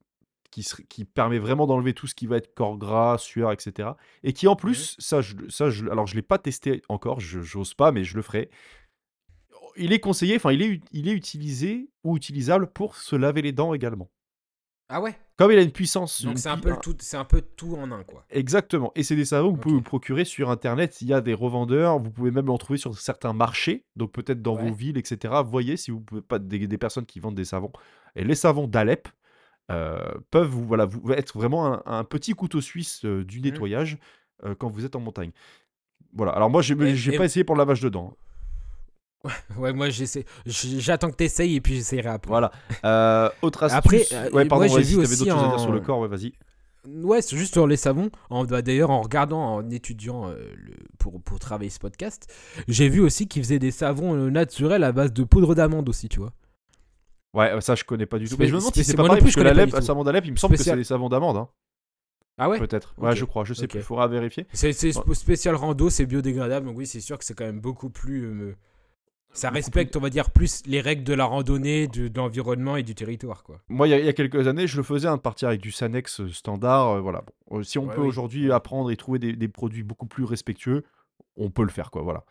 qui, 0.50 0.62
se- 0.62 0.80
qui 0.80 1.04
permet 1.04 1.38
vraiment 1.38 1.66
d'enlever 1.66 1.92
tout 1.92 2.06
ce 2.06 2.14
qui 2.14 2.26
va 2.26 2.36
être 2.38 2.54
corps 2.54 2.78
gras, 2.78 3.18
sueur, 3.18 3.52
etc. 3.52 3.90
Et 4.22 4.32
qui 4.32 4.46
en 4.48 4.56
plus, 4.56 4.96
ça, 4.98 5.20
je, 5.20 5.34
ça 5.50 5.68
je, 5.68 5.86
alors 5.88 6.06
je 6.06 6.14
l'ai 6.14 6.22
pas 6.22 6.38
testé 6.38 6.80
encore, 6.88 7.20
je 7.20 7.40
j'ose 7.42 7.74
pas, 7.74 7.92
mais 7.92 8.02
je 8.04 8.16
le 8.16 8.22
ferai. 8.22 8.48
Il 9.76 9.92
est 9.92 10.00
conseillé, 10.00 10.36
enfin 10.36 10.50
il 10.52 10.62
est, 10.62 10.68
ut- 10.68 10.82
il 10.92 11.08
est 11.08 11.12
utilisé 11.12 11.90
ou 12.04 12.16
utilisable 12.16 12.68
pour 12.68 12.96
se 12.96 13.14
laver 13.16 13.42
les 13.42 13.52
dents 13.52 13.74
également. 13.74 14.08
Ah 14.90 15.02
ouais 15.02 15.14
Comme 15.36 15.52
il 15.52 15.58
a 15.58 15.62
une 15.62 15.70
puissance, 15.72 16.24
Donc 16.24 16.38
c'est 16.38 16.48
un 16.48 16.56
peu 16.56 16.70
le 16.70 16.76
tout, 16.78 16.96
c'est 17.00 17.18
un 17.18 17.24
peu 17.24 17.42
tout 17.42 17.76
en 17.76 17.92
un 17.92 18.04
quoi. 18.04 18.24
Exactement. 18.30 18.90
Et 18.94 19.02
c'est 19.02 19.16
des 19.16 19.26
savons 19.26 19.50
que 19.50 19.56
vous 19.56 19.60
pouvez 19.60 19.74
vous 19.74 19.82
procurer 19.82 20.24
sur 20.24 20.48
Internet. 20.50 21.02
Il 21.02 21.08
y 21.08 21.12
a 21.12 21.20
des 21.20 21.34
revendeurs. 21.34 21.98
Vous 21.98 22.10
pouvez 22.10 22.30
même 22.30 22.48
en 22.48 22.56
trouver 22.56 22.78
sur 22.78 22.96
certains 22.98 23.34
marchés. 23.34 23.84
Donc 23.96 24.12
peut-être 24.12 24.40
dans 24.40 24.56
Ouais. 24.56 24.68
vos 24.68 24.74
villes, 24.74 24.96
etc. 24.96 25.34
Voyez 25.44 25.76
si 25.76 25.90
vous 25.90 26.00
pouvez 26.00 26.22
pas 26.22 26.38
des, 26.38 26.66
des 26.66 26.78
personnes 26.78 27.04
qui 27.06 27.20
vendent 27.20 27.34
des 27.34 27.44
savons. 27.44 27.70
Et 28.16 28.24
les 28.24 28.34
savons 28.34 28.66
d'Alep 28.66 29.08
euh, 29.70 29.98
peuvent 30.30 30.48
vous, 30.48 30.64
voilà, 30.66 30.86
vous 30.86 31.12
être 31.12 31.36
vraiment 31.36 31.66
un, 31.66 31.82
un 31.84 32.04
petit 32.04 32.32
couteau 32.32 32.62
suisse 32.62 33.04
euh, 33.04 33.22
du 33.24 33.38
Mhm. 33.40 33.44
nettoyage 33.44 33.98
euh, 34.44 34.54
quand 34.54 34.70
vous 34.70 34.86
êtes 34.86 34.96
en 34.96 35.00
montagne. 35.00 35.32
Voilà. 36.14 36.32
Alors 36.32 36.48
moi, 36.48 36.62
j'ai 36.62 36.74
Et- 36.82 36.96
j'ai 36.96 37.12
et- 37.14 37.18
pas 37.18 37.26
essayé 37.26 37.44
pour 37.44 37.54
le 37.54 37.58
lavage 37.60 37.82
de 37.82 37.90
dents. 37.90 38.14
hein. 38.14 38.16
Ouais, 39.56 39.72
moi 39.72 39.90
j'essaie, 39.90 40.24
j'attends 40.46 41.10
que 41.10 41.16
t'essayes 41.16 41.56
et 41.56 41.60
puis 41.60 41.74
j'essayerai 41.74 42.08
après. 42.08 42.28
Voilà. 42.28 42.52
Euh, 42.84 43.28
autre 43.42 43.64
astuce. 43.64 43.76
Après, 44.12 44.30
ouais, 44.32 44.44
pardon, 44.46 44.68
j'ai 44.68 44.82
vu 44.82 44.96
aussi 44.96 45.18
d'autres 45.18 45.32
choses 45.34 45.44
à 45.44 45.48
dire 45.48 45.60
sur 45.60 45.72
le 45.72 45.80
corps. 45.80 45.98
Ouais, 45.98 46.08
vas-y. 46.08 46.32
Ouais, 46.86 47.20
c'est 47.20 47.36
juste 47.36 47.52
sur 47.52 47.66
les 47.66 47.76
savons. 47.76 48.10
Bah, 48.30 48.62
D'ailleurs, 48.62 48.90
en 48.90 49.00
regardant, 49.02 49.56
en 49.56 49.68
étudiant 49.70 50.28
euh, 50.28 50.36
le- 50.56 50.74
pour, 50.98 51.20
pour 51.20 51.38
travailler 51.40 51.68
ce 51.70 51.80
podcast, 51.80 52.32
j'ai 52.68 52.88
vu 52.88 53.00
aussi 53.00 53.26
qu'ils 53.26 53.42
faisaient 53.42 53.58
des 53.58 53.72
savons 53.72 54.14
euh, 54.14 54.30
naturels 54.30 54.84
à 54.84 54.92
base 54.92 55.12
de 55.12 55.24
poudre 55.24 55.54
d'amande 55.54 55.88
aussi, 55.88 56.08
tu 56.08 56.20
vois. 56.20 56.32
Ouais, 57.34 57.60
ça 57.60 57.74
je 57.74 57.84
connais 57.84 58.06
pas 58.06 58.18
du 58.18 58.28
tout. 58.28 58.36
Mais 58.38 58.46
je 58.46 58.54
me 58.54 58.58
demande 58.60 58.72
si 58.74 58.84
c'est 58.84 58.96
pas 58.96 59.02
pareil, 59.04 59.20
plus, 59.20 59.34
parce 59.34 59.44
que 59.44 59.76
un 59.76 59.80
tout. 59.80 59.84
savon 59.86 60.04
d'Alep, 60.04 60.24
il 60.24 60.32
me 60.32 60.36
semble 60.36 60.56
que 60.56 60.62
c'est 60.62 60.74
des 60.76 60.84
savons 60.84 61.08
d'amande. 61.08 61.36
hein. 61.36 61.48
Ah 62.38 62.48
ouais 62.48 62.58
Peut-être. 62.58 62.94
Ouais, 62.98 63.14
je 63.16 63.24
crois. 63.24 63.44
Je 63.44 63.52
sais 63.52 63.64
Ok. 63.64 63.70
plus. 63.70 63.82
Faudra 63.82 64.06
vérifier. 64.06 64.46
C'est 64.52 64.68
Ouais. 64.96 65.14
spécial 65.14 65.56
rando, 65.56 65.90
c'est 65.90 66.06
biodégradable, 66.06 66.66
donc 66.66 66.78
oui, 66.78 66.86
c'est 66.86 67.00
sûr 67.00 67.18
que 67.18 67.24
c'est 67.24 67.34
quand 67.34 67.44
même 67.44 67.60
beaucoup 67.60 67.90
plus. 67.90 68.24
euh, 68.24 68.56
ça 69.32 69.50
respecte, 69.50 69.96
on 69.96 70.00
va 70.00 70.10
dire, 70.10 70.30
plus 70.30 70.62
les 70.66 70.80
règles 70.80 71.04
de 71.04 71.14
la 71.14 71.24
randonnée, 71.24 71.88
de, 71.88 72.08
de 72.08 72.18
l'environnement 72.18 72.76
et 72.76 72.82
du 72.82 72.94
territoire, 72.94 73.42
quoi. 73.44 73.60
Moi, 73.68 73.86
il 73.86 73.90
y, 73.90 73.94
a- 73.94 73.98
il 73.98 74.06
y 74.06 74.08
a 74.08 74.12
quelques 74.14 74.46
années, 74.48 74.66
je 74.66 74.76
le 74.78 74.82
faisais, 74.82 75.08
hein, 75.08 75.16
de 75.16 75.20
partir 75.22 75.48
avec 75.48 75.60
du 75.60 75.70
Sanex 75.72 76.20
euh, 76.20 76.28
standard. 76.32 76.88
euh, 76.96 77.00
voilà. 77.00 77.22
Bon, 77.50 77.58
euh, 77.58 77.62
si 77.62 77.78
on 77.78 77.88
Ouais, 77.88 77.90
peut 77.90 78.00
oui. 78.00 78.08
aujourd'hui 78.08 78.50
apprendre 78.50 78.90
et 78.90 78.96
trouver 78.96 79.18
des, 79.18 79.34
des 79.34 79.48
produits 79.48 79.82
beaucoup 79.82 80.06
plus 80.06 80.24
respectueux, 80.24 80.84
on 81.36 81.50
peut 81.50 81.62
le 81.64 81.68
faire, 81.70 81.90
quoi. 81.90 82.02
Voilà. 82.02 82.24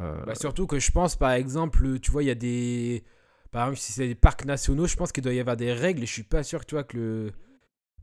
Euh, 0.00 0.24
Bah, 0.24 0.34
surtout 0.34 0.66
que 0.66 0.78
je 0.78 0.90
pense, 0.90 1.16
par 1.16 1.32
exemple, 1.32 1.98
tu 2.00 2.10
vois, 2.10 2.22
il 2.22 2.26
y 2.26 2.30
a 2.30 2.34
des. 2.34 3.04
Par 3.50 3.62
exemple, 3.68 3.78
si 3.80 3.92
c'est 3.92 4.08
des 4.08 4.14
parcs 4.14 4.44
nationaux, 4.44 4.86
je 4.86 4.96
pense 4.96 5.12
qu'il 5.12 5.22
doit 5.22 5.32
y 5.32 5.40
avoir 5.40 5.56
des 5.56 5.72
règles 5.72 6.02
et 6.02 6.06
je 6.06 6.12
suis 6.12 6.22
pas 6.24 6.42
sûr 6.42 6.60
que 6.60 6.66
tu 6.66 6.74
vois 6.74 6.84
que 6.84 6.96
le. 6.96 7.32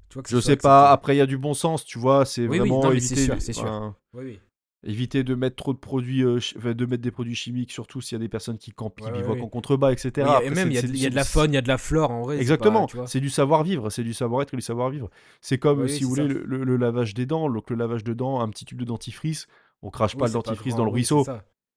Tu 0.10 0.16
vois, 0.16 0.24
que 0.24 0.30
je 0.30 0.40
sais 0.40 0.58
pas. 0.58 0.92
accepté. 0.92 0.92
Après, 0.92 1.16
il 1.16 1.20
y 1.20 1.22
a 1.22 1.26
du 1.26 1.38
bon 1.38 1.54
sens, 1.54 1.86
tu 1.86 2.00
vois. 2.00 2.26
C'est 2.26 2.48
Oui, 2.48 2.60
oui, 2.60 2.72
vraiment 2.72 2.78
non, 2.78 2.92
mais 2.92 3.00
c'est 3.00 3.16
éviter, 3.16 3.18
sûr, 3.18 3.42
c'est 3.42 3.54
sûr. 3.54 3.74
Oui, 4.14 4.24
oui. 4.26 4.40
Éviter 4.86 5.24
de 5.24 5.36
mettre 5.36 5.56
trop 5.56 5.74
de 5.74 5.78
produits, 5.80 6.24
euh, 6.24 6.40
de 6.74 6.86
mettre 6.86 7.02
des 7.04 7.12
produits 7.12 7.36
chimiques, 7.36 7.72
surtout 7.72 8.02
s'il 8.02 8.16
y 8.16 8.22
a 8.22 8.24
des 8.24 8.30
personnes 8.30 8.58
qui 8.58 8.72
campent, 8.72 8.96
qui 9.00 9.06
Ouais, 9.06 9.12
ouais, 9.12 9.18
bivouaquent 9.20 9.40
ouais. 9.40 9.44
en 9.44 9.50
contrebas, 9.50 9.92
etc. 9.92 10.28
Oui, 10.40 10.46
et 10.46 10.50
même, 10.52 10.70
il 10.72 10.76
y, 10.76 10.78
a- 10.78 11.08
y 11.08 11.10
de 11.10 11.16
la 11.16 11.24
faune, 11.24 11.52
il 11.52 11.56
y 11.56 11.58
a 11.58 11.62
de 11.62 11.68
la 11.68 11.78
flore 11.78 12.12
en 12.12 12.22
vrai. 12.22 12.38
Exactement, 12.40 12.88
c'est 13.08 13.20
du 13.20 13.30
savoir-vivre, 13.30 13.90
c'est 13.90 14.04
du 14.04 14.14
savoir-être 14.14 14.54
et 14.54 14.58
du 14.58 14.62
savoir-vivre. 14.62 15.10
C'est 15.42 15.58
comme, 15.58 15.82
Oui, 15.84 15.90
si 15.90 16.04
vous 16.04 16.10
voulez, 16.10 16.28
le, 16.28 16.44
le- 16.46 16.64
le 16.64 16.78
lavage 16.78 17.14
des 17.14 17.26
dents. 17.26 17.50
Donc, 17.50 17.70
le 17.70 17.76
lavage 17.76 18.04
de 18.04 18.14
dents, 18.14 18.42
un 18.42 18.50
petit 18.50 18.66
tube 18.66 18.80
de 18.80 18.86
dentifrice, 18.86 19.48
on 19.82 19.90
crache 19.90 20.14
Oui, 20.16 20.20
pas 20.20 20.28
le 20.28 20.34
dentifrice 20.34 20.70
grand, 20.74 20.78
dans 20.80 20.86
le 20.86 20.92
ruisseau. 20.92 21.26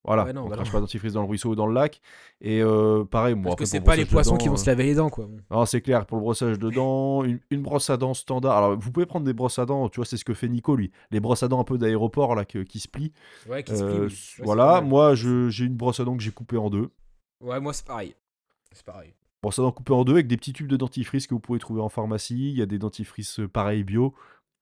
Voilà, 0.08 0.24
Ouais, 0.24 0.32
non, 0.32 0.42
on 0.42 0.48
bah 0.48 0.56
crache 0.56 0.66
non. 0.68 0.72
pas 0.72 0.80
dentifrice 0.80 1.12
dans 1.12 1.22
le 1.22 1.28
ruisseau 1.28 1.50
ou 1.50 1.54
dans 1.54 1.66
le 1.66 1.74
lac. 1.74 2.00
Et 2.40 2.60
euh, 2.62 3.04
pareil, 3.04 3.34
moi, 3.34 3.44
Parce 3.44 3.52
après, 3.54 3.64
que 3.64 3.68
c'est 3.70 3.80
pas 3.80 3.94
le 3.94 4.02
les 4.02 4.08
poissons 4.08 4.36
qui 4.36 4.48
vont 4.48 4.54
euh, 4.54 4.56
se 4.56 4.66
laver 4.66 4.84
les 4.84 4.94
dents, 4.96 5.10
quoi. 5.10 5.28
Non, 5.50 5.64
c'est 5.66 5.80
clair, 5.80 6.04
pour 6.06 6.16
le 6.16 6.22
brossage 6.22 6.58
de 6.58 6.70
dents, 6.70 7.22
une, 7.24 7.38
une 7.50 7.62
brosse 7.62 7.90
à 7.90 7.96
dents 7.96 8.14
standard. 8.14 8.56
Alors, 8.56 8.78
vous 8.78 8.90
pouvez 8.90 9.06
prendre 9.06 9.24
des 9.26 9.32
brosses 9.34 9.58
à 9.58 9.66
dents, 9.66 9.88
tu 9.88 9.96
vois, 9.96 10.06
c'est 10.06 10.16
ce 10.16 10.24
que 10.24 10.34
fait 10.34 10.48
Nico, 10.48 10.74
lui. 10.76 10.90
Les 11.10 11.20
brosses 11.20 11.42
à 11.42 11.48
dents 11.48 11.60
un 11.60 11.64
peu 11.64 11.78
d'aéroport, 11.78 12.34
là, 12.34 12.44
que- 12.44 12.62
qui 12.64 12.80
se 12.80 12.88
plient. 12.88 13.12
Ouais, 13.48 13.62
qui 13.62 13.76
se 13.76 13.84
plie, 13.84 13.94
Euh, 13.96 14.08
oui. 14.08 14.42
Voilà, 14.44 14.80
moi, 14.80 15.14
j'ai 15.14 15.64
une 15.64 15.76
brosse 15.76 16.00
à 16.00 16.04
dents 16.04 16.16
que 16.16 16.22
j'ai 16.22 16.32
coupée 16.32 16.56
en 16.56 16.70
deux. 16.70 16.90
Ouais, 17.40 17.60
moi, 17.60 17.72
c'est 17.72 17.86
pareil. 17.86 18.14
C'est 18.72 18.84
pareil. 18.84 19.14
Brosse 19.42 19.58
à 19.60 19.62
dents 19.62 19.70
coupée 19.70 19.92
en 19.92 20.02
deux 20.04 20.14
avec 20.14 20.26
des 20.26 20.36
petits 20.36 20.52
tubes 20.52 20.66
de 20.66 20.76
dentifrice 20.76 21.26
que 21.28 21.34
vous 21.34 21.38
pouvez 21.40 21.60
trouver 21.60 21.80
en 21.80 21.88
pharmacie. 21.88 22.50
Il 22.50 22.58
y 22.58 22.62
a 22.62 22.66
des 22.66 22.78
dentifrices 22.78 23.38
euh, 23.38 23.46
pareils 23.48 23.84
bio. 23.84 24.12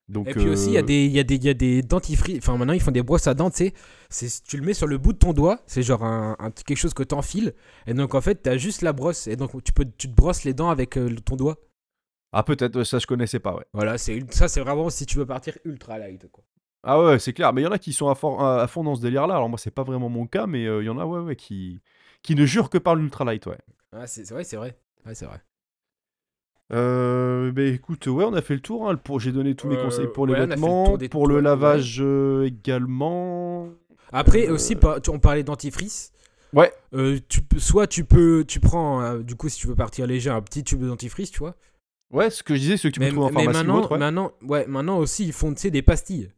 Donc, 0.08 0.28
Et 0.28 0.34
puis 0.34 0.48
aussi, 0.48 0.70
il 0.70 0.74
y 0.74 0.78
a 0.78 0.80
euh, 0.80 0.82
des, 0.82 1.06
y 1.06 1.18
a 1.18 1.24
des, 1.24 1.36
y 1.36 1.48
a 1.48 1.54
des 1.54 1.82
dentifrices. 1.82 2.38
Enfin, 2.38 2.56
maintenant, 2.56 2.72
ils 2.74 2.80
font 2.80 2.92
des 2.92 3.02
brosses 3.02 3.26
à 3.26 3.34
dents, 3.34 3.50
tu 3.50 3.72
sais. 4.08 4.40
Tu 4.46 4.56
le 4.56 4.64
mets 4.64 4.74
sur 4.74 4.86
le 4.86 4.98
bout 4.98 5.12
de 5.12 5.18
ton 5.18 5.32
doigt. 5.32 5.60
C'est 5.66 5.82
genre 5.82 6.04
un, 6.04 6.36
un- 6.38 6.50
quelque 6.52 6.76
chose 6.78 6.94
que 6.94 7.02
t'enfiles. 7.02 7.54
Et 7.86 7.94
donc, 7.94 8.14
en 8.14 8.20
fait, 8.20 8.36
t'as 8.36 8.56
juste 8.56 8.82
la 8.82 8.92
brosse. 8.92 9.26
Et 9.26 9.34
donc, 9.36 9.50
tu, 9.64 9.72
peux, 9.72 9.84
tu 9.98 10.08
te 10.08 10.14
brosses 10.14 10.44
les 10.44 10.54
dents 10.54 10.70
avec 10.70 10.96
euh, 10.96 11.14
ton 11.24 11.34
doigt. 11.36 11.56
Ah, 12.32 12.42
peut-être, 12.42 12.84
ça 12.84 12.98
je 12.98 13.06
connaissais 13.06 13.38
pas, 13.40 13.54
ouais. 13.54 13.64
Voilà, 13.72 13.98
ça, 13.98 14.48
c'est 14.48 14.60
vraiment 14.60 14.90
si 14.90 15.06
tu 15.06 15.16
veux 15.18 15.26
partir 15.26 15.56
ultra 15.64 15.98
light, 15.98 16.28
quoi. 16.30 16.44
Ah 16.82 17.02
ouais, 17.02 17.18
c'est 17.18 17.32
clair. 17.32 17.52
Mais 17.52 17.62
il 17.62 17.64
y 17.64 17.66
en 17.68 17.72
a 17.72 17.78
qui 17.78 17.92
sont 17.92 18.08
à, 18.08 18.14
fond- 18.14 18.38
à- 18.38 18.62
à 18.62 18.66
fond 18.68 18.84
dans 18.84 18.94
ce 18.94 19.00
délire-là. 19.00 19.34
Alors 19.34 19.48
moi, 19.48 19.58
c'est 19.58 19.70
pas 19.72 19.82
vraiment 19.84 20.08
mon 20.08 20.26
cas, 20.26 20.46
mais 20.46 20.66
euh, 20.66 20.82
il 20.82 20.86
y 20.86 20.88
en 20.88 20.98
a, 20.98 21.04
ouais, 21.06 21.20
ouais, 21.20 21.36
qui, 21.36 21.80
qui 22.22 22.34
ne 22.34 22.44
jurent 22.46 22.70
que 22.70 22.78
par 22.78 22.94
l'ultralight, 22.94 23.46
ouais. 23.46 23.58
Ah, 23.92 24.06
c'est 24.06 24.28
vrai, 24.30 24.44
c'est 24.44 24.56
vrai. 24.56 24.78
Ouais, 25.04 25.14
c'est 25.14 25.26
vrai. 25.26 25.40
Euh, 26.72 27.52
bah 27.52 27.62
écoute, 27.62 28.06
ouais, 28.08 28.24
on 28.24 28.34
a 28.34 28.42
fait 28.42 28.54
le 28.54 28.60
tour. 28.60 28.90
hein. 28.90 29.00
J'ai 29.18 29.30
donné 29.32 29.54
tous 29.54 29.68
mes 29.68 29.76
Euh, 29.76 29.82
conseils 29.84 30.08
pour 30.08 30.26
les 30.26 30.32
ouais, 30.34 30.40
le 30.40 30.46
vêtements, 30.46 30.96
des 30.96 31.08
pour 31.08 31.26
le 31.28 31.36
ouais. 31.36 31.42
lavage 31.42 31.98
euh, 32.00 32.44
également. 32.46 33.68
Après, 34.12 34.48
Euh, 34.48 34.54
aussi, 34.54 34.76
on 35.08 35.18
parlait 35.18 35.42
dentifrice. 35.44 36.12
Ouais. 36.52 36.72
Euh, 36.94 37.18
tu, 37.28 37.42
peux- 37.42 37.58
soit 37.58 37.86
tu 37.86 38.04
peux, 38.04 38.44
tu 38.46 38.58
prends, 38.60 39.00
euh, 39.02 39.18
du 39.22 39.36
coup, 39.36 39.48
si 39.48 39.58
tu 39.60 39.66
veux 39.68 39.74
partir 39.76 40.06
léger, 40.06 40.30
un 40.30 40.40
petit 40.42 40.64
tube 40.64 40.80
de 40.80 40.88
dentifrice, 40.88 41.30
tu 41.30 41.38
vois. 41.40 41.54
Ouais, 42.12 42.30
ce 42.30 42.42
que 42.42 42.54
je 42.54 42.60
disais, 42.60 42.76
ceux 42.76 42.88
que 42.88 42.94
tu 42.94 43.00
peux 43.00 43.06
Mais, 43.06 43.12
trouver 43.12 43.26
en 43.26 43.30
pharmacie 43.32 43.48
ou 43.48 43.52
maintenant, 43.58 43.78
autre, 43.80 43.92
ouais. 43.92 43.98
maintenant, 43.98 44.32
ouais, 44.42 44.66
maintenant 44.66 44.98
aussi, 44.98 45.24
ils 45.26 45.32
font, 45.32 45.52
tu 45.54 45.60
sais, 45.62 45.70
des 45.70 45.82
pastilles. 45.82 46.30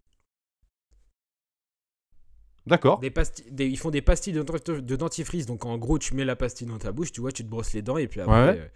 D'accord. 2.67 2.99
Des 3.01 3.11
pastilles, 3.11 3.51
des- 3.51 3.67
ils 3.67 3.79
font 3.79 3.91
des 3.91 4.03
pastilles 4.03 4.33
de, 4.35 4.43
dent- 4.43 4.81
de 4.83 4.97
dentifrice. 4.97 5.47
Donc 5.47 5.65
en 5.65 5.79
gros, 5.79 5.99
tu 5.99 6.15
mets 6.15 6.25
la 6.25 6.37
pastille 6.37 6.67
dans 6.67 6.79
ta 6.79 6.93
bouche, 6.93 7.13
tu 7.13 7.21
vois, 7.21 7.33
tu 7.33 7.43
te 7.45 7.49
brosses 7.49 7.73
les 7.73 7.81
dents 7.83 7.97
et 7.97 8.09
puis 8.09 8.21
après. 8.21 8.33
Ouais. 8.51 8.59
euh, 8.61 8.67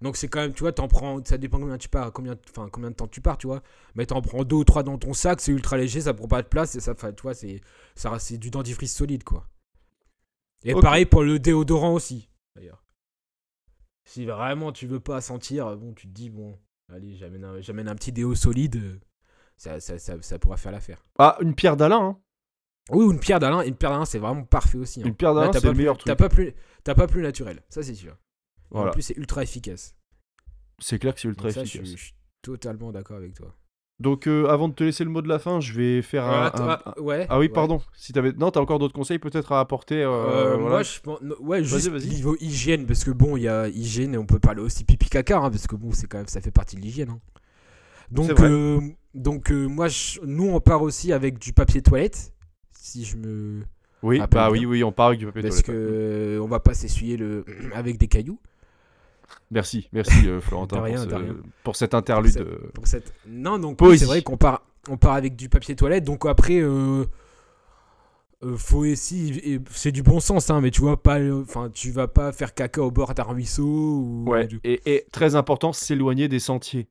donc 0.00 0.16
c'est 0.16 0.28
quand 0.28 0.40
même, 0.40 0.52
tu 0.52 0.60
vois, 0.60 0.72
t'en 0.72 0.88
prends, 0.88 1.22
ça 1.24 1.38
dépend 1.38 1.58
combien 1.58 1.78
tu 1.78 1.88
pars, 1.88 2.12
combien, 2.12 2.36
enfin 2.50 2.68
combien 2.70 2.90
de 2.90 2.94
temps 2.94 3.08
tu 3.08 3.20
pars, 3.20 3.36
tu 3.38 3.46
vois. 3.46 3.62
Mais 3.94 4.06
t'en 4.06 4.20
prends 4.22 4.44
deux 4.44 4.56
ou 4.56 4.64
trois 4.64 4.82
dans 4.82 4.98
ton 4.98 5.12
sac, 5.12 5.40
c'est 5.40 5.52
ultra 5.52 5.76
léger, 5.76 6.00
ça 6.02 6.14
prend 6.14 6.28
pas 6.28 6.42
de 6.42 6.48
place 6.48 6.74
et 6.76 6.80
ça, 6.80 6.94
tu 6.94 7.22
vois, 7.22 7.34
c'est, 7.34 7.60
ça, 7.94 8.18
c'est 8.18 8.38
du 8.38 8.50
dentifrice 8.50 8.94
solide, 8.94 9.24
quoi. 9.24 9.46
Et 10.64 10.74
pareil 10.74 11.06
pour 11.06 11.22
le 11.22 11.38
déodorant 11.38 11.92
aussi, 11.94 12.28
d'ailleurs. 12.56 12.84
Si 14.04 14.24
vraiment 14.24 14.72
tu 14.72 14.86
veux 14.86 15.00
pas 15.00 15.20
sentir, 15.20 15.76
bon, 15.76 15.92
tu 15.92 16.06
te 16.08 16.12
dis 16.12 16.30
bon, 16.30 16.58
allez, 16.92 17.14
j'amène 17.14 17.44
un, 17.44 17.60
j'amène 17.60 17.88
un 17.88 17.94
petit 17.94 18.10
déo 18.12 18.34
solide, 18.34 18.76
euh, 18.76 18.98
ça, 19.56 19.80
ça, 19.80 19.98
ça, 19.98 20.20
ça 20.22 20.38
pourra 20.38 20.56
faire 20.56 20.72
l'affaire. 20.72 21.04
Ah, 21.18 21.36
une 21.42 21.54
pierre 21.54 21.76
d'Alain, 21.76 22.00
hein. 22.00 22.18
Oui, 22.90 23.04
ou 23.04 23.12
une 23.12 23.20
pierre 23.20 23.38
d'Alain. 23.38 23.60
Une 23.62 23.74
pierre 23.74 23.90
d'Alain, 23.90 24.06
c'est 24.06 24.18
vraiment 24.18 24.44
parfait 24.44 24.78
aussi. 24.78 25.02
hein. 25.02 25.06
Une 25.06 25.14
pierre 25.14 25.34
d'Alain, 25.34 25.50
t'as 25.50 25.60
c'est 25.60 25.66
pas 25.66 25.72
le 25.72 25.76
meilleur 25.78 25.98
T'as 25.98 26.14
truc. 26.16 26.18
pas 26.18 26.28
plus, 26.34 26.54
t'as 26.84 26.94
pas 26.94 27.06
plus 27.06 27.20
naturel, 27.22 27.60
ça 27.68 27.82
c'est 27.82 27.94
sûr. 27.94 28.16
Voilà. 28.70 28.90
En 28.90 28.92
plus, 28.92 29.02
c'est 29.02 29.16
ultra 29.16 29.42
efficace. 29.42 29.94
C'est 30.78 30.98
clair 30.98 31.14
que 31.14 31.20
c'est 31.20 31.28
ultra 31.28 31.50
ça, 31.50 31.64
je, 31.64 31.68
efficace. 31.78 31.86
suis- 31.88 31.96
je 31.96 32.04
suis 32.04 32.14
totalement 32.42 32.92
d'accord 32.92 33.16
avec 33.16 33.34
toi. 33.34 33.54
Donc, 34.00 34.28
euh, 34.28 34.46
avant 34.46 34.68
de 34.68 34.74
te 34.74 34.84
laisser 34.84 35.02
le 35.02 35.10
mot 35.10 35.22
de 35.22 35.28
la 35.28 35.40
fin, 35.40 35.58
je 35.58 35.72
vais 35.72 36.02
faire 36.02 36.24
Euh, 36.24 36.30
un, 36.30 36.42
attends, 36.44 36.68
un- 36.70 36.78
ah, 36.84 37.00
ouais. 37.00 37.26
Ah 37.28 37.40
oui, 37.40 37.46
ouais. 37.46 37.52
pardon. 37.52 37.80
Si 37.94 38.12
t'avais... 38.12 38.32
Non, 38.32 38.52
t'as 38.52 38.60
encore 38.60 38.78
d'autres 38.78 38.94
conseils 38.94 39.18
peut-être 39.18 39.50
à 39.50 39.58
apporter. 39.58 39.96
euh, 40.04 40.08
Euh, 40.08 40.54
voilà. 40.56 40.68
Moi, 40.68 40.82
je 40.84 41.00
pense. 41.00 41.18
Ouais, 41.40 41.64
juste 41.64 41.90
niveau 42.06 42.36
hygiène, 42.38 42.86
parce 42.86 43.02
que 43.02 43.10
bon, 43.10 43.36
il 43.36 43.42
y 43.42 43.48
a 43.48 43.66
hygiène 43.66 44.14
et 44.14 44.18
on 44.18 44.26
peut 44.26 44.38
parler 44.38 44.60
aussi 44.62 44.84
pipi 44.84 45.08
caca, 45.08 45.38
hein, 45.38 45.50
parce 45.50 45.66
que 45.66 45.74
bon, 45.74 45.90
c'est 45.90 46.06
quand 46.06 46.18
même, 46.18 46.28
ça 46.28 46.40
fait 46.40 46.52
partie 46.52 46.76
de 46.76 46.80
l'hygiène. 46.80 47.10
hein. 47.10 47.20
Donc, 48.12 48.30
donc 49.14 49.50
moi, 49.50 49.88
je- 49.88 50.20
nous, 50.24 50.48
on 50.48 50.60
part 50.60 50.82
aussi 50.82 51.12
avec 51.12 51.38
du 51.38 51.52
papier 51.52 51.82
toilette, 51.82 52.32
si 52.72 53.04
je 53.04 53.16
me. 53.16 53.64
Oui, 54.04 54.20
bah 54.20 54.28
bien. 54.30 54.50
oui, 54.50 54.64
oui, 54.64 54.84
on 54.84 54.92
part 54.92 55.08
avec 55.08 55.18
du 55.18 55.26
papier 55.26 55.42
Parce 55.42 55.60
toilette. 55.60 55.66
que 55.66 55.90
ouais. 55.90 56.36
euh, 56.36 56.40
on 56.40 56.46
va 56.46 56.60
pas 56.60 56.72
s'essuyer 56.72 57.16
le 57.16 57.44
avec 57.74 57.98
des 57.98 58.06
cailloux. 58.06 58.38
Merci, 59.50 59.88
merci 59.92 60.28
euh, 60.28 60.40
Florentin 60.42 60.80
rien, 60.82 61.06
pour, 61.06 61.18
ce- 61.18 61.34
pour 61.64 61.76
cet 61.76 61.94
interlude. 61.94 62.34
Pour 62.36 62.42
euh, 62.46 62.70
pour 62.74 62.86
cette... 62.86 63.12
Non, 63.26 63.58
donc 63.58 63.78
c'est 63.96 64.04
vrai 64.04 64.22
qu'on 64.22 64.36
part, 64.36 64.62
on 64.88 64.96
part 64.96 65.14
avec 65.14 65.36
du 65.36 65.48
papier 65.48 65.74
toilette. 65.76 66.04
Donc 66.04 66.24
après, 66.26 66.60
euh, 66.60 67.04
euh, 68.44 68.56
faut 68.56 68.84
et 68.84 68.94
c'est 68.96 69.90
du 69.92 70.02
bon 70.02 70.20
sens, 70.20 70.48
hein, 70.50 70.60
mais 70.60 70.70
tu 70.70 70.80
vois 70.80 71.02
pas, 71.02 71.18
enfin, 71.40 71.70
tu 71.72 71.90
vas 71.90 72.06
pas 72.08 72.30
faire 72.32 72.54
caca 72.54 72.82
au 72.82 72.90
bord 72.90 73.12
d'un 73.14 73.24
ruisseau. 73.24 73.64
Ou, 73.66 74.24
Ouais, 74.28 74.46
du- 74.46 74.60
et, 74.64 74.80
et 74.86 75.06
très 75.10 75.34
important, 75.34 75.72
s'éloigner 75.72 76.28
des 76.28 76.38
sentiers. 76.38 76.88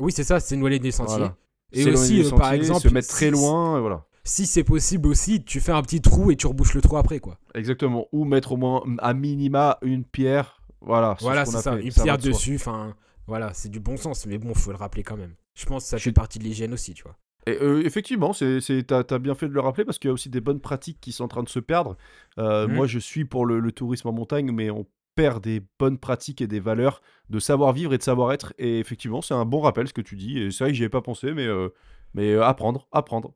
Oui, 0.00 0.10
c'est 0.12 0.24
ça, 0.24 0.40
c'est 0.40 0.56
noyer 0.56 0.78
des 0.78 0.90
sentiers. 0.90 1.18
Voilà. 1.18 1.36
Et 1.72 1.84
S'éloigner 1.84 2.20
aussi, 2.22 2.30
des 2.30 2.36
par 2.36 2.52
exemple, 2.52 2.88
se 2.88 2.94
mettre 2.94 3.08
très 3.08 3.30
loin, 3.30 3.78
et 3.78 3.80
voilà. 3.80 4.06
Si 4.24 4.46
c'est 4.46 4.64
possible 4.64 5.08
aussi, 5.08 5.44
tu 5.44 5.60
fais 5.60 5.72
un 5.72 5.82
petit 5.82 6.00
trou 6.00 6.30
et 6.30 6.36
tu 6.36 6.46
rebouches 6.46 6.74
le 6.74 6.80
trou 6.80 6.96
après, 6.96 7.20
quoi. 7.20 7.38
Exactement. 7.54 8.06
Ou 8.12 8.24
mettre 8.24 8.52
au 8.52 8.56
moins 8.56 8.82
à 8.98 9.14
minima 9.14 9.78
une 9.82 10.04
pierre. 10.04 10.59
Voilà. 10.80 11.16
voilà, 11.20 11.44
c'est 11.44 11.58
ça, 11.60 11.76
fait, 11.76 11.82
une 11.82 11.92
pierre 11.92 12.18
dessus. 12.18 12.54
Enfin, 12.56 12.94
voilà, 13.26 13.52
c'est 13.54 13.68
du 13.68 13.80
bon 13.80 13.96
sens, 13.96 14.26
mais 14.26 14.38
bon, 14.38 14.54
faut 14.54 14.70
le 14.70 14.76
rappeler 14.76 15.02
quand 15.02 15.16
même. 15.16 15.34
Je 15.54 15.66
pense 15.66 15.84
que 15.84 15.88
ça 15.90 15.98
fait 15.98 16.12
partie 16.12 16.38
de 16.38 16.44
l'hygiène 16.44 16.72
aussi, 16.72 16.94
tu 16.94 17.02
vois. 17.02 17.16
Et, 17.46 17.56
euh, 17.60 17.82
effectivement, 17.84 18.32
c'est, 18.32 18.60
c'est, 18.60 18.82
t'as, 18.84 19.02
t'as 19.04 19.18
bien 19.18 19.34
fait 19.34 19.48
de 19.48 19.52
le 19.54 19.60
rappeler 19.60 19.84
parce 19.84 19.98
qu'il 19.98 20.08
y 20.08 20.10
a 20.10 20.14
aussi 20.14 20.28
des 20.30 20.40
bonnes 20.40 20.60
pratiques 20.60 21.00
qui 21.00 21.12
sont 21.12 21.24
en 21.24 21.28
train 21.28 21.42
de 21.42 21.48
se 21.48 21.58
perdre. 21.58 21.96
Euh, 22.38 22.66
Mhm. 22.68 22.74
Moi, 22.74 22.86
je 22.86 22.98
suis 22.98 23.24
pour 23.24 23.46
le, 23.46 23.60
le 23.60 23.72
tourisme 23.72 24.08
en 24.08 24.12
montagne, 24.12 24.50
mais 24.52 24.70
on 24.70 24.86
perd 25.16 25.42
des 25.42 25.62
bonnes 25.78 25.98
pratiques 25.98 26.40
et 26.40 26.46
des 26.46 26.60
valeurs 26.60 27.02
de 27.30 27.38
savoir-vivre 27.38 27.92
et 27.94 27.98
de 27.98 28.02
savoir-être. 28.02 28.52
Et 28.58 28.78
effectivement, 28.78 29.22
c'est 29.22 29.34
un 29.34 29.44
bon 29.44 29.60
rappel 29.60 29.88
ce 29.88 29.92
que 29.92 30.00
tu 30.02 30.16
dis. 30.16 30.38
Et 30.38 30.50
c'est 30.50 30.64
vrai 30.64 30.70
que 30.72 30.76
j'y 30.76 30.82
avais 30.82 30.88
pas 30.90 31.02
pensé, 31.02 31.32
mais, 31.34 31.46
euh, 31.46 31.68
mais 32.14 32.32
euh, 32.32 32.44
apprendre, 32.44 32.86
apprendre. 32.92 33.34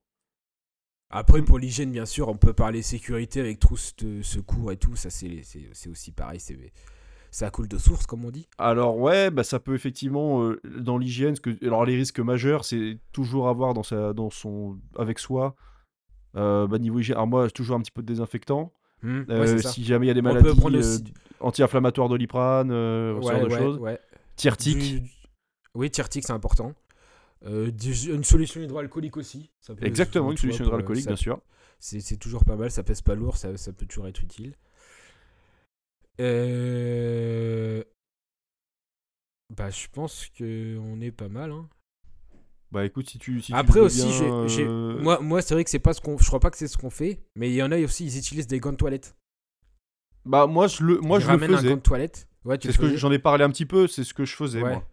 Après, 1.10 1.42
pour 1.42 1.58
l'hygiène, 1.58 1.92
bien 1.92 2.06
sûr, 2.06 2.28
on 2.28 2.36
peut 2.36 2.52
parler 2.52 2.82
sécurité 2.82 3.40
avec 3.40 3.58
trousse 3.60 3.94
de 3.96 4.22
secours 4.22 4.72
et 4.72 4.76
tout. 4.76 4.96
Ça, 4.96 5.10
c'est 5.10 5.42
c'est- 5.44 5.68
c'est 5.72 5.88
aussi 5.88 6.10
pareil. 6.12 6.40
c'est 6.40 6.58
Ça 7.34 7.50
coule 7.50 7.66
de 7.66 7.78
source, 7.78 8.06
comme 8.06 8.24
on 8.24 8.30
dit. 8.30 8.46
Alors 8.58 8.96
ouais, 8.96 9.28
bah 9.32 9.42
ça 9.42 9.58
peut 9.58 9.74
effectivement 9.74 10.44
euh, 10.44 10.60
dans 10.78 10.98
l'hygiène, 10.98 11.36
que 11.36 11.50
alors 11.66 11.84
les 11.84 11.96
risques 11.96 12.20
majeurs, 12.20 12.64
c'est 12.64 13.00
toujours 13.10 13.48
avoir 13.48 13.74
dans 13.74 13.82
sa 13.82 14.12
dans 14.12 14.30
son 14.30 14.78
avec 14.96 15.18
soi 15.18 15.56
euh, 16.36 16.68
bah, 16.68 16.78
niveau 16.78 17.00
hygiène. 17.00 17.16
Alors 17.16 17.26
moi, 17.26 17.50
toujours 17.50 17.74
un 17.74 17.80
petit 17.80 17.90
peu 17.90 18.02
de 18.02 18.06
désinfectant. 18.06 18.72
Hmm, 19.02 19.22
ouais, 19.22 19.24
Euh, 19.30 19.58
si 19.58 19.84
jamais 19.84 20.06
il 20.06 20.08
y 20.08 20.12
a 20.12 20.14
des 20.14 20.22
maladies 20.22 20.46
aussi. 20.48 21.04
anti-inflammatoires 21.40 22.08
doliprane, 22.08 22.70
euh, 22.70 23.20
ce 23.20 23.26
Ouais, 23.26 23.32
genre 23.32 23.42
de 23.42 23.48
ouais, 23.52 23.58
choses. 23.58 23.78
ouais. 23.78 23.98
Tiertique. 24.36 24.78
Du- 24.78 25.10
Oui, 25.74 25.90
Tiertic, 25.90 26.24
c'est 26.24 26.32
important. 26.32 26.72
Euh, 27.46 27.68
une 28.06 28.22
solution 28.22 28.60
hydroalcoolique 28.60 29.16
aussi. 29.16 29.50
ça 29.60 29.74
peut- 29.74 29.84
Exactement, 29.84 30.30
une 30.30 30.36
solution 30.36 30.64
hydroalcoolique, 30.66 31.06
bien 31.08 31.16
sûr. 31.16 31.40
C'est 31.80 31.98
c'est 31.98 32.16
toujours 32.16 32.44
pas 32.44 32.54
mal, 32.54 32.70
ça 32.70 32.84
pèse 32.84 33.02
pas 33.02 33.16
lourd, 33.16 33.36
ça, 33.36 33.56
ça 33.56 33.72
peut 33.72 33.86
toujours 33.86 34.06
être 34.06 34.22
utile. 34.22 34.54
Euh, 36.20 37.82
Bah, 39.56 39.70
je 39.70 39.86
pense 39.92 40.26
que 40.36 40.78
on 40.78 41.00
est 41.00 41.12
pas 41.12 41.28
mal. 41.28 41.52
hein. 41.52 41.68
Bah 42.72 42.84
écoute, 42.84 43.08
si 43.08 43.18
tu 43.18 43.40
si 43.40 43.52
Après 43.54 43.78
aussi, 43.78 44.02
bien, 44.08 44.32
euh, 44.32 45.00
moi, 45.00 45.20
moi 45.20 45.42
c'est 45.42 45.54
vrai 45.54 45.62
que 45.62 45.70
c'est 45.70 45.78
pas 45.78 45.92
ce 45.92 46.00
qu'on. 46.00 46.18
Je 46.18 46.26
crois 46.26 46.40
pas 46.40 46.50
que 46.50 46.56
c'est 46.56 46.66
ce 46.66 46.76
qu'on 46.76 46.90
fait, 46.90 47.20
mais 47.36 47.48
il 47.48 47.54
y 47.54 47.62
en 47.62 47.70
a 47.70 47.78
aussi, 47.78 48.04
ils 48.04 48.18
utilisent 48.18 48.48
des 48.48 48.58
gants 48.58 48.72
de 48.72 48.76
toilette. 48.76 49.14
bah 50.24 50.46
moi 50.48 50.66
je 50.66 50.82
le 50.82 50.98
moi 51.00 51.18
Ils 51.18 51.22
je 51.22 51.26
le 51.26 51.32
ramènent 51.34 51.54
un 51.54 51.56
faisais. 51.58 51.68
gant 51.68 51.76
de 51.76 51.80
toilette. 51.82 52.28
Ouais, 52.44 52.58
tu 52.58 52.66
C'est 52.66 52.72
ce 52.74 52.78
que 52.78 52.86
faisais 52.86 52.96
j'en 52.98 53.12
ai 53.12 53.20
parlé 53.20 53.44
un 53.44 53.50
petit 53.50 53.66
peu, 53.66 53.86
c'est 53.86 54.02
ce 54.02 54.12
que 54.12 54.24
je 54.24 54.34
faisais 54.34 54.60
Ouais. 54.60 54.70
moi. 54.72 54.88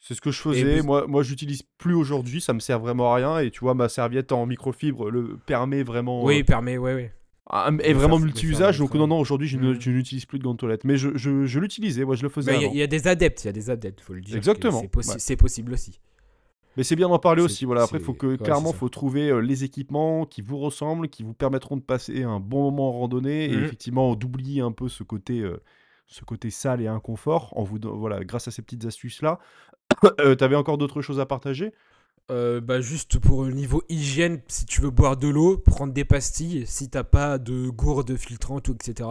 C'est 0.00 0.14
ce 0.14 0.20
que 0.20 0.32
je 0.32 0.40
faisais. 0.40 0.82
Moi, 0.82 1.06
moi 1.06 1.22
j'utilise 1.22 1.62
plus 1.78 1.94
aujourd'hui, 1.94 2.40
ça 2.40 2.52
me 2.52 2.58
sert 2.58 2.80
vraiment 2.80 3.12
à 3.12 3.16
rien. 3.16 3.38
Et 3.38 3.52
tu 3.52 3.60
vois, 3.60 3.74
ma 3.74 3.88
serviette 3.88 4.32
en 4.32 4.44
microfibre 4.46 5.08
le 5.08 5.36
permet 5.36 5.84
vraiment. 5.84 6.24
Oui, 6.24 6.40
euh, 6.40 6.44
permet, 6.44 6.78
ouais, 6.78 6.94
ouais. 6.94 7.14
Ah, 7.54 7.70
est 7.82 7.92
vraiment 7.92 8.16
faire- 8.16 8.20
de 8.20 8.24
multi-usage, 8.24 8.78
donc 8.78 8.94
non, 8.94 9.06
non, 9.06 9.18
aujourd'hui 9.20 9.46
je 9.46 9.58
ne- 9.58 9.74
Mm. 9.74 9.80
je 9.80 9.90
n'utilise 9.90 10.24
plus 10.24 10.38
de 10.38 10.44
gants 10.44 10.52
de 10.54 10.56
toilette. 10.58 10.84
Mais 10.84 10.96
je, 10.96 11.10
je, 11.16 11.44
je 11.44 11.60
l'utilisais, 11.60 12.04
moi 12.06 12.14
je 12.16 12.22
le 12.22 12.30
faisais 12.30 12.54
il 12.56 12.62
y 12.76 12.80
a- 12.80 12.84
y, 12.84 12.88
des 12.88 13.06
adeptes, 13.08 13.44
il 13.44 13.48
y 13.48 13.50
a 13.50 13.52
des 13.52 13.68
adeptes, 13.68 14.00
faut 14.00 14.14
le 14.14 14.22
dire. 14.22 14.36
Exactement, 14.36 14.80
C'est 14.80 14.86
possi- 14.90 15.08
ouais. 15.10 15.16
c'est 15.18 15.36
possible 15.36 15.72
aussi. 15.74 16.00
Mais 16.78 16.82
c'est 16.84 16.96
bien 16.96 17.08
d'en 17.10 17.18
parler 17.18 17.42
aussi, 17.42 17.66
voilà. 17.66 17.82
Après, 17.82 17.98
faut 17.98 18.14
que, 18.14 18.26
ouais, 18.28 18.38
clairement, 18.38 18.72
faut 18.72 18.88
trouver 18.88 19.28
euh, 19.28 19.40
les 19.40 19.64
équipements 19.64 20.24
qui 20.24 20.40
vous 20.40 20.56
ressemblent, 20.56 21.08
qui 21.10 21.22
vous 21.22 21.34
permettront 21.34 21.76
de 21.76 21.82
passer 21.82 22.22
un 22.22 22.40
bon 22.40 22.62
moment 22.62 22.88
en 22.88 22.92
randonnée 22.92 23.44
et 23.52 23.54
Mhm. 23.56 23.64
effectivement 23.64 24.14
d'oublier 24.14 24.62
un 24.62 24.72
peu 24.72 24.88
ce 24.88 25.02
côté, 25.02 25.40
euh, 25.40 25.60
ce 26.06 26.24
côté 26.24 26.48
sale 26.48 26.80
et 26.80 26.86
inconfort 26.86 27.52
en 27.58 27.62
vous, 27.64 27.76
voilà, 27.82 28.24
grâce 28.24 28.48
à 28.48 28.50
ces 28.50 28.62
petites 28.62 28.86
astuces-là. 28.86 29.38
Euh, 30.20 30.34
T'avais 30.34 30.56
encore 30.56 30.78
d'autres 30.78 31.02
choses 31.02 31.20
à 31.20 31.26
partager? 31.26 31.74
Euh, 32.30 32.60
bah 32.60 32.80
juste 32.80 33.18
pour 33.18 33.44
le 33.44 33.52
niveau 33.52 33.82
hygiène, 33.88 34.40
si 34.48 34.64
tu 34.64 34.80
veux 34.80 34.90
boire 34.90 35.16
de 35.16 35.28
l'eau, 35.28 35.58
prendre 35.58 35.92
des 35.92 36.04
pastilles, 36.04 36.64
si 36.66 36.88
t'as 36.88 37.04
pas 37.04 37.38
de 37.38 37.68
gourde 37.68 38.16
filtrante 38.16 38.68
ou 38.68 38.74
etc. 38.74 39.08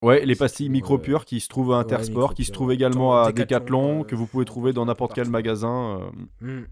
Ouais, 0.00 0.24
les 0.24 0.34
pastilles 0.36 0.66
tu- 0.66 0.72
micro-pures 0.72 1.24
qui 1.24 1.40
se 1.40 1.48
trouvent 1.48 1.72
à 1.72 1.78
Intersport, 1.78 2.34
qui 2.34 2.44
se 2.44 2.52
trouvent 2.52 2.72
également 2.72 3.20
à 3.20 3.32
Decathlon, 3.32 4.00
euh, 4.00 4.04
que 4.04 4.14
vous 4.14 4.26
pouvez 4.26 4.44
trouver 4.44 4.72
dans 4.72 4.86
n'importe 4.86 5.12
quel 5.14 5.28
magasin. 5.28 6.00
euh, 6.42 6.60
Hmm. 6.60 6.64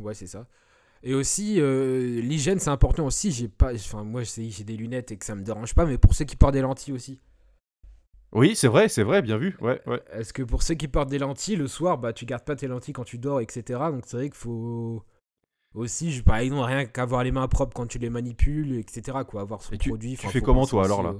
Ouais, 0.00 0.14
c'est 0.14 0.26
ça. 0.26 0.46
Et 1.02 1.14
aussi, 1.14 1.60
euh, 1.60 2.20
l'hygiène, 2.20 2.58
c'est 2.60 2.70
important 2.70 3.06
aussi. 3.06 3.32
J'ai 3.32 3.48
pas, 3.48 3.74
enfin, 3.74 4.04
moi, 4.04 4.22
j'ai 4.24 4.50
j'ai 4.50 4.64
des 4.64 4.76
lunettes 4.76 5.12
et 5.12 5.16
que 5.18 5.24
ça 5.24 5.34
me 5.34 5.42
dérange 5.42 5.74
pas, 5.74 5.86
mais 5.86 5.98
pour 5.98 6.14
ceux 6.14 6.24
qui 6.24 6.36
portent 6.36 6.54
des 6.54 6.62
lentilles 6.62 6.94
aussi. 6.94 7.20
Oui, 8.34 8.54
c'est 8.56 8.68
vrai, 8.68 8.88
c'est 8.88 9.02
vrai, 9.02 9.22
bien 9.22 9.38
vu. 9.38 9.56
Ouais, 9.60 9.80
ouais. 9.86 10.02
Est-ce 10.12 10.32
que 10.32 10.42
pour 10.42 10.62
ceux 10.62 10.74
qui 10.74 10.88
portent 10.88 11.08
des 11.10 11.18
lentilles, 11.18 11.56
le 11.56 11.68
soir, 11.68 11.98
bah, 11.98 12.12
tu 12.12 12.26
gardes 12.26 12.44
pas 12.44 12.56
tes 12.56 12.66
lentilles 12.66 12.94
quand 12.94 13.04
tu 13.04 13.18
dors, 13.18 13.40
etc. 13.40 13.90
Donc 13.90 14.02
c'est 14.06 14.16
vrai 14.16 14.26
qu'il 14.28 14.36
faut 14.36 15.04
aussi, 15.74 16.12
je, 16.12 16.22
par 16.22 16.36
exemple, 16.38 16.62
rien 16.64 16.86
qu'avoir 16.86 17.24
les 17.24 17.32
mains 17.32 17.48
propres 17.48 17.74
quand 17.74 17.86
tu 17.86 17.98
les 17.98 18.10
manipules, 18.10 18.78
etc. 18.78 19.24
Quoi, 19.24 19.42
avoir 19.42 19.62
son 19.62 19.74
Et 19.74 19.78
tu- 19.78 19.90
produit. 19.90 20.16
tu 20.16 20.28
fais 20.28 20.40
comment, 20.40 20.66
toi, 20.66 20.84
alors, 20.84 21.02
là 21.02 21.14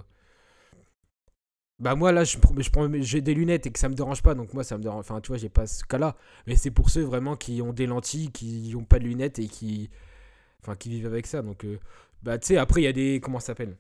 Bah 1.80 1.96
moi 1.96 2.12
là 2.12 2.22
je 2.22 2.38
prends, 2.38 2.54
je 2.56 2.70
prends 2.70 2.88
j'ai 3.02 3.20
des 3.20 3.34
lunettes 3.34 3.66
et 3.66 3.72
que 3.72 3.80
ça 3.80 3.88
me 3.88 3.94
dérange 3.94 4.22
pas 4.22 4.34
donc 4.36 4.54
moi 4.54 4.62
ça 4.62 4.78
me 4.78 4.82
dérange 4.82 5.00
enfin 5.00 5.20
tu 5.20 5.28
vois 5.28 5.38
j'ai 5.38 5.48
pas 5.48 5.66
ce 5.66 5.82
cas-là 5.84 6.16
mais 6.46 6.54
c'est 6.54 6.70
pour 6.70 6.88
ceux 6.88 7.02
vraiment 7.02 7.34
qui 7.36 7.60
ont 7.62 7.72
des 7.72 7.86
lentilles 7.86 8.30
qui 8.30 8.72
ont 8.76 8.84
pas 8.84 9.00
de 9.00 9.04
lunettes 9.04 9.40
et 9.40 9.48
qui 9.48 9.90
enfin 10.62 10.76
qui 10.76 10.88
vivent 10.90 11.06
avec 11.06 11.26
ça 11.26 11.42
donc 11.42 11.64
euh, 11.64 11.80
bah 12.22 12.38
tu 12.38 12.48
sais 12.48 12.58
après 12.58 12.82
il 12.82 12.84
y 12.84 12.88
a 12.88 12.92
des 12.92 13.20
comment 13.20 13.40
ça 13.40 13.48
s'appelle? 13.48 13.76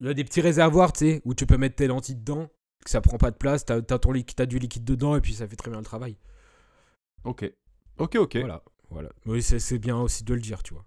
Il 0.00 0.06
y 0.06 0.10
a 0.10 0.14
des 0.14 0.24
petits 0.24 0.40
réservoirs 0.40 0.92
tu 0.92 0.98
sais 1.06 1.22
où 1.24 1.34
tu 1.34 1.46
peux 1.46 1.56
mettre 1.56 1.76
tes 1.76 1.86
lentilles 1.86 2.16
dedans 2.16 2.48
que 2.84 2.90
ça 2.90 3.00
prend 3.00 3.18
pas 3.18 3.30
de 3.30 3.36
place 3.36 3.64
t'as 3.64 3.76
as 3.78 3.98
ton 3.98 4.12
liquide 4.12 4.36
t'as 4.36 4.46
du 4.46 4.58
liquide 4.58 4.84
dedans 4.84 5.16
et 5.16 5.20
puis 5.20 5.34
ça 5.34 5.46
fait 5.48 5.56
très 5.56 5.70
bien 5.70 5.78
le 5.80 5.84
travail 5.84 6.16
Ok. 7.24 7.50
Ok, 7.98 8.14
ok. 8.16 8.36
voilà 8.36 8.62
voilà 8.90 9.10
oui 9.26 9.42
c'est 9.42 9.58
c'est 9.58 9.78
bien 9.78 9.98
aussi 9.98 10.24
de 10.24 10.32
le 10.34 10.40
dire 10.40 10.62
tu 10.62 10.72
vois 10.74 10.84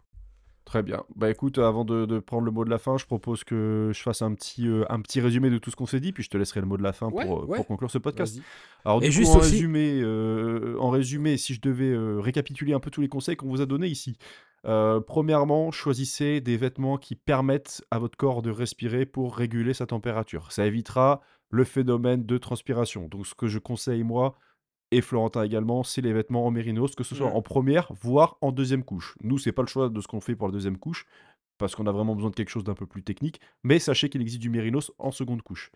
Très 0.71 0.83
bien. 0.83 1.03
Bah 1.17 1.29
écoute, 1.29 1.57
avant 1.57 1.83
de, 1.83 2.05
de 2.05 2.19
prendre 2.19 2.45
le 2.45 2.51
mot 2.51 2.63
de 2.63 2.69
la 2.69 2.77
fin, 2.77 2.97
je 2.97 3.05
propose 3.05 3.43
que 3.43 3.91
je 3.93 4.01
fasse 4.01 4.21
un 4.21 4.33
petit, 4.33 4.69
euh, 4.69 4.85
un 4.89 5.01
petit 5.01 5.19
résumé 5.19 5.49
de 5.49 5.57
tout 5.57 5.69
ce 5.69 5.75
qu'on 5.75 5.85
s'est 5.85 5.99
dit, 5.99 6.13
puis 6.13 6.23
je 6.23 6.29
te 6.29 6.37
laisserai 6.37 6.61
le 6.61 6.65
mot 6.65 6.77
de 6.77 6.81
la 6.83 6.93
fin 6.93 7.09
Ouais, 7.09 7.25
pour, 7.25 7.39
euh, 7.41 7.45
ouais. 7.45 7.57
pour 7.57 7.67
conclure 7.67 7.91
ce 7.91 7.97
podcast. 7.97 8.39
Alors 8.85 9.03
Et 9.03 9.09
du 9.09 9.11
coup, 9.11 9.17
juste 9.17 9.35
en, 9.35 9.39
aussi- 9.39 9.51
résumé, 9.55 9.99
euh, 10.01 10.77
en 10.79 10.89
résumé, 10.89 11.35
si 11.35 11.53
je 11.55 11.59
devais 11.59 11.91
euh, 11.91 12.21
récapituler 12.21 12.71
un 12.71 12.79
peu 12.79 12.89
tous 12.89 13.01
les 13.01 13.09
conseils 13.09 13.35
qu'on 13.35 13.49
vous 13.49 13.59
a 13.59 13.65
donnés 13.65 13.87
ici. 13.87 14.17
Euh, 14.65 15.01
premièrement, 15.01 15.71
choisissez 15.71 16.39
des 16.39 16.55
vêtements 16.55 16.97
qui 16.97 17.15
permettent 17.15 17.83
à 17.91 17.99
votre 17.99 18.15
corps 18.15 18.41
de 18.41 18.49
respirer 18.51 19.05
pour 19.05 19.35
réguler 19.35 19.73
sa 19.73 19.87
température. 19.87 20.53
Ça 20.53 20.65
évitera 20.65 21.19
le 21.49 21.65
phénomène 21.65 22.25
de 22.25 22.37
transpiration. 22.37 23.09
Donc 23.09 23.27
ce 23.27 23.35
que 23.35 23.47
je 23.47 23.59
conseille 23.59 24.03
moi, 24.03 24.37
et 24.91 25.01
Florentin 25.01 25.43
également, 25.43 25.83
c'est 25.83 26.01
les 26.01 26.13
vêtements 26.13 26.45
en 26.45 26.51
mérinos, 26.51 26.95
que 26.95 27.03
ce 27.03 27.15
soit 27.15 27.29
Mm. 27.31 27.35
en 27.35 27.41
première, 27.41 27.91
voire 28.01 28.37
en 28.41 28.51
deuxième 28.51 28.83
couche. 28.83 29.15
Nous, 29.23 29.37
c'est 29.37 29.51
pas 29.51 29.61
le 29.61 29.67
choix 29.67 29.89
de 29.89 30.01
ce 30.01 30.07
qu'on 30.07 30.19
fait 30.21 30.35
pour 30.35 30.47
la 30.47 30.51
deuxième 30.53 30.77
couche, 30.77 31.05
parce 31.57 31.75
qu'on 31.75 31.87
a 31.87 31.91
vraiment 31.91 32.15
besoin 32.15 32.29
de 32.31 32.35
quelque 32.35 32.49
chose 32.49 32.63
d'un 32.63 32.73
peu 32.73 32.85
plus 32.87 33.03
technique, 33.03 33.39
mais 33.63 33.79
sachez 33.79 34.09
qu'il 34.09 34.21
existe 34.21 34.41
du 34.41 34.49
mérinos 34.49 34.91
en 34.97 35.11
seconde 35.11 35.41
couche. 35.43 35.71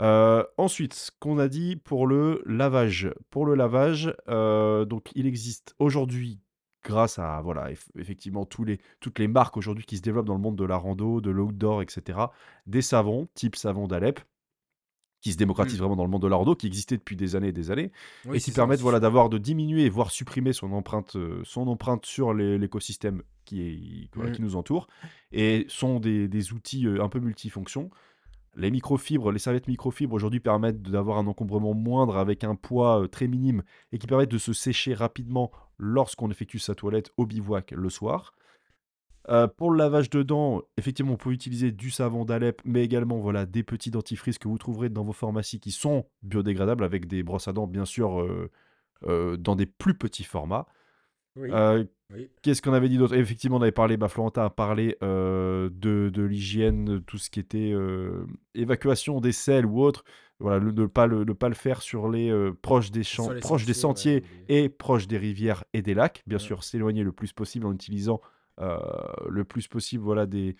Euh, 0.00 0.42
ensuite, 0.56 0.94
ce 0.94 1.10
qu'on 1.20 1.38
a 1.38 1.48
dit 1.48 1.76
pour 1.76 2.06
le 2.06 2.42
lavage. 2.46 3.12
Pour 3.30 3.44
le 3.44 3.54
lavage, 3.54 4.14
euh, 4.28 4.84
donc 4.86 5.10
il 5.14 5.26
existe 5.26 5.74
aujourd'hui, 5.78 6.40
grâce 6.82 7.18
à 7.18 7.40
voilà, 7.42 7.70
eff- 7.70 7.90
effectivement 7.98 8.46
tous 8.46 8.64
les, 8.64 8.80
toutes 9.00 9.18
les 9.18 9.28
marques 9.28 9.56
aujourd'hui 9.58 9.84
qui 9.84 9.98
se 9.98 10.02
développent 10.02 10.26
dans 10.26 10.34
le 10.34 10.40
monde 10.40 10.56
de 10.56 10.64
la 10.64 10.76
rando, 10.76 11.20
de 11.20 11.30
l'outdoor, 11.30 11.82
etc., 11.82 12.18
des 12.66 12.80
savons, 12.82 13.28
type 13.34 13.54
savon 13.54 13.86
d'Alep, 13.86 14.20
qui 15.22 15.32
se 15.32 15.38
démocratisent 15.38 15.78
vraiment 15.78 15.96
dans 15.96 16.04
le 16.04 16.10
monde 16.10 16.20
de 16.22 16.26
la 16.26 16.36
rando, 16.36 16.54
qui 16.54 16.66
existaient 16.66 16.96
depuis 16.98 17.16
des 17.16 17.36
années 17.36 17.48
et 17.48 17.52
des 17.52 17.70
années, 17.70 17.92
Oui, 18.26 18.36
et 18.36 18.40
qui 18.40 18.50
permettent 18.50 18.80
voilà, 18.80 19.00
d'avoir 19.00 19.30
de 19.30 19.38
diminuer, 19.38 19.88
voire 19.88 20.10
supprimer 20.10 20.52
son 20.52 20.72
empreinte, 20.72 21.16
euh, 21.16 21.40
son 21.44 21.68
empreinte 21.68 22.04
sur 22.04 22.34
l'écosystème 22.34 23.22
qui, 23.44 23.62
est, 23.62 24.08
voilà, 24.14 24.30
Mm. 24.30 24.34
qui 24.34 24.42
nous 24.42 24.56
entoure, 24.56 24.88
et 25.30 25.64
sont 25.68 26.00
des, 26.00 26.26
des 26.28 26.52
outils 26.52 26.86
euh, 26.86 27.02
un 27.02 27.08
peu 27.08 27.20
multifonctions. 27.20 27.88
Les 28.56 28.70
microfibres, 28.70 29.30
les 29.30 29.38
serviettes 29.38 29.68
microfibres 29.68 30.12
aujourd'hui 30.14 30.40
permettent 30.40 30.82
d'avoir 30.82 31.18
un 31.18 31.26
encombrement 31.26 31.72
moindre 31.72 32.18
avec 32.18 32.42
un 32.44 32.56
poids 32.56 33.02
euh, 33.02 33.06
très 33.06 33.28
minime 33.28 33.62
et 33.92 33.98
qui 33.98 34.06
permettent 34.08 34.30
de 34.30 34.38
se 34.38 34.52
sécher 34.52 34.92
rapidement 34.92 35.52
lorsqu'on 35.78 36.30
effectue 36.30 36.58
sa 36.58 36.74
toilette 36.74 37.12
au 37.16 37.26
bivouac 37.26 37.70
le 37.70 37.88
soir. 37.88 38.34
Euh, 39.28 39.46
pour 39.46 39.70
le 39.70 39.78
lavage 39.78 40.10
de 40.10 40.22
dents, 40.22 40.62
effectivement, 40.76 41.12
on 41.12 41.16
peut 41.16 41.30
utiliser 41.30 41.70
du 41.70 41.90
savon 41.90 42.24
d'Alep, 42.24 42.60
mais 42.64 42.82
également 42.84 43.18
voilà, 43.18 43.46
des 43.46 43.62
petits 43.62 43.90
dentifrices 43.90 44.38
que 44.38 44.48
vous 44.48 44.58
trouverez 44.58 44.88
dans 44.88 45.04
vos 45.04 45.12
pharmacies 45.12 45.60
qui 45.60 45.70
sont 45.70 46.06
biodégradables 46.22 46.82
avec 46.82 47.06
des 47.06 47.22
brosses 47.22 47.46
à 47.48 47.52
dents, 47.52 47.66
bien 47.68 47.84
sûr, 47.84 48.20
euh, 48.20 48.50
euh, 49.04 49.36
dans 49.36 49.54
des 49.54 49.66
plus 49.66 49.94
petits 49.94 50.24
formats. 50.24 50.66
Oui. 51.36 51.50
Oui. 52.14 52.28
Qu'est-ce 52.42 52.60
qu'on 52.60 52.74
avait 52.74 52.90
dit 52.90 52.98
d'autre? 52.98 53.14
Effectivement, 53.14 53.56
on 53.56 53.62
avait 53.62 53.72
parlé, 53.72 53.96
bah, 53.96 54.08
Florentin 54.08 54.44
a 54.44 54.50
parlé 54.50 54.98
de, 55.00 55.70
de 55.70 56.22
l'hygiène, 56.22 57.00
tout 57.06 57.16
ce 57.16 57.30
qui 57.30 57.40
était 57.40 57.72
évacuation 58.54 59.18
des 59.20 59.32
selles 59.32 59.64
ou 59.64 59.80
autre. 59.80 60.04
Voilà, 60.40 60.58
le- 60.58 60.72
ne 60.72 60.84
pas 60.84 61.06
le, 61.06 61.24
pas 61.34 61.48
le 61.48 61.54
faire 61.54 61.80
sur 61.80 62.10
les 62.10 62.30
proches 62.60 62.90
des 62.90 63.02
champs, 63.02 63.30
proches 63.40 63.64
des 63.64 63.72
sentiers, 63.72 64.20
sentiers 64.20 64.30
ouais, 64.40 64.44
des- 64.46 64.64
et 64.64 64.68
proches 64.68 65.06
des 65.06 65.16
rivières 65.16 65.64
et 65.72 65.80
des 65.80 65.94
lacs. 65.94 66.22
Bien 66.26 66.36
Ouais. 66.36 66.42
sûr, 66.42 66.64
s'éloigner 66.64 67.02
le 67.02 67.12
plus 67.12 67.32
possible 67.32 67.64
en 67.64 67.72
utilisant 67.72 68.20
le 68.58 69.44
plus 69.44 69.68
possible, 69.68 70.04
voilà, 70.04 70.26
des 70.26 70.56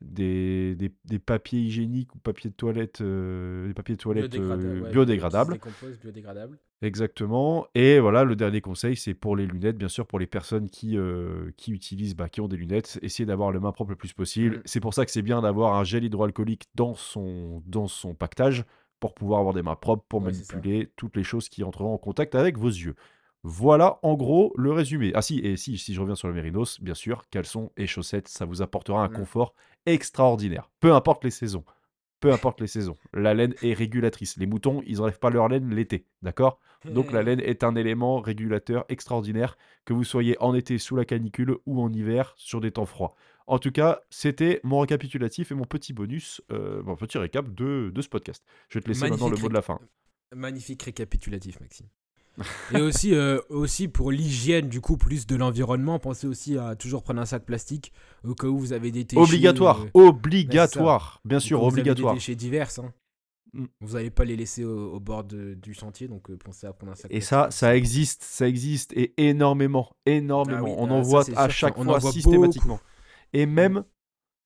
des, 0.00 0.76
des, 0.76 0.92
des 1.04 1.18
papiers 1.18 1.60
hygiéniques 1.60 2.14
ou 2.14 2.18
papiers 2.18 2.50
de 2.50 2.54
toilette, 2.54 3.00
euh, 3.00 3.66
des 3.66 3.74
papiers 3.74 3.96
de 3.96 4.00
toilette 4.00 4.34
euh, 4.36 4.80
ouais, 4.80 4.90
biodégradables. 4.90 5.58
Exactement. 6.80 7.66
Et 7.74 7.98
voilà, 7.98 8.22
le 8.22 8.36
dernier 8.36 8.60
conseil, 8.60 8.94
c'est 8.96 9.14
pour 9.14 9.34
les 9.34 9.46
lunettes, 9.46 9.76
bien 9.76 9.88
sûr, 9.88 10.06
pour 10.06 10.20
les 10.20 10.28
personnes 10.28 10.70
qui, 10.70 10.96
euh, 10.96 11.50
qui 11.56 11.72
utilisent, 11.72 12.14
bah, 12.14 12.28
qui 12.28 12.40
ont 12.40 12.46
des 12.46 12.56
lunettes, 12.56 13.00
essayez 13.02 13.26
d'avoir 13.26 13.50
les 13.50 13.58
mains 13.58 13.72
propres 13.72 13.90
le 13.90 13.96
plus 13.96 14.12
possible. 14.12 14.58
Mm. 14.58 14.62
C'est 14.64 14.80
pour 14.80 14.94
ça 14.94 15.04
que 15.04 15.10
c'est 15.10 15.22
bien 15.22 15.42
d'avoir 15.42 15.74
un 15.74 15.84
gel 15.84 16.04
hydroalcoolique 16.04 16.68
dans 16.76 16.94
son, 16.94 17.62
dans 17.66 17.88
son 17.88 18.14
pactage 18.14 18.64
pour 19.00 19.14
pouvoir 19.14 19.40
avoir 19.40 19.54
des 19.54 19.62
mains 19.62 19.76
propres, 19.76 20.04
pour 20.08 20.20
Ouais, 20.20 20.26
manipuler 20.26 20.92
toutes 20.96 21.16
les 21.16 21.24
choses 21.24 21.48
qui 21.48 21.64
entreront 21.64 21.94
en 21.94 21.98
contact 21.98 22.36
avec 22.36 22.56
vos 22.56 22.68
yeux. 22.68 22.94
Voilà, 23.44 23.98
en 24.02 24.14
gros, 24.14 24.52
le 24.56 24.72
résumé. 24.72 25.12
Ah 25.14 25.22
si, 25.22 25.38
et 25.38 25.56
si, 25.56 25.78
si 25.78 25.94
je 25.94 26.00
reviens 26.00 26.16
sur 26.16 26.28
le 26.28 26.34
mérinos, 26.34 26.80
bien 26.80 26.94
sûr, 26.94 27.28
caleçons 27.30 27.70
et 27.76 27.86
chaussettes, 27.86 28.28
ça 28.28 28.44
vous 28.44 28.62
apportera 28.62 29.02
un 29.04 29.08
Mm. 29.08 29.12
confort 29.14 29.54
extraordinaire. 29.86 30.70
Peu 30.80 30.92
importe 30.92 31.24
les 31.24 31.30
saisons. 31.30 31.64
Peu 32.20 32.32
importe 32.32 32.60
les 32.60 32.66
saisons. 32.66 32.96
La 33.14 33.32
laine 33.32 33.54
est 33.62 33.74
régulatrice. 33.74 34.36
Les 34.38 34.46
moutons, 34.46 34.82
ils 34.86 34.96
n'enlèvent 34.98 35.20
pas 35.20 35.30
leur 35.30 35.48
laine 35.48 35.72
l'été, 35.72 36.04
d'accord? 36.22 36.58
Donc 36.84 37.12
la 37.12 37.22
laine 37.22 37.40
est 37.40 37.62
un 37.64 37.74
élément 37.76 38.20
régulateur 38.20 38.84
extraordinaire, 38.88 39.56
que 39.84 39.92
vous 39.92 40.04
soyez 40.04 40.36
en 40.40 40.52
été 40.54 40.78
sous 40.78 40.96
la 40.96 41.04
canicule 41.04 41.56
ou 41.66 41.80
en 41.80 41.92
hiver 41.92 42.34
sur 42.36 42.60
des 42.60 42.72
temps 42.72 42.86
froids. 42.86 43.14
En 43.46 43.58
tout 43.60 43.70
cas, 43.72 44.00
c'était 44.10 44.60
mon 44.64 44.80
récapitulatif 44.80 45.52
et 45.52 45.54
mon 45.54 45.64
petit 45.64 45.92
bonus, 45.92 46.42
euh, 46.52 46.82
mon 46.82 46.96
petit 46.96 47.18
récap 47.18 47.52
de, 47.54 47.90
de 47.94 48.02
ce 48.02 48.08
podcast. 48.08 48.44
Je 48.68 48.78
vais 48.78 48.82
te 48.82 48.88
laisser 48.88 49.08
maintenant 49.08 49.28
le 49.28 49.36
mot 49.36 49.48
de 49.48 49.54
la 49.54 49.62
fin. 49.62 49.78
Magnifique 50.34 50.82
récapitulatif, 50.82 51.60
Maxime. 51.60 51.86
Et 52.74 52.80
aussi, 52.80 53.14
euh, 53.14 53.40
aussi 53.48 53.88
pour 53.88 54.10
l'hygiène, 54.12 54.68
du 54.68 54.80
coup, 54.80 54.96
plus 54.96 55.26
de 55.26 55.36
l'environnement, 55.36 55.98
pensez 55.98 56.26
aussi 56.26 56.56
à 56.58 56.76
toujours 56.76 57.02
prendre 57.02 57.20
un 57.20 57.26
sac 57.26 57.44
plastique 57.44 57.92
au 58.24 58.34
cas 58.34 58.46
où 58.46 58.58
vous 58.58 58.72
avez 58.72 58.90
des 58.90 59.04
déchets. 59.04 59.20
Obligatoire, 59.20 59.82
euh, 59.82 59.90
obligatoire, 60.08 61.20
bien 61.24 61.40
sûr, 61.40 61.58
où 61.62 61.62
vous 61.62 61.78
avez 61.78 61.80
obligatoire. 61.80 62.14
des 62.14 62.18
déchets 62.18 62.34
divers. 62.36 62.70
Hein. 62.78 62.92
Mm. 63.52 63.64
Vous 63.80 63.94
n'allez 63.94 64.10
pas 64.10 64.24
les 64.24 64.36
laisser 64.36 64.64
au, 64.64 64.92
au 64.94 65.00
bord 65.00 65.24
de- 65.24 65.54
du 65.54 65.74
sentier, 65.74 66.08
donc 66.08 66.30
euh, 66.30 66.36
pensez 66.36 66.66
à 66.66 66.72
prendre 66.72 66.92
un 66.92 66.96
sac 66.96 67.10
Et 67.10 67.20
plastique. 67.20 67.28
ça, 67.28 67.48
ça 67.50 67.76
existe, 67.76 68.22
ça 68.22 68.46
existe, 68.46 68.92
et 68.92 69.14
énormément, 69.16 69.96
énormément. 70.06 70.58
Ah 70.60 70.70
oui, 70.70 70.74
on 70.76 70.90
ah, 70.90 70.94
en 70.94 71.02
voit 71.02 71.22
à 71.34 71.48
sûr, 71.48 71.50
chaque 71.50 71.78
on 71.78 71.84
fois 71.84 72.00
systématiquement. 72.00 72.80
Et 73.32 73.46
même, 73.46 73.84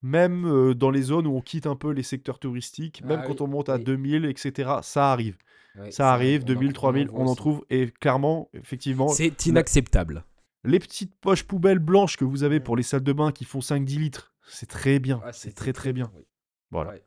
même 0.02 0.46
euh, 0.46 0.74
dans 0.74 0.90
les 0.90 1.02
zones 1.02 1.26
où 1.26 1.36
on 1.36 1.40
quitte 1.40 1.66
un 1.66 1.76
peu 1.76 1.90
les 1.90 2.02
secteurs 2.02 2.38
touristiques, 2.38 3.02
même 3.04 3.20
Ah 3.22 3.26
quand 3.26 3.40
oui, 3.40 3.42
on 3.42 3.46
monte 3.48 3.68
à 3.68 3.76
oui. 3.76 3.84
2000, 3.84 4.24
etc., 4.24 4.70
ça 4.82 5.12
arrive. 5.12 5.36
Ouais, 5.78 5.90
Ça 5.90 6.12
arrive, 6.12 6.40
on 6.40 6.44
en- 6.44 6.46
2000, 6.54 6.66
on 6.66 6.70
en 6.70 6.72
3000, 6.72 7.08
voit 7.08 7.20
on 7.20 7.26
en 7.28 7.34
trouve. 7.34 7.64
Et 7.70 7.90
clairement, 7.90 8.48
effectivement, 8.52 9.08
C'est 9.08 9.46
inacceptable. 9.46 10.24
les 10.64 10.78
petites 10.78 11.14
poches 11.16 11.44
poubelles 11.44 11.78
blanches 11.78 12.16
que 12.16 12.24
vous 12.24 12.42
avez 12.44 12.60
pour 12.60 12.76
les 12.76 12.82
salles 12.82 13.02
de 13.02 13.12
bain 13.12 13.32
qui 13.32 13.44
font 13.44 13.60
5-10 13.60 13.98
litres, 13.98 14.34
c'est 14.46 14.66
très 14.68 14.98
bien. 14.98 15.20
Ah, 15.24 15.32
c'est 15.32 15.54
très 15.54 15.72
très 15.72 15.92
bien. 15.92 16.10
oui. 16.16 16.22
Voilà. 16.70 16.90
Ouais. 16.90 17.02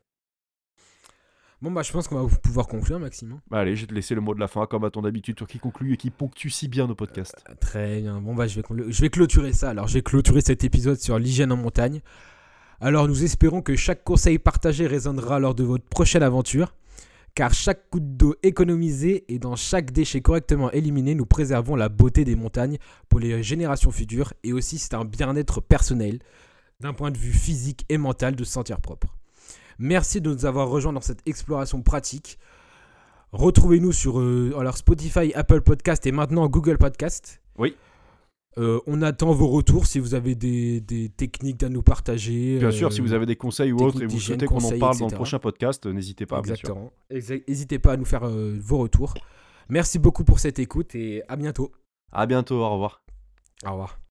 Bon, 1.62 1.70
bah, 1.70 1.82
je 1.82 1.90
pense 1.90 2.06
qu'on 2.06 2.22
va 2.22 2.36
pouvoir 2.42 2.66
conclure, 2.66 2.98
Maxime. 3.00 3.32
hein. 3.32 3.40
Bah, 3.48 3.60
allez, 3.60 3.76
je 3.76 3.82
vais 3.82 3.86
te 3.86 3.94
laisser 3.94 4.14
le 4.14 4.20
mot 4.20 4.34
de 4.34 4.40
la 4.40 4.46
fin, 4.46 4.66
comme 4.66 4.84
à 4.84 4.90
ton 4.90 5.04
habitude, 5.04 5.36
toi 5.36 5.46
qui 5.46 5.58
conclut 5.58 5.94
et 5.94 5.96
qui 5.96 6.10
ponctue 6.10 6.50
si 6.50 6.68
bien 6.68 6.86
nos 6.86 6.94
podcasts. 6.94 7.42
Ah, 7.46 7.54
Très 7.54 8.02
bien. 8.02 8.20
Bon, 8.20 8.34
bah, 8.34 8.46
je 8.46 8.60
vais, 8.60 8.92
je 8.92 9.00
vais 9.00 9.08
clôturer 9.08 9.52
ça. 9.54 9.70
Alors, 9.70 9.88
je 9.88 9.94
vais 9.94 10.02
clôturer 10.02 10.42
cet 10.42 10.64
épisode 10.64 10.98
sur 10.98 11.18
l'hygiène 11.18 11.50
en 11.52 11.56
montagne. 11.56 12.02
Alors, 12.80 13.08
nous 13.08 13.24
espérons 13.24 13.62
que 13.62 13.74
chaque 13.74 14.04
conseil 14.04 14.38
partagé 14.38 14.86
résonnera 14.86 15.38
lors 15.38 15.54
de 15.54 15.64
votre 15.64 15.84
prochaine 15.86 16.22
aventure. 16.22 16.74
Car 17.36 17.52
chaque 17.52 17.90
goutte 17.92 18.16
d'eau 18.16 18.34
économisée 18.42 19.26
et 19.28 19.38
dans 19.38 19.56
chaque 19.56 19.90
déchet 19.90 20.22
correctement 20.22 20.72
éliminé, 20.72 21.14
nous 21.14 21.26
préservons 21.26 21.76
la 21.76 21.90
beauté 21.90 22.24
des 22.24 22.34
montagnes 22.34 22.78
pour 23.10 23.20
les 23.20 23.42
générations 23.42 23.90
futures. 23.90 24.32
Et 24.42 24.54
aussi, 24.54 24.78
c'est 24.78 24.94
un 24.94 25.04
bien-être 25.04 25.60
personnel, 25.60 26.20
d'un 26.80 26.94
point 26.94 27.10
de 27.10 27.18
vue 27.18 27.34
physique 27.34 27.84
et 27.90 27.98
mental, 27.98 28.36
de 28.36 28.42
se 28.42 28.52
sentir 28.52 28.80
propre. 28.80 29.14
Merci 29.78 30.22
de 30.22 30.32
nous 30.32 30.46
avoir 30.46 30.70
rejoints 30.70 30.94
dans 30.94 31.02
cette 31.02 31.20
exploration 31.28 31.82
pratique. 31.82 32.38
Retrouvez-nous 33.32 33.92
sur 33.92 34.18
euh, 34.18 34.72
Spotify, 34.74 35.34
Apple 35.34 35.60
Podcast 35.60 36.06
et 36.06 36.12
maintenant 36.12 36.48
Google 36.48 36.78
Podcast. 36.78 37.42
Oui. 37.58 37.76
Euh, 38.58 38.80
on 38.86 39.02
attend 39.02 39.32
vos 39.32 39.48
retours 39.48 39.86
si 39.86 39.98
vous 39.98 40.14
avez 40.14 40.34
des, 40.34 40.80
des 40.80 41.10
techniques 41.10 41.62
à 41.62 41.68
nous 41.68 41.82
partager. 41.82 42.58
Bien 42.58 42.68
euh, 42.68 42.72
sûr, 42.72 42.90
si 42.92 43.02
vous 43.02 43.12
avez 43.12 43.26
des 43.26 43.36
conseils 43.36 43.70
ou 43.72 43.78
autres 43.80 44.02
et 44.02 44.06
vous 44.06 44.18
souhaitez 44.18 44.46
qu'on 44.46 44.64
en 44.64 44.78
parle 44.78 44.98
dans 44.98 45.08
le 45.08 45.14
prochain 45.14 45.38
podcast, 45.38 45.84
euh, 45.84 45.92
n'hésitez 45.92 46.24
pas, 46.24 46.40
bien 46.40 46.54
sûr. 46.54 46.70
Exactement. 46.70 46.92
Exa- 47.10 47.44
N'hésitez 47.46 47.78
pas 47.78 47.92
à 47.92 47.96
nous 47.98 48.06
faire 48.06 48.24
euh, 48.24 48.56
vos 48.58 48.78
retours. 48.78 49.12
Merci 49.68 49.98
beaucoup 49.98 50.24
pour 50.24 50.38
cette 50.38 50.58
écoute 50.58 50.94
et 50.94 51.22
à 51.28 51.36
bientôt. 51.36 51.70
À 52.12 52.24
bientôt, 52.26 52.56
au 52.62 52.70
revoir. 52.70 53.02
Au 53.66 53.72
revoir. 53.72 54.05